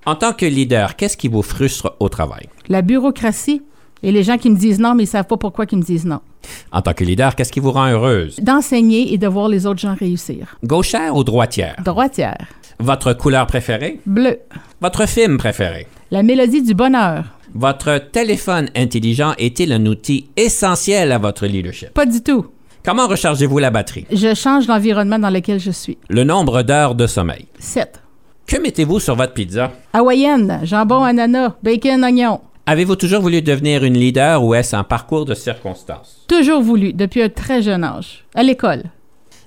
En 0.07 0.15
tant 0.15 0.33
que 0.33 0.47
leader, 0.47 0.97
qu'est-ce 0.97 1.17
qui 1.17 1.29
vous 1.29 1.43
frustre 1.43 1.95
au 2.01 2.09
travail? 2.09 2.49
La 2.69 2.83
bureaucratie 2.83 3.63
et 4.03 4.13
les 4.13 4.23
gens 4.23 4.39
qui 4.39 4.51
me 4.51 4.57
disent 4.57 4.79
non, 4.81 4.95
mais 4.95 5.05
ils 5.05 5.09
savent 5.09 5.27
pas 5.27 5.37
pourquoi 5.37 5.65
ils 5.71 5.79
me 5.79 5.83
disent 5.83 6.05
non. 6.07 6.21
En 6.73 6.83
tant 6.83 6.93
que 6.93 7.05
leader, 7.05 7.35
qu'est-ce 7.35 7.53
qui 7.53 7.61
vous 7.61 7.71
rend 7.73 7.87
heureuse? 7.89 8.37
D'enseigner 8.41 9.13
et 9.13 9.19
de 9.19 9.27
voir 9.29 9.49
les 9.49 9.67
autres 9.67 9.81
gens 9.81 9.95
réussir. 9.95 10.57
Gauchère 10.65 11.15
ou 11.17 11.23
droitière? 11.25 11.77
Droitière, 11.85 12.39
Votre 12.81 13.13
couleur 13.15 13.47
préférée? 13.47 14.01
bleu, 14.07 14.39
Votre 14.81 15.07
film 15.09 15.37
préféré? 15.39 15.87
la 16.11 16.23
mélodie 16.23 16.63
du 16.63 16.75
bonheur. 16.75 17.25
Votre 17.55 17.99
téléphone 17.99 18.71
intelligent 18.77 19.35
est-il 19.39 19.73
un 19.73 19.87
outil 19.87 20.27
essentiel 20.37 21.11
à 21.13 21.19
votre 21.19 21.47
leadership? 21.47 21.91
Pas 21.91 22.07
du 22.07 22.23
tout. 22.23 22.47
Comment 22.85 23.07
rechargez-vous 23.07 23.59
la 23.61 23.71
batterie? 23.71 24.07
Je 24.11 24.35
change 24.35 24.67
l'environnement 24.67 25.19
dans 25.19 25.31
lequel 25.31 25.61
je 25.61 25.71
suis. 25.71 25.99
Le 26.09 26.25
nombre 26.25 26.63
d'heures 26.63 26.97
de 26.97 27.07
sommeil. 27.07 27.47
7. 27.61 28.03
Que 28.45 28.61
mettez-vous 28.61 28.99
sur 28.99 29.15
votre 29.15 29.35
pizza? 29.35 29.71
Hawaïenne, 29.93 30.59
jambon, 30.65 31.05
ananas, 31.05 31.53
bacon, 31.63 32.03
oignon. 32.03 32.41
Avez-vous 32.67 32.97
toujours 32.97 33.23
voulu 33.23 33.41
devenir 33.41 33.85
une 33.85 33.95
leader 33.95 34.43
ou 34.43 34.55
est-ce 34.55 34.75
un 34.75 34.83
parcours 34.83 35.25
de 35.25 35.35
circonstances? 35.35 36.25
Toujours 36.27 36.61
voulu, 36.61 36.93
depuis 36.93 37.23
un 37.23 37.29
très 37.29 37.63
jeune 37.63 37.85
âge. 37.85 38.25
À 38.35 38.43
l'école. 38.43 38.83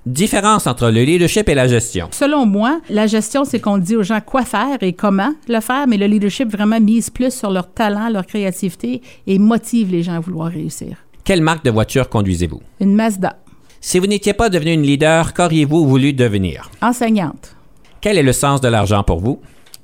Différence 0.06 0.66
entre 0.68 0.90
le 0.90 1.04
leadership 1.04 1.50
et 1.50 1.56
la 1.56 1.68
gestion. 1.68 2.08
Selon 2.12 2.46
moi, 2.46 2.80
la 2.90 3.08
gestion, 3.08 3.44
c'est 3.44 3.60
qu'on 3.60 3.80
dit 3.80 3.96
aux 3.96 4.04
gens 4.04 4.22
quoi 4.22 4.44
faire 4.44 4.78
et 4.82 4.94
comment 4.94 5.34
le 5.50 5.60
faire, 5.60 5.88
mais 5.88 5.98
le 5.98 6.06
leadership 6.06 6.50
vraiment 6.50 6.80
mise 6.80 7.10
plus 7.10 7.34
sur 7.34 7.50
leur 7.50 7.74
talent, 7.74 8.08
leur 8.10 8.26
créativité 8.28 9.02
et 9.28 9.40
motive 9.40 9.92
les 9.92 10.04
gens 10.04 10.14
à 10.14 10.20
vouloir 10.20 10.52
réussir. 10.52 10.98
Quelle 11.26 11.42
marque 11.42 11.66
de 11.66 11.72
voiture 11.72 12.08
conduisez-vous? 12.08 12.62
Une 12.80 12.94
Mazda. 12.94 13.38
Si 13.82 13.98
vous 13.98 14.06
n'étiez 14.06 14.34
pas 14.34 14.50
devenu 14.50 14.74
une 14.74 14.84
leader, 14.84 15.34
qu'auriez-vous 15.34 15.88
voulu 15.88 16.14
devenir? 16.14 16.70
Enseignante. 16.84 17.56
Quel 18.00 18.20
est 18.20 18.24
le 18.24 18.32
sens 18.32 18.62
de 18.62 18.68
l'argent 18.68 19.02
pour 19.02 19.22
vous? 19.22 19.40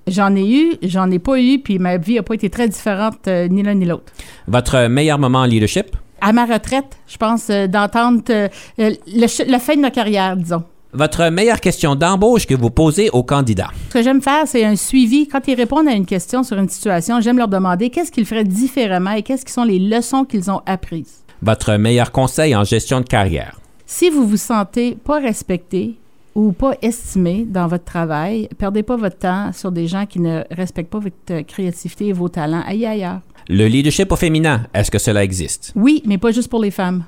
J'en 0.05 0.35
ai 0.35 0.47
eu, 0.47 0.73
j'en 0.83 1.09
ai 1.09 1.17
pas 1.17 1.39
eu, 1.39 1.57
puis 1.57 1.79
ma 1.79 1.97
vie 1.97 2.13
n'a 2.13 2.21
pas 2.21 2.35
été 2.35 2.51
très 2.51 2.67
différente 2.67 3.27
euh, 3.27 3.47
ni 3.47 3.63
l'un 3.63 3.73
ni 3.73 3.85
l'autre. 3.85 4.13
Votre 4.47 4.85
meilleur 4.85 5.17
moment 5.17 5.39
en 5.39 5.45
leadership? 5.45 5.95
À 6.21 6.31
ma 6.31 6.45
retraite, 6.45 6.99
je 7.07 7.17
pense 7.17 7.49
euh, 7.49 7.65
d'entendre 7.65 8.21
euh, 8.29 8.47
la 8.77 9.59
fin 9.59 9.75
de 9.75 9.81
ma 9.81 9.89
carrière, 9.89 10.37
disons. 10.37 10.63
Votre 10.93 11.29
meilleure 11.29 11.61
question 11.61 11.95
d'embauche 11.95 12.45
que 12.45 12.53
vous 12.53 12.69
posez 12.69 13.09
aux 13.11 13.23
candidats? 13.23 13.71
Ce 13.87 13.93
que 13.93 14.03
j'aime 14.03 14.21
faire, 14.21 14.43
c'est 14.45 14.65
un 14.65 14.75
suivi. 14.75 15.27
Quand 15.27 15.47
ils 15.47 15.55
répondent 15.55 15.87
à 15.87 15.93
une 15.93 16.05
question 16.05 16.43
sur 16.43 16.59
une 16.59 16.69
situation, 16.69 17.19
j'aime 17.21 17.37
leur 17.37 17.47
demander 17.47 17.89
qu'est-ce 17.89 18.11
qu'ils 18.11 18.25
feraient 18.27 18.43
différemment 18.43 19.13
et 19.13 19.23
qu'est-ce 19.23 19.45
qui 19.45 19.53
sont 19.53 19.63
les 19.63 19.79
leçons 19.79 20.25
qu'ils 20.25 20.51
ont 20.51 20.61
apprises. 20.65 21.20
Votre 21.43 21.73
meilleur 21.77 22.11
conseil 22.11 22.55
en 22.55 22.63
gestion 22.63 23.01
de 23.01 23.05
carrière? 23.05 23.59
Si 23.87 24.11
vous 24.11 24.27
vous 24.27 24.37
sentez 24.37 24.95
pas 24.95 25.19
respecté 25.19 25.95
ou 26.35 26.51
pas 26.51 26.75
estimé 26.83 27.45
dans 27.47 27.65
votre 27.65 27.83
travail, 27.83 28.47
perdez 28.59 28.83
pas 28.83 28.95
votre 28.95 29.17
temps 29.17 29.51
sur 29.51 29.71
des 29.71 29.87
gens 29.87 30.05
qui 30.05 30.19
ne 30.19 30.43
respectent 30.51 30.91
pas 30.91 30.99
votre 30.99 31.41
créativité 31.47 32.09
et 32.09 32.13
vos 32.13 32.29
talents. 32.29 32.61
Ailleurs. 32.67 33.21
Le 33.49 33.65
leadership 33.65 34.11
au 34.11 34.15
féminin, 34.15 34.67
est-ce 34.75 34.91
que 34.91 34.99
cela 34.99 35.23
existe? 35.23 35.73
Oui, 35.75 36.03
mais 36.05 36.19
pas 36.19 36.31
juste 36.31 36.47
pour 36.47 36.61
les 36.61 36.69
femmes. 36.69 37.05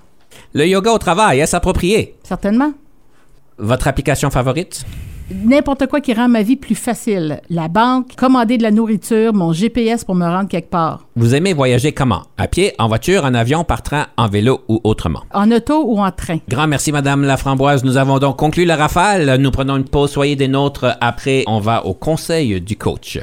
Le 0.53 0.65
yoga 0.65 0.91
au 0.91 0.97
travail, 0.97 1.39
est-ce 1.39 1.55
approprié? 1.55 2.15
Certainement. 2.23 2.73
Votre 3.59 3.87
application 3.87 4.31
favorite? 4.31 4.83
N'importe 5.43 5.87
quoi 5.87 5.99
qui 6.01 6.13
rend 6.13 6.27
ma 6.27 6.43
vie 6.43 6.55
plus 6.55 6.75
facile. 6.75 7.41
La 7.49 7.67
banque, 7.67 8.15
commander 8.15 8.57
de 8.57 8.63
la 8.63 8.71
nourriture, 8.71 9.33
mon 9.33 9.51
GPS 9.51 10.03
pour 10.03 10.15
me 10.15 10.25
rendre 10.25 10.47
quelque 10.47 10.69
part. 10.69 11.07
Vous 11.15 11.33
aimez 11.35 11.53
voyager 11.53 11.91
comment? 11.91 12.23
À 12.37 12.47
pied, 12.47 12.73
en 12.77 12.87
voiture, 12.87 13.25
en 13.25 13.33
avion, 13.33 13.63
par 13.63 13.81
train, 13.81 14.07
en 14.17 14.27
vélo 14.27 14.61
ou 14.67 14.79
autrement? 14.83 15.21
En 15.33 15.51
auto 15.51 15.83
ou 15.85 15.99
en 15.99 16.11
train. 16.11 16.37
Grand 16.47 16.67
merci, 16.67 16.91
Madame 16.91 17.23
Laframboise. 17.23 17.83
Nous 17.83 17.97
avons 17.97 18.19
donc 18.19 18.37
conclu 18.37 18.65
la 18.65 18.75
rafale. 18.75 19.37
Nous 19.37 19.51
prenons 19.51 19.77
une 19.77 19.85
pause. 19.85 20.11
Soyez 20.11 20.35
des 20.35 20.47
nôtres. 20.47 20.97
Après, 21.01 21.43
on 21.47 21.59
va 21.59 21.85
au 21.85 21.93
conseil 21.93 22.61
du 22.61 22.77
coach. 22.77 23.19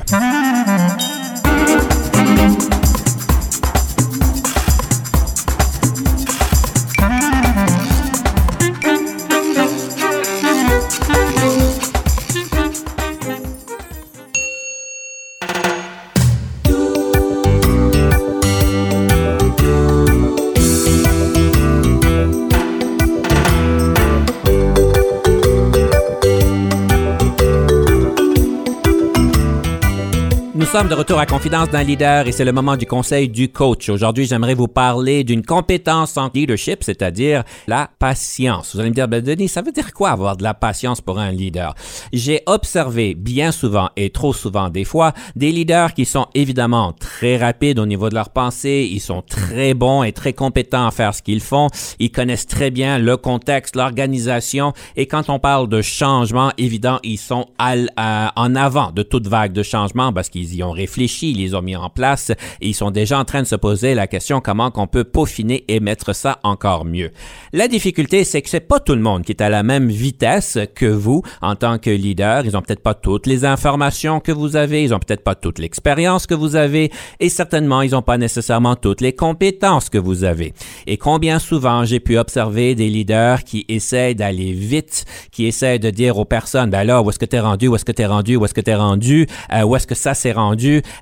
Sommes 30.70 30.86
de 30.86 30.94
retour 30.94 31.18
à 31.18 31.26
Confidence 31.26 31.68
d'un 31.68 31.82
leader 31.82 32.28
et 32.28 32.32
c'est 32.32 32.44
le 32.44 32.52
moment 32.52 32.76
du 32.76 32.86
conseil 32.86 33.28
du 33.28 33.48
coach. 33.48 33.88
Aujourd'hui, 33.88 34.26
j'aimerais 34.26 34.54
vous 34.54 34.68
parler 34.68 35.24
d'une 35.24 35.44
compétence 35.44 36.16
en 36.16 36.30
leadership, 36.32 36.84
c'est-à-dire 36.84 37.42
la 37.66 37.90
patience. 37.98 38.72
Vous 38.72 38.80
allez 38.80 38.90
me 38.90 38.94
dire, 38.94 39.08
ben, 39.08 39.20
Denis, 39.20 39.48
ça 39.48 39.62
veut 39.62 39.72
dire 39.72 39.92
quoi 39.92 40.10
avoir 40.10 40.36
de 40.36 40.44
la 40.44 40.54
patience 40.54 41.00
pour 41.00 41.18
un 41.18 41.32
leader? 41.32 41.74
J'ai 42.12 42.42
observé 42.46 43.16
bien 43.16 43.50
souvent 43.50 43.88
et 43.96 44.10
trop 44.10 44.32
souvent 44.32 44.68
des 44.68 44.84
fois 44.84 45.12
des 45.34 45.50
leaders 45.50 45.92
qui 45.92 46.04
sont 46.04 46.28
évidemment 46.34 46.92
très 46.92 47.36
rapides 47.36 47.80
au 47.80 47.86
niveau 47.86 48.08
de 48.08 48.14
leur 48.14 48.30
pensée, 48.30 48.88
ils 48.88 49.00
sont 49.00 49.22
très 49.22 49.74
bons 49.74 50.04
et 50.04 50.12
très 50.12 50.34
compétents 50.34 50.86
à 50.86 50.92
faire 50.92 51.16
ce 51.16 51.22
qu'ils 51.22 51.40
font, 51.40 51.66
ils 51.98 52.12
connaissent 52.12 52.46
très 52.46 52.70
bien 52.70 53.00
le 53.00 53.16
contexte, 53.16 53.74
l'organisation 53.74 54.72
et 54.94 55.06
quand 55.06 55.30
on 55.30 55.40
parle 55.40 55.68
de 55.68 55.82
changement, 55.82 56.52
évident, 56.58 57.00
ils 57.02 57.18
sont 57.18 57.46
en 57.58 58.54
avant 58.54 58.92
de 58.92 59.02
toute 59.02 59.26
vague 59.26 59.52
de 59.52 59.64
changement 59.64 60.12
parce 60.12 60.28
qu'ils 60.28 60.54
y 60.54 60.59
ont 60.62 60.72
réfléchi, 60.72 61.32
ils 61.32 61.38
les 61.38 61.54
ont 61.54 61.62
mis 61.62 61.76
en 61.76 61.90
place 61.90 62.30
et 62.60 62.68
ils 62.68 62.74
sont 62.74 62.90
déjà 62.90 63.18
en 63.18 63.24
train 63.24 63.42
de 63.42 63.46
se 63.46 63.56
poser 63.56 63.94
la 63.94 64.06
question 64.06 64.40
comment 64.40 64.70
qu'on 64.70 64.86
peut 64.86 65.04
peaufiner 65.04 65.64
et 65.68 65.80
mettre 65.80 66.14
ça 66.14 66.38
encore 66.42 66.84
mieux. 66.84 67.10
La 67.52 67.68
difficulté, 67.68 68.24
c'est 68.24 68.42
que 68.42 68.48
c'est 68.48 68.60
pas 68.60 68.80
tout 68.80 68.94
le 68.94 69.00
monde 69.00 69.24
qui 69.24 69.32
est 69.32 69.42
à 69.42 69.48
la 69.48 69.62
même 69.62 69.88
vitesse 69.88 70.58
que 70.74 70.86
vous 70.86 71.22
en 71.42 71.56
tant 71.56 71.78
que 71.78 71.90
leader. 71.90 72.44
Ils 72.44 72.56
ont 72.56 72.62
peut-être 72.62 72.82
pas 72.82 72.94
toutes 72.94 73.26
les 73.26 73.44
informations 73.44 74.20
que 74.20 74.32
vous 74.32 74.56
avez, 74.56 74.82
ils 74.84 74.94
ont 74.94 74.98
peut-être 74.98 75.24
pas 75.24 75.34
toute 75.34 75.58
l'expérience 75.58 76.26
que 76.26 76.34
vous 76.34 76.56
avez 76.56 76.90
et 77.18 77.28
certainement 77.28 77.82
ils 77.82 77.94
ont 77.94 78.02
pas 78.02 78.18
nécessairement 78.18 78.76
toutes 78.76 79.00
les 79.00 79.12
compétences 79.14 79.88
que 79.88 79.98
vous 79.98 80.24
avez. 80.24 80.54
Et 80.86 80.96
combien 80.96 81.38
souvent 81.38 81.84
j'ai 81.84 82.00
pu 82.00 82.18
observer 82.18 82.74
des 82.74 82.88
leaders 82.88 83.44
qui 83.44 83.64
essaient 83.68 84.14
d'aller 84.14 84.52
vite, 84.52 85.04
qui 85.30 85.46
essaient 85.46 85.78
de 85.78 85.90
dire 85.90 86.18
aux 86.18 86.24
personnes, 86.24 86.70
ben 86.70 86.84
là, 86.84 87.02
où 87.02 87.10
est-ce 87.10 87.18
que 87.18 87.24
t'es 87.24 87.40
rendu, 87.40 87.68
où 87.68 87.74
est-ce 87.74 87.84
que 87.84 87.92
t'es 87.92 88.06
rendu, 88.06 88.36
où 88.36 88.44
est-ce 88.44 88.54
que 88.54 88.60
t'es 88.60 88.74
rendu, 88.74 89.26
euh, 89.52 89.62
où 89.62 89.76
est-ce 89.76 89.86
que 89.86 89.94
ça 89.94 90.14
s'est 90.14 90.32
rendu, 90.32 90.49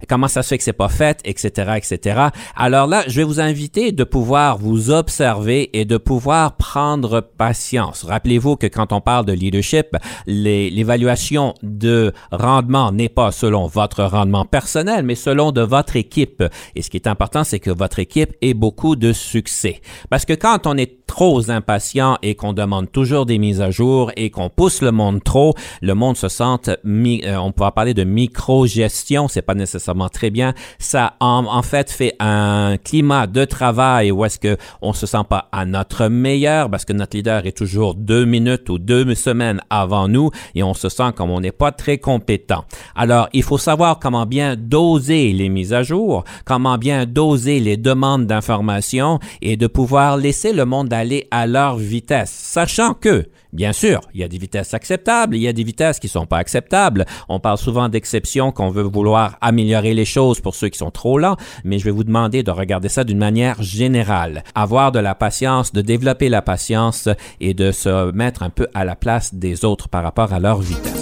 comment 0.09 0.29
ça 0.29 0.43
se 0.43 0.49
fait 0.49 0.59
que 0.59 0.65
c'est 0.65 0.73
pas 0.73 0.89
fait, 0.89 1.21
etc., 1.25 1.73
etc. 1.77 2.21
Alors 2.57 2.87
là, 2.87 3.05
je 3.07 3.17
vais 3.17 3.25
vous 3.25 3.41
inviter 3.41 3.93
de 3.93 4.05
pouvoir 4.05 4.59
vous 4.59 4.91
observer 4.91 5.71
et 5.79 5.85
de 5.85 5.97
pouvoir 5.97 6.57
prendre 6.57 7.21
patience. 7.21 8.05
Rappelez-vous 8.05 8.57
que 8.57 8.67
quand 8.67 8.93
on 8.93 9.01
parle 9.01 9.27
de 9.27 9.33
leadership, 9.33 9.97
l'évaluation 10.27 11.55
de 11.63 12.13
rendement 12.31 12.93
n'est 12.93 13.09
pas 13.09 13.33
selon 13.33 13.67
votre 13.67 14.05
rendement 14.05 14.45
personnel, 14.45 15.05
mais 15.05 15.15
selon 15.15 15.53
de 15.53 15.63
votre 15.63 15.97
équipe. 15.97 16.43
Et 16.75 16.83
ce 16.83 16.91
qui 16.91 16.97
est 16.97 17.07
important, 17.07 17.45
c'est 17.45 17.61
que 17.61 17.71
votre 17.71 17.99
équipe 17.99 18.35
ait 18.43 18.55
beaucoup 18.55 18.97
de 18.97 19.13
succès. 19.13 19.81
Parce 20.11 20.25
que 20.25 20.33
quand 20.33 20.67
on 20.67 20.77
est 20.77 20.98
trop 21.19 21.51
impatients 21.51 22.17
et 22.23 22.37
qu'on 22.37 22.53
demande 22.53 22.93
toujours 22.93 23.27
des 23.27 23.39
mises 23.39 23.61
à 23.61 23.73
jour 23.73 24.13
et 24.15 24.31
qu'on 24.31 24.51
pousse 24.51 24.83
le 24.83 24.93
monde 24.93 25.21
trop, 25.25 25.53
le 25.83 25.95
monde 25.95 26.17
se 26.17 26.29
sent, 26.29 26.79
mi- 26.85 27.23
euh, 27.25 27.41
on 27.41 27.51
pourra 27.51 27.73
parler 27.73 27.93
de 27.93 28.05
micro-gestion, 28.05 29.27
c'est 29.27 29.43
pas 29.43 29.57
nécessairement 29.57 30.09
très 30.11 30.31
bien. 30.31 30.55
Ça, 30.79 31.15
en, 31.19 31.45
en 31.47 31.63
fait, 31.63 31.91
fait 31.91 32.15
un 32.21 32.77
climat 32.77 33.27
de 33.27 33.45
travail 33.45 34.13
où 34.13 34.25
est-ce 34.25 34.39
que 34.39 34.57
on 34.81 34.93
se 34.93 35.07
sent 35.07 35.25
pas 35.29 35.49
à 35.51 35.65
notre 35.65 36.07
meilleur 36.07 36.71
parce 36.71 36.85
que 36.85 36.93
notre 36.93 37.17
leader 37.17 37.45
est 37.47 37.57
toujours 37.57 37.97
deux 37.97 38.25
minutes 38.25 38.69
ou 38.71 38.79
deux 38.79 39.13
semaines 39.17 39.61
avant 39.71 40.07
nous 40.07 40.31
et 40.55 40.63
on 40.63 40.75
se 40.75 40.89
sent 40.89 41.11
comme 41.17 41.31
on 41.31 41.41
n'est 41.41 41.51
pas 41.51 41.73
très 41.73 41.99
compétent. 41.99 42.65
Alors, 42.95 43.29
il 43.33 43.43
faut 43.43 43.59
savoir 43.59 43.99
comment 43.99 44.25
bien 44.25 44.55
doser 44.55 45.33
les 45.33 45.49
mises 45.49 45.73
à 45.73 45.83
jour, 45.83 46.23
comment 46.45 46.79
bien 46.79 47.07
doser 47.07 47.59
les 47.59 47.77
demandes 47.77 48.27
d'informations 48.27 49.19
et 49.43 49.57
de 49.57 49.67
pouvoir 49.67 50.17
laisser 50.17 50.53
le 50.53 50.65
monde 50.65 50.93
aller 50.93 51.08
à 51.31 51.47
leur 51.47 51.77
vitesse, 51.77 52.31
sachant 52.31 52.95
que 52.95 53.27
Bien 53.53 53.73
sûr, 53.73 54.01
il 54.13 54.21
y 54.21 54.25
a 54.25 54.29
des 54.29 54.37
vitesses 54.37 54.75
acceptables, 54.75 55.35
il 55.35 55.43
y 55.43 55.49
a 55.49 55.55
des 55.55 55.65
vitesses 55.65 55.99
qui 55.99 56.09
sont 56.09 56.27
pas 56.27 56.37
acceptables. 56.37 57.07
On 57.31 57.41
parle 57.41 57.57
souvent 57.57 57.89
d'exceptions 57.89 58.53
qu'on 58.53 58.69
veut 58.69 58.83
vouloir 58.83 59.39
améliorer 59.41 59.95
les 59.95 60.05
choses 60.05 60.41
pour 60.41 60.55
ceux 60.55 60.69
qui 60.69 60.79
sont 60.79 60.91
trop 60.91 61.19
lents, 61.19 61.37
mais 61.65 61.79
je 61.79 61.85
vais 61.85 61.91
vous 61.91 62.05
demander 62.05 62.43
de 62.43 62.51
regarder 62.51 62.91
ça 62.91 63.05
d'une 63.05 63.19
manière 63.19 63.63
générale. 63.63 64.45
Avoir 64.55 64.93
de 64.93 64.99
la 64.99 65.15
patience, 65.15 65.73
de 65.73 65.81
développer 65.81 66.29
la 66.29 66.43
patience 66.43 67.09
et 67.41 67.55
de 67.55 67.73
se 67.73 68.13
mettre 68.13 68.43
un 68.43 68.51
peu 68.51 68.69
à 68.75 68.85
la 68.85 68.97
place 68.97 69.35
des 69.35 69.65
autres 69.65 69.89
par 69.89 70.03
rapport 70.03 70.35
à 70.35 70.41
leur 70.41 70.61
vitesse. 70.61 70.98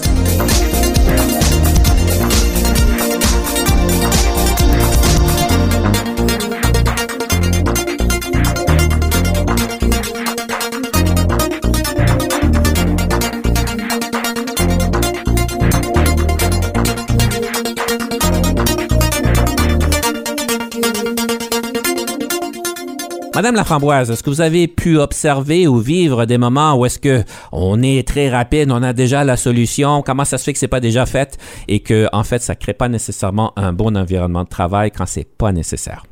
Madame 23.36 23.54
Laframboise, 23.54 24.10
est-ce 24.10 24.22
que 24.22 24.30
vous 24.30 24.40
avez 24.40 24.66
pu 24.66 24.96
observer 24.96 25.68
ou 25.68 25.76
vivre 25.76 26.24
des 26.24 26.38
moments 26.38 26.74
où 26.74 26.86
est-ce 26.86 26.98
que 26.98 27.22
on 27.52 27.82
est 27.82 28.08
très 28.08 28.30
rapide, 28.30 28.70
on 28.72 28.82
a 28.82 28.94
déjà 28.94 29.24
la 29.24 29.36
solution, 29.36 30.00
comment 30.00 30.24
ça 30.24 30.38
se 30.38 30.44
fait 30.44 30.54
que 30.54 30.58
c'est 30.58 30.68
pas 30.68 30.80
déjà 30.80 31.04
fait 31.04 31.36
et 31.68 31.80
que 31.80 32.08
en 32.14 32.24
fait 32.24 32.40
ça 32.40 32.54
crée 32.54 32.72
pas 32.72 32.88
nécessairement 32.88 33.52
un 33.56 33.74
bon 33.74 33.94
environnement 33.94 34.44
de 34.44 34.48
travail 34.48 34.90
quand 34.90 35.04
c'est 35.04 35.28
pas 35.28 35.52
nécessaire? 35.52 36.06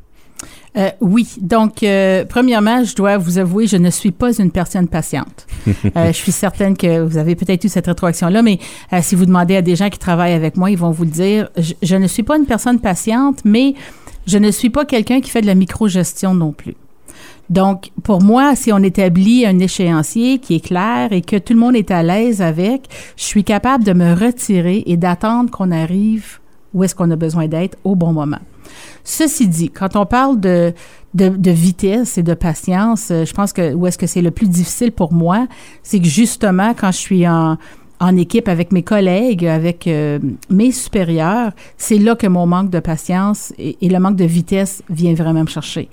Euh, 0.77 0.91
oui. 1.01 1.27
Donc, 1.41 1.81
euh, 1.81 2.25
premièrement, 2.29 2.83
je 2.83 2.93
dois 2.93 3.17
vous 3.17 3.39
avouer, 3.39 3.65
je 3.65 3.77
ne 3.77 3.89
suis 3.89 4.11
pas 4.11 4.37
une 4.37 4.51
personne 4.51 4.87
patiente. 4.87 5.47
Euh, 5.97 6.07
je 6.07 6.17
suis 6.17 6.31
certaine 6.31 6.77
que 6.77 6.99
vous 6.99 7.17
avez 7.17 7.35
peut-être 7.35 7.63
eu 7.63 7.69
cette 7.69 7.87
rétroaction-là, 7.87 8.41
mais 8.43 8.59
si 9.01 9.15
vous 9.15 9.25
demandez 9.25 9.55
à 9.55 9.61
des 9.61 9.75
gens 9.75 9.89
qui 9.89 9.97
travaillent 9.97 10.33
avec 10.33 10.57
moi, 10.57 10.69
ils 10.69 10.77
vont 10.77 10.91
vous 10.91 11.05
le 11.05 11.09
dire. 11.09 11.49
Je, 11.57 11.73
je 11.81 11.95
ne 11.95 12.05
suis 12.05 12.23
pas 12.23 12.37
une 12.37 12.45
personne 12.45 12.79
patiente, 12.79 13.39
mais 13.45 13.73
je 14.27 14.37
ne 14.37 14.51
suis 14.51 14.69
pas 14.69 14.85
quelqu'un 14.85 15.21
qui 15.21 15.29
fait 15.31 15.41
de 15.41 15.47
la 15.47 15.55
microgestion 15.55 16.35
non 16.35 16.51
plus. 16.51 16.75
Donc, 17.49 17.91
pour 18.03 18.23
moi, 18.23 18.55
si 18.55 18.71
on 18.73 18.79
établit 18.79 19.45
un 19.45 19.59
échéancier 19.59 20.39
qui 20.39 20.55
est 20.55 20.65
clair 20.65 21.11
et 21.11 21.21
que 21.21 21.37
tout 21.37 21.53
le 21.53 21.59
monde 21.59 21.75
est 21.75 21.91
à 21.91 22.01
l'aise 22.01 22.41
avec, 22.41 22.87
je 23.17 23.23
suis 23.23 23.43
capable 23.43 23.83
de 23.83 23.93
me 23.93 24.13
retirer 24.13 24.83
et 24.85 24.97
d'attendre 24.97 25.51
qu'on 25.51 25.71
arrive 25.71 26.39
où 26.73 26.83
est-ce 26.83 26.95
qu'on 26.95 27.09
a 27.11 27.15
besoin 27.15 27.47
d'être 27.47 27.77
au 27.83 27.95
bon 27.95 28.13
moment. 28.13 28.39
Ceci 29.03 29.47
dit, 29.47 29.69
quand 29.69 29.95
on 29.95 30.05
parle 30.05 30.39
de, 30.39 30.73
de, 31.13 31.51
vitesse 31.51 32.17
et 32.17 32.23
de 32.23 32.33
patience, 32.33 33.09
euh, 33.11 33.23
je 33.23 33.33
pense 33.33 33.53
que 33.53 33.73
où 33.73 33.87
est-ce 33.87 33.97
que 33.97 34.07
c'est 34.07 34.21
le 34.21 34.31
plus 34.31 34.49
difficile 34.49 34.91
pour 34.91 35.13
moi, 35.13 35.47
c'est 35.83 35.99
que 35.99 36.07
justement, 36.07 36.73
quand 36.73 36.91
je 36.91 36.97
suis 36.97 37.27
en, 37.27 37.57
en 37.99 38.17
équipe 38.17 38.49
avec 38.49 38.71
mes 38.71 38.83
collègues, 38.83 39.45
avec 39.45 39.87
euh, 39.87 40.19
mes 40.49 40.71
supérieurs, 40.71 41.51
c'est 41.77 41.99
là 41.99 42.15
que 42.15 42.27
mon 42.27 42.45
manque 42.45 42.69
de 42.69 42.79
patience 42.79 43.53
et, 43.57 43.77
et 43.81 43.89
le 43.89 43.99
manque 43.99 44.17
de 44.17 44.25
vitesse 44.25 44.83
vient 44.89 45.13
vraiment 45.13 45.43
me 45.43 45.47
chercher 45.49 45.89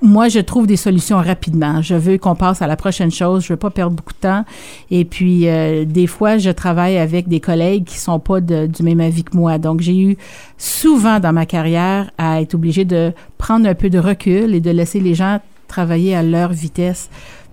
moi, 0.00 0.28
je 0.28 0.38
trouve 0.38 0.66
des 0.66 0.76
solutions 0.76 1.16
rapidement. 1.16 1.82
Je 1.82 1.94
veux 1.94 2.18
qu'on 2.18 2.36
passe 2.36 2.62
à 2.62 2.66
la 2.66 2.76
prochaine 2.76 3.10
chose. 3.10 3.44
Je 3.44 3.52
veux 3.52 3.56
pas 3.56 3.70
perdre 3.70 3.96
beaucoup 3.96 4.12
de 4.12 4.18
temps. 4.18 4.44
Et 4.90 5.04
puis, 5.04 5.48
euh, 5.48 5.84
des 5.84 6.06
fois, 6.06 6.38
je 6.38 6.50
travaille 6.50 6.98
avec 6.98 7.28
des 7.28 7.40
collègues 7.40 7.84
qui 7.84 7.98
sont 7.98 8.20
pas 8.20 8.40
du 8.40 8.82
même 8.82 9.00
avis 9.00 9.24
que 9.24 9.36
moi. 9.36 9.58
Donc, 9.58 9.80
j'ai 9.80 9.98
eu 9.98 10.16
souvent 10.56 11.18
dans 11.18 11.32
ma 11.32 11.46
carrière 11.46 12.10
à 12.16 12.40
être 12.40 12.54
obligée 12.54 12.84
de 12.84 13.12
prendre 13.38 13.68
un 13.68 13.74
peu 13.74 13.90
de 13.90 13.98
recul 13.98 14.54
et 14.54 14.60
de 14.60 14.70
laisser 14.70 15.00
les 15.00 15.14
gens 15.14 15.40
travailler 15.66 16.14
à 16.14 16.22
leur 16.22 16.52
vitesse 16.52 17.10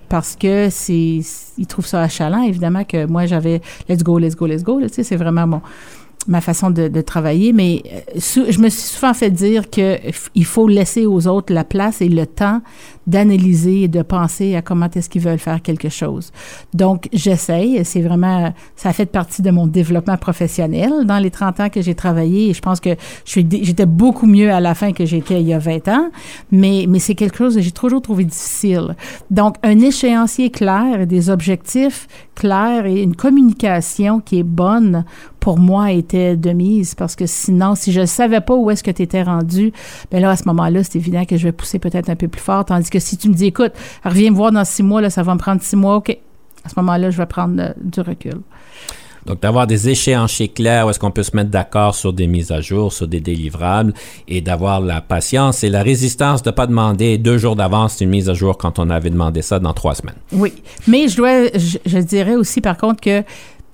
parce 0.08 0.36
que 0.36 0.70
c'est 0.70 1.20
ils 1.58 1.68
trouvent 1.68 1.86
ça 1.86 2.02
achalant 2.02 2.44
évidemment 2.44 2.84
que 2.84 3.06
moi 3.08 3.26
j'avais 3.26 3.62
let's 3.90 4.04
go 4.04 4.20
let's 4.20 4.36
go 4.36 4.46
let's 4.46 4.64
go 4.64 4.80
tu 4.80 4.88
sais 4.90 5.04
c'est 5.04 5.16
vraiment 5.16 5.48
mon 5.48 5.62
ma 6.28 6.42
façon 6.42 6.72
de, 6.72 6.88
de 6.88 7.02
travailler, 7.02 7.54
mais 7.54 7.84
euh, 7.86 8.20
sou- 8.20 8.46
je 8.50 8.60
me 8.60 8.70
suis 8.70 8.82
souvent 8.82 9.14
fait 9.14 9.30
dire 9.30 9.70
que 9.70 9.98
f- 10.10 10.28
il 10.36 10.46
faut 10.46 10.68
laisser 10.68 11.06
aux 11.06 11.28
autres 11.28 11.54
la 11.54 11.64
place 11.64 12.02
et 12.02 12.10
le 12.10 12.26
temps 12.26 12.62
d'analyser 13.08 13.84
et 13.84 13.88
de 13.88 14.02
penser 14.02 14.56
à 14.56 14.62
comment 14.62 14.90
est-ce 14.94 15.10
qu'ils 15.10 15.22
veulent 15.22 15.40
faire 15.40 15.62
quelque 15.62 15.90
chose. 15.90 16.32
Donc, 16.74 17.08
j'essaye. 17.14 17.84
C'est 17.86 18.02
vraiment, 18.02 18.54
ça 18.76 18.94
fait 18.94 19.06
partie 19.06 19.42
de 19.42 19.52
mon 19.52 19.68
développement 19.68 20.18
professionnel 20.18 20.92
dans 21.06 21.20
les 21.20 21.32
30 21.32 21.60
ans 21.60 21.70
que 21.70 21.82
j'ai 21.82 21.96
travaillé. 21.96 22.54
Je 22.54 22.62
pense 22.62 22.80
que 22.80 22.96
j'étais 23.26 23.86
beaucoup 23.86 24.26
mieux 24.26 24.52
à 24.52 24.60
la 24.60 24.76
fin 24.76 24.92
que 24.92 25.06
j'étais 25.06 25.42
il 25.42 25.48
y 25.48 25.54
a 25.54 25.60
20 25.60 25.88
ans. 25.88 26.10
Mais, 26.52 26.86
mais 26.88 27.00
c'est 27.00 27.16
quelque 27.16 27.38
chose 27.38 27.56
que 27.56 27.62
j'ai 27.62 27.72
toujours 27.72 28.02
trouvé 28.02 28.26
difficile. 28.26 28.96
Donc, 29.32 29.56
un 29.64 29.80
échéancier 29.80 30.50
clair 30.50 31.08
des 31.08 31.30
objectifs 31.30 32.08
clairs 32.36 32.86
et 32.86 33.02
une 33.02 33.16
communication 33.16 34.20
qui 34.20 34.40
est 34.40 34.44
bonne 34.44 35.06
pour 35.46 35.60
moi 35.60 35.92
était 35.92 36.36
de 36.36 36.50
mise 36.50 36.96
parce 36.96 37.16
que 37.16 37.28
sinon, 37.28 37.76
si 37.76 37.92
je 37.92 38.04
savais 38.06 38.42
pas 38.42 38.56
où 38.56 38.72
est-ce 38.72 38.84
que 38.84 38.90
tu 38.90 39.04
étais 39.04 39.22
rendu, 39.22 39.72
ben 40.10 40.20
là, 40.20 40.32
à 40.32 40.36
ce 40.36 40.46
moment-là, 40.48 40.84
c'est 40.84 40.98
évident 40.98 41.24
que 41.24 41.38
je 41.38 41.44
vais 41.44 41.52
pousser 41.52 41.78
peut-être 41.78 42.10
un 42.10 42.16
peu 42.16 42.28
plus 42.28 42.42
fort. 42.42 42.66
Tandis 42.66 42.90
que 42.90 42.95
si 43.00 43.18
tu 43.18 43.30
me 43.30 43.34
dis, 43.34 43.48
écoute, 43.48 43.74
reviens 44.04 44.32
me 44.32 44.36
voir 44.36 44.52
dans 44.52 44.66
six 44.66 44.84
mois, 44.84 45.02
là, 45.02 45.10
ça 45.10 45.24
va 45.24 45.34
me 45.34 45.40
prendre 45.40 45.62
six 45.62 45.76
mois, 45.76 45.98
OK. 45.98 46.18
À 46.64 46.70
ce 46.70 46.74
moment-là, 46.78 47.12
je 47.12 47.18
vais 47.18 47.26
prendre 47.26 47.62
euh, 47.62 47.74
du 47.80 48.02
recul. 48.02 48.42
Donc, 49.26 49.42
d'avoir 49.42 49.66
des 49.66 49.90
échéanciers 49.90 50.50
clairs 50.50 50.86
où 50.86 50.92
est-ce 50.92 51.00
qu'on 51.00 51.12
peut 51.12 51.24
se 51.24 51.36
mettre 51.36 51.50
d'accord 51.50 51.96
sur 51.96 52.14
des 52.14 52.28
mises 52.28 52.52
à 52.52 52.62
jour, 52.62 52.94
sur 52.94 53.08
des 53.08 53.20
délivrables 53.20 53.94
et 54.28 54.42
d'avoir 54.42 54.82
la 54.82 55.02
patience 55.02 55.64
et 55.64 55.70
la 55.70 55.82
résistance 55.82 56.44
de 56.44 56.52
pas 56.52 56.68
demander 56.68 57.18
deux 57.18 57.40
jours 57.40 57.56
d'avance 57.56 58.02
une 58.02 58.10
mise 58.10 58.30
à 58.30 58.36
jour 58.36 58.58
quand 58.58 58.78
on 58.78 58.90
avait 58.92 59.10
demandé 59.10 59.42
ça 59.42 59.58
dans 59.60 59.74
trois 59.74 59.96
semaines. 59.96 60.16
Oui. 60.32 60.54
Mais 60.88 61.08
je 61.08 61.18
dois, 61.18 61.48
je, 61.56 61.80
je 61.86 61.98
dirais 61.98 62.36
aussi, 62.36 62.62
par 62.62 62.78
contre, 62.78 63.02
que 63.02 63.24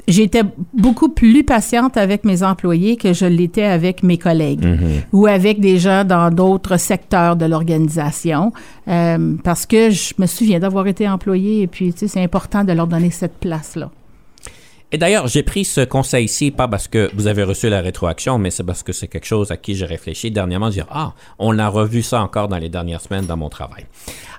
j'étais 0.07 0.43
beaucoup 0.73 1.09
plus 1.09 1.43
patiente 1.43 1.97
avec 1.97 2.23
mes 2.23 2.43
employés 2.43 2.97
que 2.97 3.13
je 3.13 3.25
l'étais 3.25 3.63
avec 3.63 4.03
mes 4.03 4.17
collègues 4.17 4.65
ou 5.11 5.27
avec 5.27 5.59
des 5.59 5.77
gens 5.77 6.03
dans 6.03 6.31
d'autres 6.31 6.77
secteurs 6.77 7.35
de 7.35 7.45
l'organisation. 7.45 8.53
Euh, 8.87 9.35
parce 9.43 9.65
que 9.65 9.89
je 9.89 10.13
me 10.17 10.25
souviens 10.25 10.59
d'avoir 10.59 10.87
été 10.87 11.07
employée 11.07 11.61
et 11.61 11.67
puis, 11.67 11.93
tu 11.93 11.99
sais, 11.99 12.07
c'est 12.07 12.23
important 12.23 12.63
de 12.63 12.73
leur 12.73 12.87
donner 12.87 13.11
cette 13.11 13.37
place-là. 13.39 13.91
Et 14.93 14.97
d'ailleurs, 14.97 15.27
j'ai 15.27 15.41
pris 15.41 15.63
ce 15.63 15.81
conseil-ci, 15.81 16.51
pas 16.51 16.67
parce 16.67 16.89
que 16.89 17.09
vous 17.15 17.27
avez 17.27 17.43
reçu 17.43 17.69
la 17.69 17.79
rétroaction, 17.79 18.37
mais 18.37 18.51
c'est 18.51 18.65
parce 18.65 18.83
que 18.83 18.91
c'est 18.91 19.07
quelque 19.07 19.25
chose 19.25 19.49
à 19.49 19.55
qui 19.55 19.73
j'ai 19.73 19.85
réfléchi 19.85 20.31
dernièrement, 20.31 20.69
dire, 20.69 20.85
ah, 20.91 21.13
on 21.39 21.57
a 21.59 21.69
revu 21.69 22.03
ça 22.03 22.21
encore 22.21 22.49
dans 22.49 22.57
les 22.57 22.67
dernières 22.67 22.99
semaines 22.99 23.25
dans 23.25 23.37
mon 23.37 23.47
travail. 23.47 23.85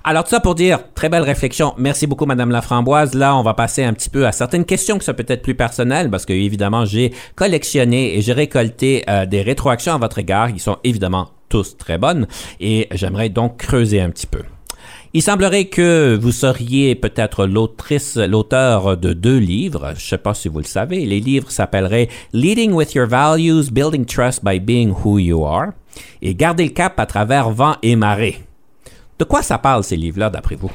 Alors, 0.03 0.23
tout 0.23 0.29
ça 0.29 0.39
pour 0.39 0.53
dire, 0.53 0.79
très 0.93 1.09
belle 1.09 1.23
réflexion. 1.23 1.73
Merci 1.77 2.05
beaucoup, 2.05 2.27
Madame 2.27 2.51
Laframboise. 2.51 3.15
Là, 3.15 3.35
on 3.35 3.41
va 3.41 3.55
passer 3.55 3.83
un 3.83 3.93
petit 3.93 4.11
peu 4.11 4.27
à 4.27 4.31
certaines 4.31 4.65
questions 4.65 4.99
qui 4.99 5.05
sont 5.05 5.13
peut-être 5.15 5.41
plus 5.41 5.55
personnelles, 5.55 6.11
parce 6.11 6.25
que, 6.25 6.33
évidemment, 6.33 6.85
j'ai 6.85 7.13
collectionné 7.33 8.15
et 8.15 8.21
j'ai 8.21 8.33
récolté 8.33 9.03
euh, 9.09 9.25
des 9.25 9.41
rétroactions 9.41 9.95
à 9.95 9.97
votre 9.97 10.19
égard. 10.19 10.51
Ils 10.51 10.59
sont 10.59 10.77
évidemment 10.83 11.29
tous 11.49 11.77
très 11.77 11.97
bonnes. 11.97 12.27
Et 12.59 12.87
j'aimerais 12.91 13.29
donc 13.29 13.57
creuser 13.57 14.01
un 14.01 14.11
petit 14.11 14.27
peu. 14.27 14.43
Il 15.15 15.21
semblerait 15.21 15.65
que 15.65 16.17
vous 16.19 16.31
seriez 16.31 16.95
peut-être 16.95 17.45
l'autrice, 17.45 18.17
l'auteur 18.17 18.97
de 18.97 19.13
deux 19.13 19.37
livres. 19.37 19.89
Je 19.89 20.03
ne 20.03 20.09
sais 20.09 20.17
pas 20.17 20.33
si 20.33 20.47
vous 20.47 20.57
le 20.57 20.63
savez. 20.63 21.05
Les 21.05 21.19
livres 21.19 21.51
s'appelleraient 21.51 22.09
Leading 22.33 22.71
with 22.71 22.95
Your 22.95 23.05
Values, 23.05 23.69
Building 23.71 24.05
Trust 24.05 24.43
by 24.43 24.59
Being 24.59 24.91
Who 24.91 25.19
You 25.19 25.45
Are 25.45 25.67
et 26.23 26.33
Garder 26.33 26.63
le 26.63 26.71
cap 26.71 26.99
à 26.99 27.05
travers 27.05 27.51
vent 27.51 27.75
et 27.83 27.95
marée. 27.95 28.41
De 29.19 29.23
quoi 29.23 29.43
ça 29.43 29.59
parle 29.59 29.83
ces 29.83 29.97
livres-là 29.97 30.31
d'après 30.31 30.55
vous? 30.55 30.71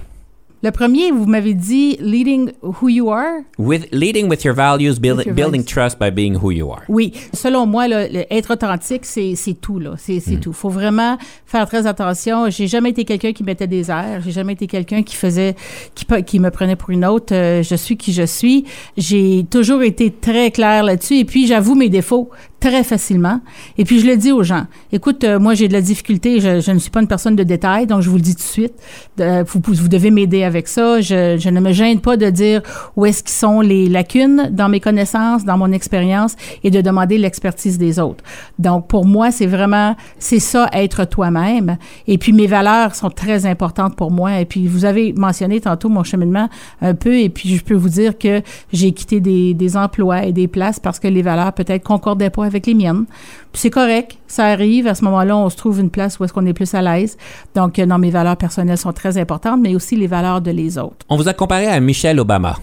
Le 0.60 0.72
premier, 0.72 1.12
vous 1.12 1.26
m'avez 1.26 1.54
dit 1.54 1.96
Leading 2.00 2.50
Who 2.62 2.88
You 2.88 3.10
Are. 3.12 3.42
With, 3.58 3.86
leading 3.92 4.28
with 4.28 4.42
your 4.44 4.54
values, 4.56 4.98
build- 4.98 5.18
With 5.18 5.26
your 5.26 5.34
building 5.36 5.62
values. 5.62 5.66
trust 5.66 5.98
by 6.00 6.10
being 6.10 6.34
who 6.34 6.50
you 6.50 6.68
are. 6.72 6.82
Oui, 6.88 7.12
selon 7.32 7.64
moi, 7.64 7.86
là, 7.86 8.08
être 8.28 8.52
authentique, 8.54 9.04
c'est 9.04 9.36
c'est 9.36 9.54
tout 9.54 9.78
là, 9.78 9.92
c'est 9.96 10.18
c'est 10.18 10.40
tout. 10.40 10.52
Faut 10.52 10.68
vraiment 10.68 11.16
faire 11.46 11.68
très 11.68 11.86
attention. 11.86 12.50
J'ai 12.50 12.66
jamais 12.66 12.90
été 12.90 13.04
quelqu'un 13.04 13.32
qui 13.32 13.44
mettait 13.44 13.68
des 13.68 13.88
airs. 13.88 14.20
J'ai 14.24 14.32
jamais 14.32 14.54
été 14.54 14.66
quelqu'un 14.66 15.04
qui 15.04 15.14
faisait, 15.14 15.54
qui 15.94 16.04
qui 16.24 16.40
me 16.40 16.50
prenait 16.50 16.74
pour 16.76 16.90
une 16.90 17.04
autre. 17.04 17.32
Euh, 17.34 17.62
je 17.62 17.76
suis 17.76 17.96
qui 17.96 18.12
je 18.12 18.24
suis. 18.24 18.64
J'ai 18.96 19.46
toujours 19.48 19.82
été 19.84 20.10
très 20.10 20.50
claire 20.50 20.82
là-dessus. 20.82 21.18
Et 21.18 21.24
puis 21.24 21.46
j'avoue 21.46 21.76
mes 21.76 21.88
défauts 21.88 22.30
très 22.60 22.82
facilement. 22.82 23.40
Et 23.76 23.84
puis, 23.84 24.00
je 24.00 24.06
le 24.06 24.16
dis 24.16 24.32
aux 24.32 24.42
gens. 24.42 24.66
Écoute, 24.92 25.22
euh, 25.22 25.38
moi, 25.38 25.54
j'ai 25.54 25.68
de 25.68 25.72
la 25.72 25.80
difficulté. 25.80 26.40
Je, 26.40 26.70
ne 26.70 26.78
suis 26.78 26.90
pas 26.90 27.00
une 27.00 27.06
personne 27.06 27.36
de 27.36 27.44
détail, 27.44 27.86
donc 27.86 28.00
je 28.02 28.10
vous 28.10 28.16
le 28.16 28.22
dis 28.22 28.34
tout 28.34 28.42
de 28.42 28.46
suite. 28.46 28.74
Vous, 29.18 29.60
vous, 29.64 29.88
devez 29.88 30.10
m'aider 30.10 30.42
avec 30.42 30.66
ça. 30.66 31.00
Je, 31.00 31.48
ne 31.48 31.60
me 31.60 31.72
gêne 31.72 32.00
pas 32.00 32.16
de 32.16 32.30
dire 32.30 32.62
où 32.96 33.06
est-ce 33.06 33.22
qui 33.22 33.32
sont 33.32 33.60
les 33.60 33.88
lacunes 33.88 34.48
dans 34.50 34.68
mes 34.68 34.80
connaissances, 34.80 35.44
dans 35.44 35.56
mon 35.56 35.72
expérience 35.72 36.34
et 36.64 36.70
de 36.70 36.80
demander 36.80 37.16
l'expertise 37.18 37.78
des 37.78 38.00
autres. 38.00 38.24
Donc, 38.58 38.88
pour 38.88 39.06
moi, 39.06 39.30
c'est 39.30 39.46
vraiment, 39.46 39.94
c'est 40.18 40.40
ça, 40.40 40.68
être 40.72 41.04
toi-même. 41.04 41.78
Et 42.06 42.18
puis, 42.18 42.32
mes 42.32 42.46
valeurs 42.46 42.94
sont 42.94 43.10
très 43.10 43.46
importantes 43.46 43.94
pour 43.94 44.10
moi. 44.10 44.40
Et 44.40 44.44
puis, 44.44 44.66
vous 44.66 44.84
avez 44.84 45.12
mentionné 45.12 45.60
tantôt 45.60 45.88
mon 45.88 46.02
cheminement 46.02 46.48
un 46.82 46.94
peu. 46.94 47.18
Et 47.18 47.28
puis, 47.28 47.56
je 47.56 47.62
peux 47.62 47.74
vous 47.74 47.88
dire 47.88 48.18
que 48.18 48.42
j'ai 48.72 48.92
quitté 48.92 49.20
des, 49.20 49.54
des 49.54 49.76
emplois 49.76 50.24
et 50.24 50.32
des 50.32 50.48
places 50.48 50.80
parce 50.80 50.98
que 50.98 51.06
les 51.06 51.22
valeurs 51.22 51.52
peut-être 51.52 51.84
concordaient 51.84 52.30
pas 52.30 52.47
avec 52.48 52.66
les 52.66 52.74
miennes. 52.74 53.04
c'est 53.52 53.70
correct, 53.70 54.18
ça 54.26 54.46
arrive. 54.46 54.86
À 54.86 54.94
ce 54.94 55.04
moment-là, 55.04 55.36
on 55.36 55.48
se 55.48 55.56
trouve 55.56 55.80
une 55.80 55.90
place 55.90 56.18
où 56.18 56.24
est-ce 56.24 56.32
qu'on 56.32 56.46
est 56.46 56.52
plus 56.52 56.74
à 56.74 56.82
l'aise. 56.82 57.16
Donc, 57.54 57.78
euh, 57.78 57.86
non, 57.86 57.98
mes 57.98 58.10
valeurs 58.10 58.36
personnelles 58.36 58.78
sont 58.78 58.92
très 58.92 59.18
importantes, 59.18 59.60
mais 59.62 59.74
aussi 59.74 59.96
les 59.96 60.06
valeurs 60.06 60.40
de 60.40 60.50
les 60.50 60.78
autres. 60.78 61.06
On 61.08 61.16
vous 61.16 61.28
a 61.28 61.34
comparé 61.34 61.66
à 61.66 61.78
Michelle 61.80 62.18
Obama. 62.18 62.56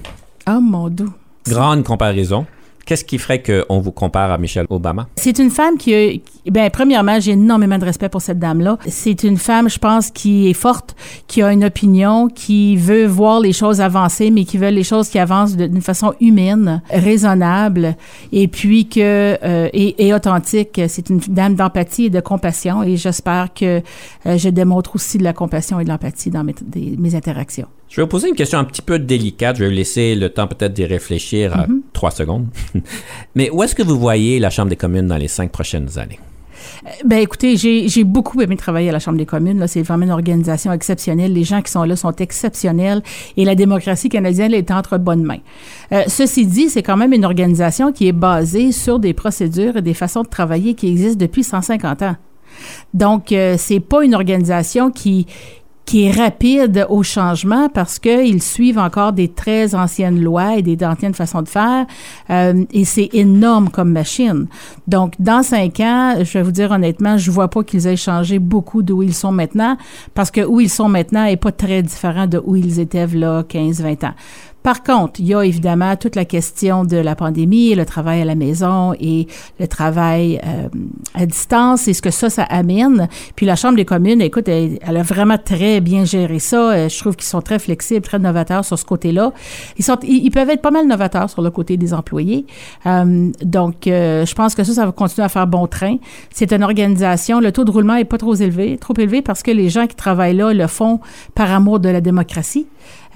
Oh 0.48 0.60
mon 0.62 0.90
doux. 0.90 1.14
Grande 1.48 1.84
comparaison. 1.84 2.46
Qu'est-ce 2.86 3.04
qui 3.04 3.18
ferait 3.18 3.42
qu'on 3.42 3.80
vous 3.80 3.92
compare 3.92 4.32
à 4.32 4.38
Michelle 4.38 4.68
Obama? 4.70 5.08
C'est 5.16 5.40
une 5.40 5.50
femme 5.50 5.78
qui 5.78 5.96
a, 5.96 6.52
ben, 6.52 6.70
premièrement, 6.70 7.20
j'ai 7.20 7.32
énormément 7.32 7.80
de 7.80 7.86
respect 7.86 8.10
pour 8.10 8.22
cette 8.22 8.38
dame-là. 8.38 8.78
C'est 8.88 9.24
une 9.24 9.38
femme, 9.38 9.68
je 9.70 9.80
pense, 9.80 10.12
qui 10.12 10.50
est 10.50 10.54
forte, 10.54 10.96
qui 11.26 11.42
a 11.42 11.52
une 11.52 11.64
opinion, 11.64 12.28
qui 12.28 12.76
veut 12.76 13.08
voir 13.08 13.40
les 13.40 13.54
choses 13.54 13.82
avancer, 13.82 14.30
mais 14.30 14.46
qui 14.46 14.60
veut 14.60 14.70
les 14.70 14.84
choses 14.84 15.10
qui 15.10 15.18
avancent 15.18 15.58
d'une 15.58 15.82
façon 15.82 16.14
humaine, 16.22 16.84
raisonnable, 16.92 17.96
et 18.32 18.48
puis 18.48 18.88
que, 18.88 19.36
euh, 19.44 19.68
et, 19.74 20.14
authentique. 20.14 20.80
C'est 20.88 21.10
une 21.10 21.20
dame 21.28 21.56
d'empathie 21.56 22.06
et 22.06 22.10
de 22.12 22.20
compassion, 22.20 22.84
et 22.84 22.98
j'espère 22.98 23.52
que 23.52 23.82
euh, 24.28 24.38
je 24.38 24.50
démontre 24.50 24.96
aussi 24.96 25.18
de 25.18 25.24
la 25.24 25.34
compassion 25.34 25.80
et 25.80 25.86
de 25.86 25.90
l'empathie 25.90 26.30
dans 26.30 26.44
mes 26.44 27.16
interactions. 27.16 27.68
Je 27.90 27.98
vais 27.98 28.02
vous 28.02 28.10
poser 28.10 28.30
une 28.30 28.36
question 28.36 28.60
un 28.60 28.64
petit 28.64 28.82
peu 28.82 29.00
délicate. 29.00 29.58
Je 29.58 29.64
vais 29.64 29.70
vous 29.70 29.76
laisser 29.76 30.16
le 30.16 30.30
temps 30.30 30.48
peut-être 30.48 30.74
d'y 30.74 30.86
réfléchir 30.86 31.54
à 31.54 31.68
mm-hmm. 31.68 31.82
trois 31.94 32.12
secondes. 32.12 32.48
Mais 33.36 33.50
où 33.50 33.64
est-ce 33.64 33.76
que 33.76 33.84
vous 33.84 34.00
voyez 34.00 34.40
la 34.40 34.50
Chambre 34.50 34.70
des 34.70 34.76
communes 34.76 35.08
dans 35.08 35.18
les 35.18 35.28
cinq 35.28 35.52
prochaines 35.52 35.98
années? 35.98 36.20
Ben 37.04 37.20
écoutez, 37.20 37.58
j'ai 37.58 38.04
beaucoup 38.04 38.42
aimé 38.42 38.56
travailler 38.58 38.90
à 38.90 38.92
la 38.92 39.00
Chambre 39.00 39.18
des 39.18 39.26
communes. 39.26 39.66
C'est 39.68 39.82
vraiment 39.82 40.06
une 40.06 40.12
organisation 40.12 40.72
exceptionnelle. 40.72 41.34
Les 41.34 41.44
gens 41.44 41.62
qui 41.62 41.72
sont 41.72 41.84
là 41.84 41.96
sont 41.96 42.16
exceptionnels 42.16 43.02
et 43.38 43.46
la 43.46 43.56
démocratie 43.56 44.10
canadienne 44.10 44.54
est 44.54 44.72
entre 44.72 44.98
bonnes 44.98 45.24
mains. 45.24 45.40
Euh, 45.92 46.04
ceci 46.08 46.46
dit, 46.46 46.70
c'est 46.70 46.84
quand 46.84 46.98
même 46.98 47.14
une 47.14 47.26
organisation 47.26 47.92
qui 47.92 48.08
est 48.08 48.14
basée 48.14 48.72
sur 48.72 49.00
des 49.00 49.14
procédures 49.14 49.78
et 49.78 49.82
des 49.82 49.94
façons 49.94 50.24
de 50.24 50.28
travailler 50.28 50.74
qui 50.74 50.88
existent 50.88 51.20
depuis 51.20 51.44
150 51.44 52.02
ans. 52.02 52.16
Donc, 52.94 53.32
euh, 53.32 53.56
c'est 53.58 53.80
pas 53.80 54.04
une 54.04 54.16
organisation 54.16 54.92
qui 54.92 55.28
qui 55.86 56.06
est 56.06 56.12
rapide 56.12 56.86
au 56.90 57.04
changement 57.04 57.70
parce 57.70 58.00
qu'ils 58.00 58.42
suivent 58.42 58.80
encore 58.80 59.14
des 59.14 59.28
très 59.28 59.76
anciennes 59.76 60.20
lois 60.20 60.58
et 60.58 60.62
des 60.62 60.84
anciennes 60.86 61.14
façons 61.14 61.44
de 61.44 61.48
faire. 61.48 61.86
Euh, 62.30 62.66
et 62.72 62.86
c'est 62.86 63.10
énorme 63.14 63.70
comme 63.70 63.92
machine. 63.92 64.48
Donc, 64.88 65.14
dans 65.20 65.44
cinq 65.44 65.80
ans, 65.80 66.16
je 66.20 66.34
vais 66.34 66.42
vous 66.42 66.52
dire 66.52 66.72
honnêtement, 66.72 67.18
je 67.18 67.30
vois 67.30 67.50
pas 67.50 67.64
qu'ils 67.64 67.88
aient 67.88 67.96
changé 67.96 68.40
beaucoup 68.40 68.82
d'où 68.82 69.04
ils 69.04 69.14
sont 69.14 69.32
maintenant 69.32 69.78
parce 70.14 70.32
que 70.32 70.42
où 70.42 70.60
ils 70.60 70.70
sont 70.70 70.90
maintenant 70.90 71.26
est 71.26 71.38
pas 71.38 71.52
très 71.52 71.84
différent 71.84 72.28
de 72.28 72.42
où 72.44 72.56
ils 72.56 72.80
étaient 72.80 73.06
là 73.08 73.44
15, 73.48 73.82
20 73.82 74.04
ans. 74.06 74.14
Par 74.66 74.82
contre, 74.82 75.20
il 75.20 75.28
y 75.28 75.36
a 75.36 75.43
évidemment 75.43 75.95
toute 75.95 76.16
la 76.16 76.26
question 76.26 76.86
de 76.86 76.97
la 76.97 77.16
pandémie, 77.16 77.76
le 77.76 77.86
travail 77.86 78.24
à 78.24 78.26
la 78.26 78.34
maison 78.34 78.95
et 78.99 79.28
le 79.59 79.68
travail 79.68 80.41
euh, 80.43 80.70
à 81.13 81.28
distance 81.28 81.88
et 81.88 81.93
ce 81.93 82.01
que 82.01 82.09
ça, 82.09 82.32
ça 82.32 82.41
amène. 82.45 83.07
Puis 83.36 83.45
la 83.45 83.55
Chambre 83.55 83.76
des 83.76 83.86
communes, 83.86 84.22
écoute, 84.22 84.47
elle, 84.47 84.80
a 84.84 85.03
vraiment 85.03 85.38
très 85.38 85.82
bien 85.82 86.03
géré 86.03 86.39
ça. 86.39 86.72
Euh, 86.72 86.89
je 86.89 86.99
trouve 86.99 87.16
qu'ils 87.16 87.28
sont 87.28 87.43
très 87.43 87.59
flexibles, 87.59 88.01
très 88.01 88.18
novateurs 88.18 88.66
sur 88.66 88.80
ce 88.80 88.86
côté-là. 88.86 89.34
Ils, 89.78 89.86
sont, 89.86 89.99
ils, 90.01 90.32
peuvent 90.32 90.49
être 90.49 90.63
pas 90.63 90.72
mal 90.72 90.88
novateurs 90.88 91.30
sur 91.30 91.43
le 91.43 91.51
côté 91.51 91.78
des 91.78 91.93
employés. 91.93 92.47
Euh, 92.88 93.30
donc, 93.43 93.86
euh, 93.86 94.26
je 94.26 94.34
pense 94.34 94.55
que 94.55 94.63
ça, 94.63 94.74
ça 94.74 94.86
va 94.88 94.91
continuer 94.91 95.26
à 95.26 95.30
faire 95.30 95.45
bon 95.45 95.68
train. 95.68 95.97
C'est 96.32 96.51
une 96.51 96.63
organisation, 96.63 97.39
le 97.39 97.51
taux 97.51 97.66
de 97.66 97.72
roulement 97.72 97.97
est 97.97 98.03
pas 98.03 98.18
trop 98.18 98.34
élevé, 98.34 98.80
trop 98.80 98.95
élevé 98.97 99.22
parce 99.22 99.43
que 99.43 99.51
les 99.51 99.70
gens 99.70 99.86
qui 99.86 99.95
travaillent 99.95 100.36
là 100.36 100.53
le 100.53 100.66
font 100.66 101.01
par 101.36 101.51
amour 101.51 101.80
de 101.80 101.89
la 101.89 102.01
démocratie. 102.01 102.66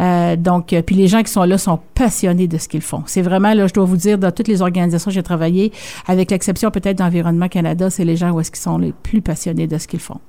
Euh, 0.02 0.36
donc, 0.36 0.74
euh, 0.74 0.82
puis 0.82 0.96
les 0.96 1.08
gens 1.08 1.24
qui 1.24 1.32
sont 1.32 1.44
là 1.44 1.58
sont 1.58 1.80
passionnés 1.94 2.48
de 2.48 2.58
ce 2.58 2.68
qu'ils 2.68 2.82
font. 2.82 3.04
C'est 3.06 3.22
vraiment, 3.22 3.54
là, 3.54 3.68
je 3.68 3.74
dois 3.74 3.86
vous 3.86 3.98
dire, 3.98 4.18
dans 4.18 4.32
toutes 4.32 4.48
les 4.48 4.62
organisations 4.62 5.10
que 5.10 5.16
j'ai 5.16 5.24
travaillé, 5.24 5.72
avec 6.08 6.32
l'exception 6.32 6.72
peut-être 6.72 6.98
d'Environnement 6.98 7.48
Canada, 7.48 7.90
c'est 7.90 8.06
les 8.06 8.16
gens 8.16 8.32
où 8.32 8.40
est-ce 8.40 8.52
qu'ils 8.52 8.62
sont 8.62 8.78
les 8.78 8.94
plus 8.94 9.22
passionnés 9.22 9.68
de 9.68 9.78
ce 9.78 9.88
qu'ils 9.88 10.00
font. 10.00 10.20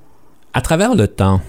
À 0.52 0.60
travers 0.60 0.94
le 0.94 1.06
temps, 1.06 1.40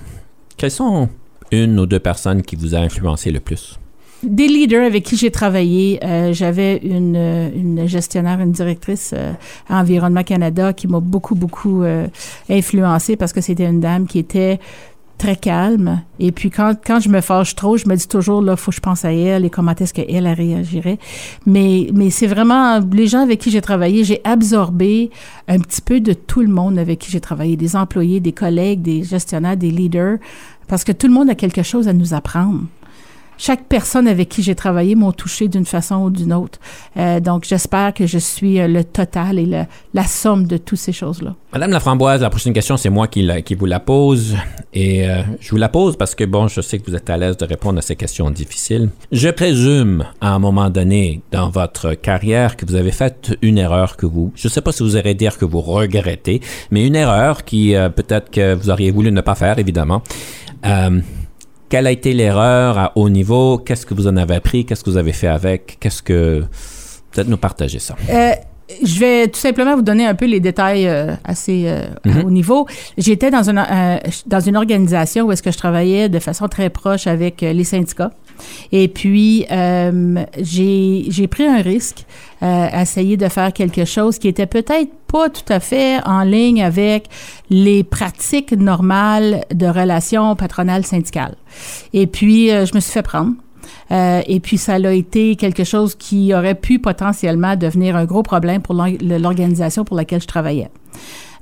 quelles 0.57 0.71
sont 0.71 1.09
une 1.51 1.79
ou 1.79 1.85
deux 1.85 1.99
personnes 1.99 2.43
qui 2.43 2.55
vous 2.55 2.75
a 2.75 2.79
influencé 2.79 3.31
le 3.31 3.39
plus? 3.39 3.79
Des 4.23 4.47
leaders 4.47 4.85
avec 4.85 5.03
qui 5.03 5.17
j'ai 5.17 5.31
travaillé. 5.31 5.99
Euh, 6.03 6.31
J'avais 6.31 6.77
une, 6.77 7.15
une, 7.15 7.87
gestionnaire, 7.87 8.39
une 8.39 8.51
directrice 8.51 9.15
euh, 9.17 9.33
à 9.67 9.79
Environnement 9.79 10.23
Canada 10.23 10.73
qui 10.73 10.87
m'a 10.87 10.99
beaucoup, 10.99 11.33
beaucoup 11.33 11.81
euh, 11.81 12.07
influencé 12.47 13.15
parce 13.15 13.33
que 13.33 13.41
c'était 13.41 13.65
une 13.65 13.79
dame 13.79 14.05
qui 14.05 14.19
était 14.19 14.59
très 15.21 15.35
calme. 15.35 16.01
Et 16.19 16.31
puis 16.31 16.49
quand, 16.49 16.73
quand 16.83 16.99
je 16.99 17.07
me 17.07 17.21
fâche 17.21 17.55
trop, 17.55 17.77
je 17.77 17.87
me 17.87 17.95
dis 17.95 18.07
toujours, 18.07 18.41
là, 18.41 18.55
faut 18.55 18.71
que 18.71 18.75
je 18.75 18.81
pense 18.81 19.05
à 19.05 19.13
elle 19.13 19.45
et 19.45 19.51
comment 19.51 19.75
est-ce 19.75 19.93
qu'elle, 19.93 20.25
elle 20.25 20.27
réagirait. 20.27 20.97
Mais, 21.45 21.89
mais 21.93 22.09
c'est 22.09 22.25
vraiment, 22.25 22.79
les 22.91 23.05
gens 23.05 23.21
avec 23.21 23.39
qui 23.39 23.51
j'ai 23.51 23.61
travaillé, 23.61 24.03
j'ai 24.03 24.19
absorbé 24.23 25.11
un 25.47 25.59
petit 25.59 25.81
peu 25.81 25.99
de 25.99 26.13
tout 26.13 26.41
le 26.41 26.47
monde 26.47 26.79
avec 26.79 26.97
qui 26.97 27.11
j'ai 27.11 27.21
travaillé, 27.21 27.55
des 27.55 27.75
employés, 27.75 28.19
des 28.19 28.31
collègues, 28.31 28.81
des 28.81 29.03
gestionnaires, 29.03 29.57
des 29.57 29.69
leaders, 29.69 30.17
parce 30.67 30.83
que 30.83 30.91
tout 30.91 31.05
le 31.05 31.13
monde 31.13 31.29
a 31.29 31.35
quelque 31.35 31.61
chose 31.61 31.87
à 31.87 31.93
nous 31.93 32.15
apprendre 32.15 32.61
chaque 33.41 33.63
personne 33.63 34.07
avec 34.07 34.29
qui 34.29 34.43
j'ai 34.43 34.53
travaillé 34.53 34.93
m'ont 34.93 35.11
touché 35.11 35.47
d'une 35.47 35.65
façon 35.65 35.95
ou 35.95 36.09
d'une 36.11 36.31
autre. 36.31 36.59
Euh, 36.95 37.19
donc, 37.19 37.43
j'espère 37.43 37.91
que 37.91 38.05
je 38.05 38.19
suis 38.19 38.59
euh, 38.59 38.67
le 38.67 38.83
total 38.83 39.39
et 39.39 39.65
la 39.95 40.03
somme 40.03 40.45
de 40.45 40.57
toutes 40.57 40.77
ces 40.77 40.91
choses-là. 40.91 41.33
Madame 41.51 41.71
Laframboise, 41.71 42.21
la 42.21 42.29
prochaine 42.29 42.53
question, 42.53 42.77
c'est 42.77 42.91
moi 42.91 43.07
qui, 43.07 43.25
vous 43.57 43.65
la 43.65 43.79
pose. 43.79 44.35
Et 44.75 45.09
euh, 45.09 45.23
je 45.39 45.49
vous 45.49 45.57
la 45.57 45.69
pose 45.69 45.97
parce 45.97 46.13
que, 46.13 46.23
bon, 46.23 46.47
je 46.49 46.61
sais 46.61 46.77
que 46.77 46.85
vous 46.85 46.95
êtes 46.95 47.09
à 47.09 47.17
l'aise 47.17 47.35
de 47.35 47.45
répondre 47.45 47.79
à 47.79 47.81
ces 47.81 47.95
questions 47.95 48.29
difficiles. 48.29 48.89
Je 49.11 49.29
présume, 49.29 50.05
à 50.21 50.35
un 50.35 50.39
moment 50.39 50.69
donné 50.69 51.21
dans 51.31 51.49
votre 51.49 51.95
carrière, 51.95 52.55
que 52.55 52.65
vous 52.67 52.75
avez 52.75 52.91
fait 52.91 53.35
une 53.41 53.57
erreur 53.57 53.97
que 53.97 54.05
vous, 54.05 54.31
je 54.35 54.49
ne 54.49 54.51
sais 54.51 54.61
pas 54.61 54.71
si 54.71 54.83
vous 54.83 54.97
allez 54.97 55.15
dire 55.15 55.39
que 55.39 55.45
vous 55.45 55.61
regrettez, 55.61 56.41
mais 56.69 56.85
une 56.85 56.95
erreur 56.95 57.43
qui 57.43 57.73
peut-être 57.95 58.29
que 58.29 58.53
vous 58.53 58.69
auriez 58.69 58.91
voulu 58.91 59.11
ne 59.11 59.21
pas 59.21 59.35
faire, 59.35 59.57
évidemment. 59.57 60.03
Quelle 61.71 61.87
a 61.87 61.91
été 61.91 62.11
l'erreur 62.11 62.77
à 62.77 62.91
haut 62.95 63.07
niveau? 63.07 63.57
Qu'est-ce 63.57 63.85
que 63.85 63.93
vous 63.93 64.05
en 64.05 64.17
avez 64.17 64.35
appris? 64.35 64.65
Qu'est-ce 64.65 64.83
que 64.83 64.89
vous 64.89 64.97
avez 64.97 65.13
fait 65.13 65.27
avec? 65.27 65.77
Qu'est-ce 65.79 66.03
que... 66.03 66.43
Peut-être 67.11 67.29
nous 67.29 67.37
partager 67.37 67.79
ça. 67.79 67.95
Euh, 68.09 68.33
je 68.83 68.99
vais 68.99 69.27
tout 69.27 69.39
simplement 69.39 69.75
vous 69.75 69.81
donner 69.81 70.05
un 70.05 70.15
peu 70.15 70.25
les 70.25 70.39
détails 70.39 70.87
euh, 70.87 71.13
assez 71.23 71.65
euh, 71.65 71.83
mm-hmm. 72.05 72.25
haut 72.25 72.29
niveau. 72.29 72.67
J'étais 72.97 73.31
dans 73.31 73.49
une, 73.49 73.59
euh, 73.59 73.97
dans 74.27 74.39
une 74.39 74.55
organisation 74.57 75.25
où 75.25 75.31
est-ce 75.31 75.43
que 75.43 75.51
je 75.51 75.57
travaillais 75.57 76.09
de 76.09 76.19
façon 76.19 76.47
très 76.47 76.69
proche 76.69 77.07
avec 77.07 77.41
les 77.41 77.63
syndicats. 77.63 78.11
Et 78.71 78.87
puis, 78.87 79.45
euh, 79.51 80.23
j'ai 80.37 81.27
pris 81.27 81.45
un 81.45 81.61
risque 81.61 82.05
euh, 82.43 82.67
à 82.71 82.81
essayer 82.81 83.17
de 83.17 83.27
faire 83.27 83.53
quelque 83.53 83.85
chose 83.85 84.17
qui 84.17 84.27
était 84.27 84.45
peut-être 84.45 84.91
pas 85.07 85.29
tout 85.29 85.53
à 85.53 85.59
fait 85.59 85.99
en 86.05 86.23
ligne 86.23 86.63
avec 86.63 87.07
les 87.49 87.83
pratiques 87.83 88.53
normales 88.53 89.45
de 89.53 89.67
relations 89.67 90.35
patronales 90.35 90.85
syndicales. 90.85 91.35
Et 91.93 92.07
puis, 92.07 92.51
euh, 92.51 92.65
je 92.65 92.73
me 92.73 92.79
suis 92.79 92.91
fait 92.91 93.03
prendre. 93.03 93.33
Euh, 93.91 94.21
et 94.27 94.39
puis, 94.39 94.57
ça 94.57 94.75
a 94.75 94.91
été 94.91 95.35
quelque 95.35 95.63
chose 95.63 95.95
qui 95.95 96.33
aurait 96.33 96.55
pu 96.55 96.79
potentiellement 96.79 97.55
devenir 97.55 97.95
un 97.95 98.05
gros 98.05 98.23
problème 98.23 98.61
pour 98.61 98.75
l'organisation 98.75 99.83
pour 99.83 99.95
laquelle 99.97 100.21
je 100.21 100.27
travaillais. 100.27 100.69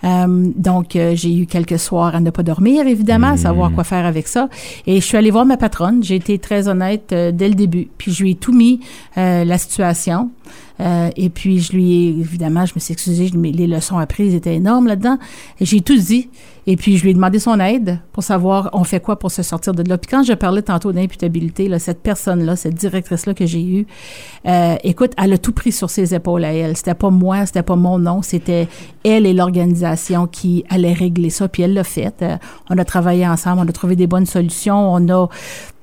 Euh, 0.03 0.51
donc, 0.55 0.95
euh, 0.95 1.13
j'ai 1.15 1.35
eu 1.35 1.45
quelques 1.45 1.79
soirs 1.79 2.15
à 2.15 2.19
ne 2.19 2.29
pas 2.29 2.43
dormir, 2.43 2.87
évidemment, 2.87 3.29
à 3.29 3.37
savoir 3.37 3.71
hmm. 3.71 3.75
quoi 3.75 3.83
faire 3.83 4.05
avec 4.05 4.27
ça. 4.27 4.49
Et 4.87 5.01
je 5.01 5.05
suis 5.05 5.17
allée 5.17 5.31
voir 5.31 5.45
ma 5.45 5.57
patronne. 5.57 6.03
J'ai 6.03 6.15
été 6.15 6.39
très 6.39 6.67
honnête 6.67 7.11
euh, 7.11 7.31
dès 7.31 7.49
le 7.49 7.55
début. 7.55 7.89
Puis, 7.97 8.11
je 8.11 8.23
lui 8.23 8.31
ai 8.31 8.35
tout 8.35 8.53
mis 8.53 8.79
la 9.15 9.57
situation. 9.57 10.29
Euh, 10.79 11.09
et 11.15 11.29
puis, 11.29 11.59
je 11.59 11.73
lui 11.73 11.93
ai, 11.93 12.07
évidemment, 12.09 12.65
je 12.65 12.73
me 12.75 12.79
suis 12.79 12.93
excusée, 12.93 13.29
mais 13.35 13.51
les 13.51 13.67
leçons 13.67 13.97
apprises 13.97 14.33
étaient 14.33 14.55
énormes 14.55 14.87
là-dedans. 14.87 15.17
J'ai 15.59 15.81
tout 15.81 15.97
dit. 15.97 16.29
Et 16.67 16.75
puis, 16.75 16.97
je 16.97 17.03
lui 17.03 17.11
ai 17.11 17.13
demandé 17.13 17.39
son 17.39 17.59
aide 17.59 17.99
pour 18.13 18.21
savoir 18.21 18.69
on 18.73 18.83
fait 18.83 18.99
quoi 18.99 19.17
pour 19.17 19.31
se 19.31 19.41
sortir 19.41 19.73
de 19.73 19.81
là. 19.89 19.97
Puis, 19.97 20.09
quand 20.09 20.23
je 20.23 20.33
parlais 20.33 20.61
tantôt 20.61 20.91
d'imputabilité, 20.91 21.67
cette 21.79 22.01
personne-là, 22.01 22.55
cette 22.55 22.75
directrice-là 22.75 23.33
que 23.33 23.45
j'ai 23.45 23.63
eue, 23.63 23.87
euh, 24.45 24.75
écoute, 24.83 25.13
elle 25.17 25.33
a 25.33 25.37
tout 25.37 25.51
pris 25.51 25.71
sur 25.71 25.89
ses 25.89 26.13
épaules 26.13 26.45
à 26.45 26.53
elle. 26.53 26.77
C'était 26.77 26.93
pas 26.93 27.09
moi, 27.09 27.45
c'était 27.45 27.63
pas 27.63 27.75
mon 27.75 27.97
nom, 27.97 28.21
c'était 28.21 28.67
elle 29.03 29.25
et 29.25 29.33
l'organisation 29.33 30.27
qui 30.27 30.63
allaient 30.69 30.93
régler 30.93 31.31
ça. 31.31 31.47
Puis, 31.47 31.63
elle 31.63 31.73
l'a 31.73 31.83
fait. 31.83 32.21
Euh, 32.21 32.37
on 32.69 32.77
a 32.77 32.85
travaillé 32.85 33.27
ensemble, 33.27 33.61
on 33.65 33.67
a 33.67 33.71
trouvé 33.71 33.95
des 33.95 34.07
bonnes 34.07 34.27
solutions. 34.27 34.93
On 34.93 35.09
a 35.09 35.27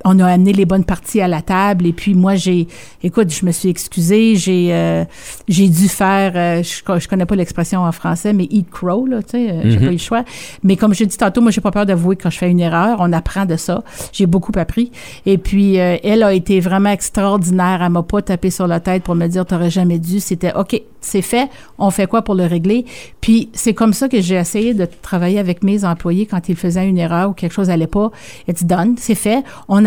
on 0.08 0.18
a 0.20 0.26
amené 0.26 0.52
les 0.52 0.64
bonnes 0.64 0.84
parties 0.84 1.20
à 1.20 1.26
la 1.28 1.42
table. 1.42 1.84
Et 1.84 1.92
puis 1.92 2.14
moi, 2.14 2.36
j'ai, 2.36 2.68
écoute, 3.02 3.30
je 3.32 3.44
me 3.44 3.50
suis 3.52 3.68
excusée. 3.68 4.36
J'ai, 4.36 4.68
euh, 4.72 5.04
j'ai 5.48 5.68
dû 5.68 5.88
faire, 5.88 6.32
euh, 6.36 6.62
je, 6.62 6.98
je 7.00 7.08
connais 7.08 7.26
pas 7.26 7.34
l'expression 7.34 7.80
en 7.80 7.90
français, 7.92 8.32
mais 8.32 8.44
eat 8.50 8.70
crow, 8.70 9.04
là, 9.06 9.22
tu 9.22 9.30
sais, 9.32 9.50
euh, 9.50 9.60
j'ai 9.64 9.76
Mhm. 9.78 9.84
pas 9.84 9.90
eu 9.90 9.92
le 9.92 9.98
choix. 9.98 10.24
Mais 10.62 10.76
comme 10.76 10.94
je 10.94 11.04
dis 11.04 11.16
tantôt, 11.18 11.40
moi, 11.40 11.50
j'ai 11.50 11.60
pas 11.60 11.72
peur 11.72 11.86
d'avouer 11.86 12.14
quand 12.16 12.30
je 12.30 12.38
fais 12.38 12.50
une 12.50 12.60
erreur. 12.60 12.98
On 13.00 13.12
apprend 13.12 13.44
de 13.46 13.56
ça. 13.56 13.82
J'ai 14.12 14.26
beaucoup 14.26 14.52
appris. 14.56 14.92
Et 15.26 15.38
puis, 15.38 15.78
euh, 15.80 15.96
elle 16.04 16.22
a 16.22 16.32
été 16.32 16.60
vraiment 16.60 16.90
extraordinaire. 16.90 17.80
Elle 17.82 17.90
m'a 17.90 18.02
pas 18.04 18.22
tapé 18.22 18.50
sur 18.50 18.66
la 18.68 18.78
tête 18.80 19.02
pour 19.02 19.16
me 19.16 19.26
dire, 19.26 19.44
t'aurais 19.44 19.70
jamais 19.70 19.98
dû. 19.98 20.20
C'était, 20.20 20.52
OK, 20.54 20.80
c'est 21.00 21.22
fait. 21.22 21.48
On 21.78 21.90
fait 21.90 22.06
quoi 22.06 22.22
pour 22.22 22.34
le 22.36 22.44
régler? 22.44 22.84
Puis, 23.20 23.48
c'est 23.52 23.74
comme 23.74 23.92
ça 23.92 24.08
que 24.08 24.20
j'ai 24.20 24.36
essayé 24.36 24.72
de 24.74 24.86
travailler 25.02 25.38
avec 25.40 25.62
mes 25.64 25.84
employés 25.84 26.26
quand 26.26 26.48
ils 26.48 26.56
faisaient 26.56 26.86
une 26.88 26.98
erreur 26.98 27.30
ou 27.30 27.32
quelque 27.32 27.52
chose 27.52 27.70
allait 27.70 27.86
pas. 27.86 28.10
It's 28.48 28.64
done. 28.64 28.94
C'est 28.98 29.14
fait. 29.14 29.42
On 29.68 29.84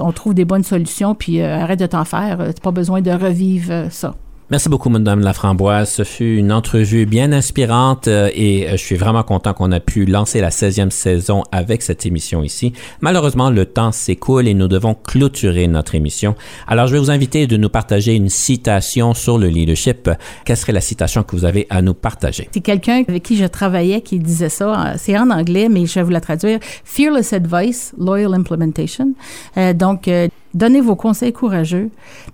On 0.00 0.12
trouve 0.12 0.34
des 0.34 0.44
bonnes 0.44 0.64
solutions. 0.64 1.14
Puis, 1.14 1.40
euh, 1.40 1.60
arrête 1.60 1.78
de 1.78 1.86
t'en 1.86 2.04
faire. 2.04 2.40
Euh, 2.40 2.52
T'as 2.52 2.60
pas 2.60 2.70
besoin 2.70 3.00
de 3.00 3.10
revivre 3.10 3.70
euh, 3.70 3.90
ça. 3.90 4.14
Merci 4.50 4.70
beaucoup, 4.70 4.88
Madame 4.88 5.20
Laframboise. 5.20 5.90
Ce 5.90 6.04
fut 6.04 6.38
une 6.38 6.52
entrevue 6.52 7.04
bien 7.04 7.32
inspirante 7.32 8.08
euh, 8.08 8.30
et 8.32 8.66
euh, 8.66 8.70
je 8.72 8.76
suis 8.82 8.96
vraiment 8.96 9.22
content 9.22 9.52
qu'on 9.52 9.70
a 9.72 9.78
pu 9.78 10.06
lancer 10.06 10.40
la 10.40 10.48
16e 10.48 10.88
saison 10.88 11.42
avec 11.52 11.82
cette 11.82 12.06
émission 12.06 12.42
ici. 12.42 12.72
Malheureusement, 13.02 13.50
le 13.50 13.66
temps 13.66 13.92
s'écoule 13.92 14.48
et 14.48 14.54
nous 14.54 14.66
devons 14.66 14.94
clôturer 14.94 15.68
notre 15.68 15.94
émission. 15.94 16.34
Alors, 16.66 16.86
je 16.86 16.94
vais 16.94 16.98
vous 16.98 17.10
inviter 17.10 17.46
de 17.46 17.58
nous 17.58 17.68
partager 17.68 18.14
une 18.14 18.30
citation 18.30 19.12
sur 19.12 19.36
le 19.36 19.48
leadership. 19.48 20.08
Quelle 20.46 20.56
serait 20.56 20.72
la 20.72 20.80
citation 20.80 21.24
que 21.24 21.36
vous 21.36 21.44
avez 21.44 21.66
à 21.68 21.82
nous 21.82 21.92
partager? 21.92 22.48
C'est 22.50 22.62
quelqu'un 22.62 23.04
avec 23.06 23.22
qui 23.24 23.36
je 23.36 23.44
travaillais 23.44 24.00
qui 24.00 24.18
disait 24.18 24.48
ça. 24.48 24.92
Euh, 24.92 24.94
C'est 24.96 25.18
en 25.18 25.28
anglais, 25.28 25.68
mais 25.68 25.84
je 25.84 25.96
vais 25.96 26.02
vous 26.04 26.10
la 26.10 26.22
traduire. 26.22 26.58
Fearless 26.84 27.34
advice, 27.34 27.92
loyal 27.98 28.32
implementation. 28.32 29.12
Euh, 29.58 29.74
donc, 29.74 30.08
euh, 30.08 30.28
donnez 30.54 30.80
vos 30.80 30.96
conseils 30.96 31.32
courageux, 31.32 31.90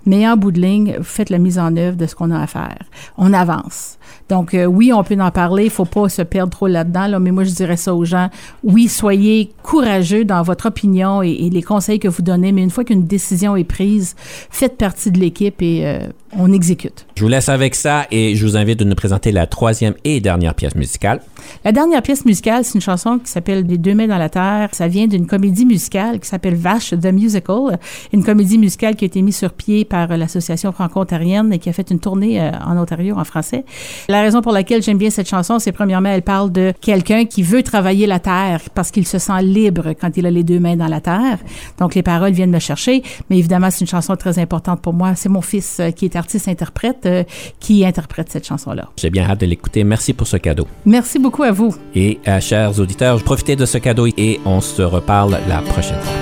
mais 0.06 0.28
en 0.28 0.36
bout 0.36 0.52
de 0.52 0.60
ligne, 0.60 0.98
faites 1.02 1.30
la 1.30 1.38
mise 1.38 1.58
en 1.58 1.76
œuvre 1.76 1.96
de 1.96 2.06
ce 2.06 2.14
qu'on 2.14 2.30
a 2.30 2.40
à 2.40 2.46
faire. 2.46 2.84
On 3.16 3.32
avance. 3.32 3.98
Donc, 4.28 4.54
euh, 4.54 4.64
oui, 4.64 4.92
on 4.92 5.02
peut 5.02 5.16
en 5.20 5.30
parler. 5.30 5.64
Il 5.64 5.70
faut 5.70 5.84
pas 5.84 6.08
se 6.08 6.22
perdre 6.22 6.50
trop 6.50 6.66
là-dedans, 6.66 7.06
là, 7.06 7.18
mais 7.18 7.30
moi, 7.30 7.44
je 7.44 7.50
dirais 7.50 7.76
ça 7.76 7.94
aux 7.94 8.04
gens. 8.04 8.30
Oui, 8.62 8.88
soyez 8.88 9.50
courageux 9.62 10.24
dans 10.24 10.42
votre 10.42 10.66
opinion 10.66 11.22
et, 11.22 11.30
et 11.30 11.50
les 11.50 11.62
conseils 11.62 11.98
que 11.98 12.08
vous 12.08 12.22
donnez, 12.22 12.52
mais 12.52 12.62
une 12.62 12.70
fois 12.70 12.84
qu'une 12.84 13.06
décision 13.06 13.56
est 13.56 13.64
prise, 13.64 14.14
faites 14.50 14.76
partie 14.76 15.10
de 15.10 15.18
l'équipe 15.18 15.60
et 15.62 15.86
euh, 15.86 16.08
on 16.36 16.52
exécute. 16.52 17.06
Je 17.16 17.22
vous 17.22 17.28
laisse 17.28 17.48
avec 17.48 17.74
ça 17.74 18.06
et 18.10 18.34
je 18.34 18.46
vous 18.46 18.56
invite 18.56 18.78
de 18.78 18.84
nous 18.84 18.94
présenter 18.94 19.32
la 19.32 19.46
troisième 19.46 19.94
et 20.04 20.20
dernière 20.20 20.54
pièce 20.54 20.74
musicale. 20.74 21.20
La 21.64 21.72
dernière 21.72 22.02
pièce 22.02 22.24
musicale, 22.24 22.64
c'est 22.64 22.74
une 22.74 22.80
chanson 22.80 23.18
qui 23.18 23.30
s'appelle 23.30 23.64
Les 23.66 23.78
deux 23.78 23.94
mains 23.94 24.06
dans 24.06 24.18
la 24.18 24.28
terre. 24.28 24.70
Ça 24.72 24.88
vient 24.88 25.06
d'une 25.06 25.26
comédie 25.26 25.66
musicale 25.66 26.18
qui 26.20 26.28
s'appelle 26.28 26.54
Vache 26.54 26.90
the 26.90 27.12
Musical, 27.12 27.78
une 28.12 28.24
comédie 28.24 28.58
musicale 28.58 28.96
qui 28.96 29.04
a 29.04 29.06
été 29.06 29.22
mise 29.22 29.36
sur 29.36 29.52
pied 29.52 29.84
par 29.84 30.10
euh, 30.10 30.16
l'association 30.16 30.72
franco-ontarienne 30.72 31.52
et 31.52 31.58
qui 31.58 31.68
a 31.68 31.72
fait 31.72 31.90
une 31.90 32.00
tournée 32.00 32.40
en 32.64 32.76
Ontario 32.76 33.16
en 33.16 33.24
français. 33.24 33.64
La 34.08 34.22
raison 34.22 34.42
pour 34.42 34.52
laquelle 34.52 34.82
j'aime 34.82 34.98
bien 34.98 35.10
cette 35.10 35.28
chanson, 35.28 35.58
c'est 35.58 35.72
premièrement, 35.72 36.10
elle 36.10 36.22
parle 36.22 36.52
de 36.52 36.72
quelqu'un 36.80 37.24
qui 37.24 37.42
veut 37.42 37.62
travailler 37.62 38.06
la 38.06 38.18
terre 38.18 38.60
parce 38.74 38.90
qu'il 38.90 39.06
se 39.06 39.18
sent 39.18 39.42
libre 39.42 39.94
quand 40.00 40.16
il 40.16 40.26
a 40.26 40.30
les 40.30 40.44
deux 40.44 40.60
mains 40.60 40.76
dans 40.76 40.88
la 40.88 41.00
terre. 41.00 41.38
Donc 41.78 41.94
les 41.94 42.02
paroles 42.02 42.32
viennent 42.32 42.50
me 42.50 42.58
chercher, 42.58 43.02
mais 43.30 43.38
évidemment, 43.38 43.70
c'est 43.70 43.80
une 43.80 43.86
chanson 43.86 44.16
très 44.16 44.38
importante 44.38 44.80
pour 44.80 44.92
moi. 44.92 45.14
C'est 45.14 45.28
mon 45.28 45.42
fils 45.42 45.78
euh, 45.80 45.90
qui 45.90 46.04
est 46.04 46.16
artiste-interprète 46.16 47.06
euh, 47.06 47.24
qui 47.60 47.84
interprète 47.84 48.30
cette 48.30 48.46
chanson-là. 48.46 48.88
J'ai 48.96 49.10
bien 49.10 49.24
hâte 49.24 49.40
de 49.40 49.46
l'écouter. 49.46 49.84
Merci 49.84 50.12
pour 50.12 50.26
ce 50.26 50.36
cadeau. 50.36 50.66
Merci 50.84 51.18
beaucoup 51.18 51.42
à 51.42 51.52
vous. 51.52 51.74
Et 51.94 52.18
euh, 52.28 52.40
chers 52.40 52.78
auditeurs, 52.78 53.22
profitez 53.22 53.56
de 53.56 53.66
ce 53.66 53.78
cadeau 53.78 54.06
et 54.06 54.40
on 54.44 54.60
se 54.60 54.82
reparle 54.82 55.38
la 55.48 55.60
prochaine 55.62 56.00
fois. 56.00 56.14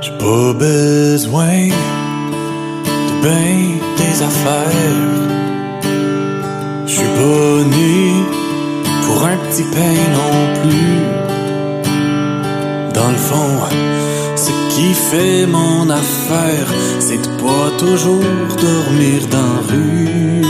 J'ai 0.00 0.12
pas 0.12 0.52
besoin 0.54 1.68
de 3.22 3.96
des 3.98 4.22
affaires. 4.22 5.49
Je 6.90 6.96
suis 6.96 7.06
pas 7.06 7.64
né 7.76 8.24
pour 9.06 9.24
un 9.24 9.36
petit 9.36 9.62
pain 9.62 9.98
non 10.18 10.36
plus. 10.60 10.98
Dans 12.92 13.10
le 13.10 13.16
fond, 13.28 13.52
ce 14.34 14.50
qui 14.74 14.92
fait 14.92 15.46
mon 15.46 15.88
affaire, 15.88 16.66
c'est 16.98 17.18
de 17.18 17.28
pas 17.44 17.70
toujours 17.78 18.24
dormir 18.60 19.24
dans 19.30 19.54
la 19.54 19.72
rue. 19.72 20.49